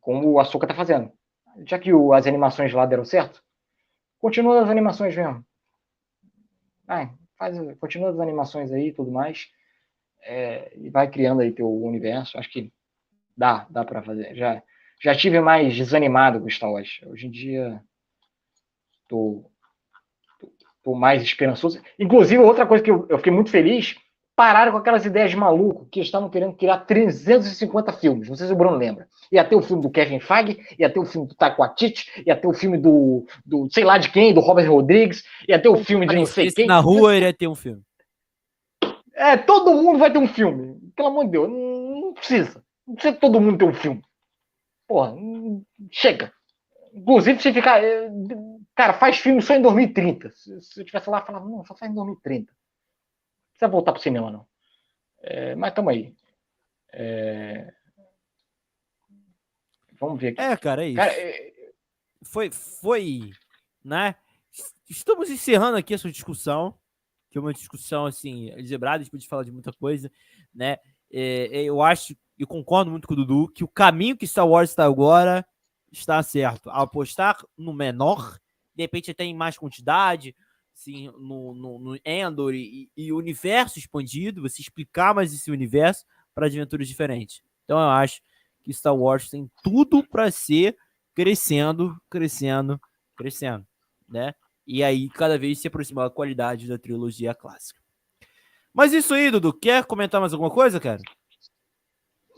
[0.00, 1.12] Como o Açúcar tá fazendo.
[1.66, 3.42] Já que o, as animações lá deram certo,
[4.18, 5.44] continua as animações mesmo.
[6.86, 9.48] Vai, faz, continua as animações aí e tudo mais.
[10.22, 12.38] É, e vai criando aí teu universo.
[12.38, 12.72] Acho que
[13.36, 14.34] dá, dá para fazer.
[14.34, 14.62] Já,
[15.02, 17.00] já tive mais desanimado com Star Wars.
[17.06, 17.82] Hoje em dia
[19.08, 19.50] tô,
[20.38, 20.52] tô,
[20.82, 21.82] tô mais esperançoso.
[21.98, 23.96] Inclusive, outra coisa que eu, eu fiquei muito feliz
[24.36, 28.28] pararam com aquelas ideias de maluco que estavam querendo criar 350 filmes.
[28.28, 29.08] Não sei se o Bruno lembra.
[29.32, 32.36] Ia ter o filme do Kevin Feige, ia ter o filme do Taiko Waititi, ia
[32.36, 35.82] ter o filme do, do sei lá de quem, do Robert Rodrigues, ia ter o
[35.82, 36.66] filme de não sei quem.
[36.66, 37.82] Na rua iria ter um filme.
[39.14, 40.78] É, todo mundo vai ter um filme.
[40.94, 42.62] Pelo amor de Deus, não precisa.
[42.86, 44.02] Não precisa todo mundo ter um filme.
[44.86, 45.14] Porra,
[45.90, 46.30] chega.
[46.92, 47.82] Inclusive, se ficar.
[47.82, 48.10] Eh,
[48.74, 50.30] cara, faz filme só em 2030.
[50.30, 52.52] Se, se eu tivesse lá, eu falava, não, só faz em 2030.
[53.56, 54.46] Precisa voltar pro cinema, não.
[55.22, 56.14] É, mas tamo aí.
[56.92, 57.72] É...
[59.98, 60.40] Vamos ver aqui.
[60.40, 60.96] É, cara, é isso.
[60.96, 61.72] Cara, é...
[62.22, 63.30] Foi, foi,
[63.82, 64.14] né?
[64.88, 66.78] Estamos encerrando aqui essa discussão,
[67.30, 70.10] que é uma discussão, assim, zebrada, a gente pode falar de muita coisa,
[70.54, 70.78] né?
[71.10, 74.46] É, é, eu acho, eu concordo muito com o Dudu, que o caminho que Star
[74.46, 75.46] Wars está agora
[75.90, 76.68] está certo.
[76.68, 78.38] Apostar no menor,
[78.74, 80.36] de repente até em mais quantidade,
[80.76, 86.04] assim, no, no, no Endor e, e universo expandido, você explicar mais esse universo
[86.34, 87.42] para aventuras diferentes.
[87.64, 88.20] Então eu acho
[88.62, 90.76] que Star Wars tem tudo para ser
[91.14, 92.78] crescendo, crescendo,
[93.16, 93.66] crescendo,
[94.06, 94.34] né?
[94.66, 97.80] E aí cada vez se aproximar da qualidade da trilogia clássica.
[98.74, 101.00] Mas isso aí, Dudu, quer comentar mais alguma coisa, cara?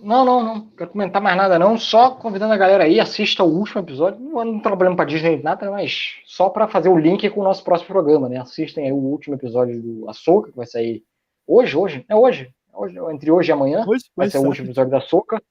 [0.01, 0.71] Não, não, não.
[0.71, 1.77] Quero comentar mais nada, não.
[1.77, 4.21] Só convidando a galera aí, assista o último episódio.
[4.21, 7.65] Não, não trabalhando para Disney nada, mas só para fazer o link com o nosso
[7.65, 8.39] próximo programa, né?
[8.39, 11.03] Assistem aí o último episódio do Açouca, que vai sair
[11.47, 12.05] hoje, hoje.
[12.09, 12.53] É hoje.
[12.73, 13.85] hoje entre hoje e amanhã.
[13.87, 15.43] Hoje, vai ser o último episódio da Açouca.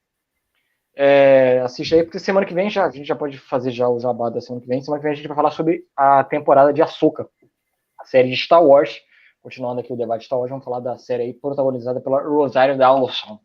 [0.95, 3.99] É, assiste aí, porque semana que vem já, a gente já pode fazer já o
[3.99, 4.81] jabá da semana que vem.
[4.81, 7.27] Semana que vem a gente vai falar sobre a temporada de Açouca,
[7.99, 8.99] a série de Star Wars.
[9.41, 12.77] Continuando aqui o debate de Star Wars, vamos falar da série aí protagonizada pela Rosário
[12.77, 13.39] Dawson.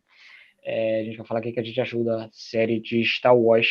[0.64, 3.68] É, a gente vai falar o que a gente ajuda a série de Star Wars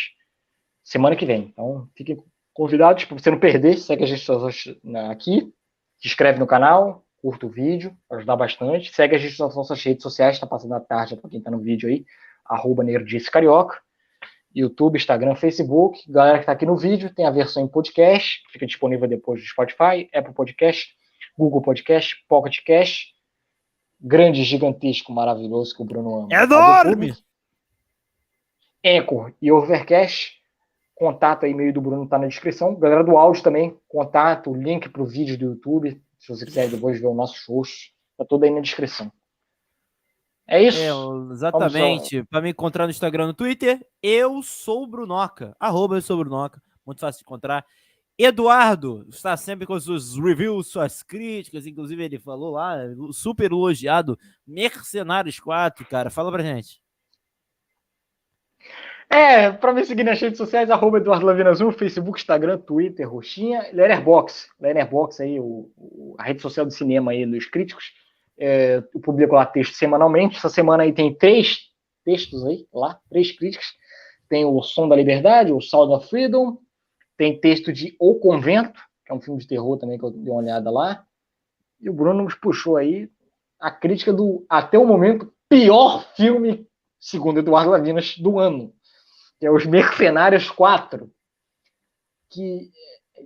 [0.83, 1.49] semana que vem.
[1.51, 2.17] Então, fiquem
[2.53, 3.77] convidados para você não perder.
[3.77, 4.25] Segue a gente
[5.09, 5.53] aqui,
[5.99, 8.93] se inscreve no canal, curta o vídeo, ajudar bastante.
[8.93, 11.59] Segue a gente nas nossas redes sociais, está passando a tarde para quem está no
[11.59, 12.05] vídeo aí,
[12.45, 13.79] arroba Nerdice Carioca.
[14.53, 16.03] YouTube, Instagram, Facebook.
[16.11, 19.47] Galera que está aqui no vídeo, tem a versão em podcast, fica disponível depois do
[19.47, 20.93] Spotify, Apple Podcast,
[21.37, 23.13] Google Podcast, Pocket Cast
[24.01, 26.27] grande, gigantesco, maravilhoso que o Bruno ama.
[26.31, 27.13] É enorme!
[28.83, 30.41] Anchor e Overcast.
[30.95, 32.75] Contato aí, meio do Bruno tá na descrição.
[32.75, 36.01] Galera do áudio também, contato, link pro vídeo do YouTube.
[36.19, 37.63] Se você quiser depois ver o nosso show,
[38.17, 39.11] tá tudo aí na descrição.
[40.47, 40.79] É isso?
[40.79, 42.23] É, exatamente.
[42.25, 45.55] Para me encontrar no Instagram no Twitter, eu sou Brunoca.
[45.59, 46.61] Arroba eu sou Brunoca.
[46.85, 47.65] Muito fácil de encontrar.
[48.23, 52.77] Eduardo está sempre com seus reviews, suas críticas, inclusive ele falou lá,
[53.11, 56.09] super elogiado, Mercenários 4, cara.
[56.09, 56.81] Fala pra gente.
[59.09, 63.69] É, para me seguir nas redes sociais, arroba Eduardo Lavina Azul, Facebook, Instagram, Twitter, Roxinha,
[63.73, 67.91] Letterbox, Letterbox aí, o, o, a rede social do cinema aí dos críticos.
[68.39, 70.37] É, eu publico lá texto semanalmente.
[70.37, 71.57] Essa semana aí tem três
[72.05, 73.67] textos aí, lá, três críticas.
[74.29, 76.57] Tem o Som da Liberdade, o Sound of Freedom,
[77.17, 80.31] tem texto de O Convento, que é um filme de terror também que eu dei
[80.31, 81.05] uma olhada lá.
[81.79, 83.09] E o Bruno nos puxou aí
[83.59, 86.67] a crítica do, até o momento, pior filme,
[86.99, 88.73] segundo Eduardo Lavinas, do ano,
[89.39, 91.11] que é Os Mercenários 4.
[92.29, 92.71] Que,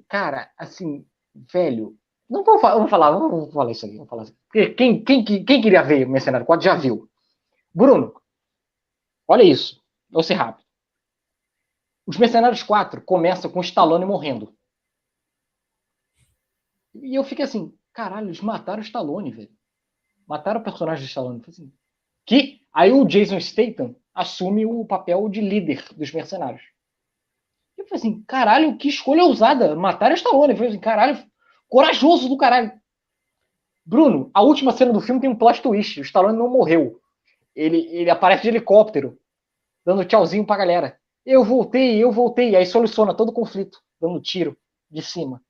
[0.08, 1.06] cara, assim,
[1.54, 1.98] velho,
[2.30, 6.08] não vou, vou falar, vou falar isso aqui, vou falar quem, quem, quem queria ver
[6.08, 7.08] Mercenário 4 já viu.
[7.74, 8.14] Bruno,
[9.28, 10.65] olha isso, vou ser rápido.
[12.06, 14.56] Os Mercenários 4 começam com Stallone morrendo.
[16.94, 19.52] E eu fiquei assim, caralho, eles mataram o Stallone, velho.
[20.28, 21.42] Mataram o personagem do Stallone.
[21.48, 21.72] Assim,
[22.26, 22.62] que?
[22.72, 26.62] Aí o Jason Statham assume o papel de líder dos mercenários.
[27.78, 29.76] Eu falei assim, caralho, que escolha ousada.
[29.76, 30.54] Mataram o Stallone.
[30.54, 31.26] Eu falei assim, caralho,
[31.68, 32.72] corajoso do caralho.
[33.86, 36.00] Bruno, a última cena do filme tem um plot twist.
[36.00, 37.00] O Stallone não morreu.
[37.56, 39.20] Ele, ele aparece de helicóptero,
[39.86, 41.00] dando tchauzinho pra galera.
[41.26, 42.56] Eu voltei, eu voltei.
[42.56, 44.56] Aí soluciona todo o conflito, dando tiro
[44.90, 45.42] de cima.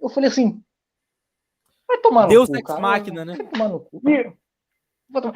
[0.00, 0.62] Eu falei assim.
[1.86, 2.80] Vai tomar no Deus cu, cara.
[2.80, 3.36] máquina, né?
[3.36, 4.00] Vai tomar no cu.
[4.08, 4.32] E,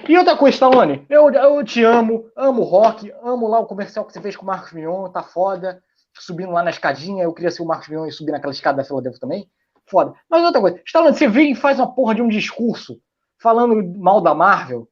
[0.09, 4.13] e outra coisa, Stallone, eu, eu te amo, amo rock, amo lá o comercial que
[4.13, 5.83] você fez com o Marcos Mion, tá foda.
[6.19, 8.85] Subindo lá na escadinha, eu queria ser o Marcos Mion e subir naquela escada da
[8.85, 9.51] Philadelphia também.
[9.89, 10.15] Foda.
[10.29, 13.01] Mas outra coisa, Stallone, você vem e faz uma porra de um discurso
[13.39, 14.89] falando mal da Marvel,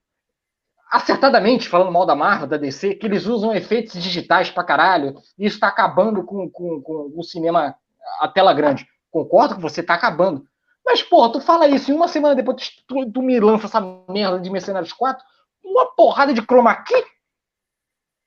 [0.94, 5.44] acertadamente falando mal da Marvel, da DC, que eles usam efeitos digitais pra caralho, e
[5.44, 7.74] isso tá acabando com, com, com o cinema,
[8.20, 8.86] a tela grande.
[9.10, 10.46] Concordo que você tá acabando.
[10.86, 14.38] Mas, porra, tu fala isso e uma semana depois tu, tu me lança essa merda
[14.38, 15.24] de Mercenários 4,
[15.64, 17.04] uma porrada de chroma key.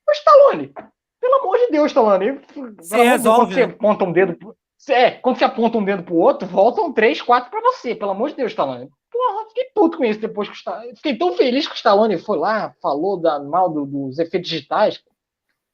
[0.06, 0.74] Mas, Stallone,
[1.18, 2.38] pelo amor de Deus, Stallone.
[2.76, 3.72] Você resolve, quando você né?
[3.72, 4.56] aponta um dedo.
[4.88, 7.94] É, quando você aponta um dedo pro outro, voltam três, quatro para você.
[7.94, 10.96] Pelo amor de Deus, Stallone porra, fiquei puto com isso depois que o Stallone.
[10.96, 15.02] Fiquei tão feliz que o Stallone foi lá, falou da, mal do, dos efeitos digitais,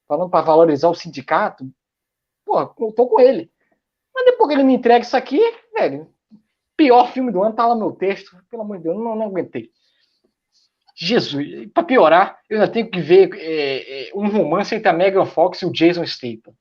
[0.09, 1.70] falando para valorizar o sindicato.
[2.44, 3.51] Porra, tô com ele.
[4.14, 5.40] Mas depois que ele me entrega isso aqui,
[5.74, 6.09] velho,
[6.76, 8.36] pior filme do ano, tá lá meu texto.
[8.51, 9.70] Pelo amor de Deus, não, não aguentei.
[10.97, 15.26] Jesus, para piorar, eu ainda tenho que ver é, é, um romance entre a Megan
[15.26, 16.55] Fox e o Jason Statham.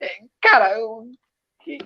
[0.00, 0.08] É,
[0.42, 1.10] cara, eu,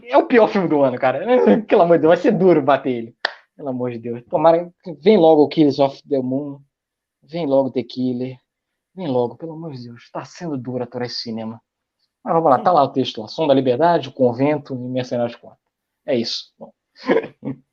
[0.04, 1.24] é o pior filme do ano, cara.
[1.66, 3.16] Pelo amor de Deus, vai ser duro bater ele.
[3.56, 4.22] Pelo amor de Deus.
[4.28, 4.72] Tomara.
[5.00, 6.60] Vem logo o Killers of the Moon.
[7.22, 8.38] Vem logo The Killer.
[8.94, 10.10] Vem logo, pelo amor de Deus.
[10.10, 11.60] Tá sendo duro aturar esse cinema.
[12.22, 13.28] Mas vamos lá, tá lá o texto lá.
[13.28, 15.58] Som da Liberdade, o Convento e Mercenários 4.
[16.06, 16.52] É isso.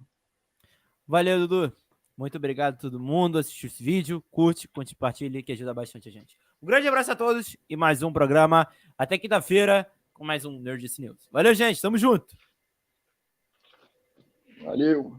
[1.05, 1.75] Valeu, Dudu.
[2.17, 3.37] Muito obrigado a todo mundo.
[3.37, 6.37] Assistiu esse vídeo, curte, compartilhe, que ajuda bastante a gente.
[6.61, 8.67] Um grande abraço a todos e mais um programa.
[8.97, 11.29] Até quinta-feira com mais um Nerd News.
[11.31, 11.81] Valeu, gente.
[11.81, 12.35] Tamo junto.
[14.61, 15.17] Valeu.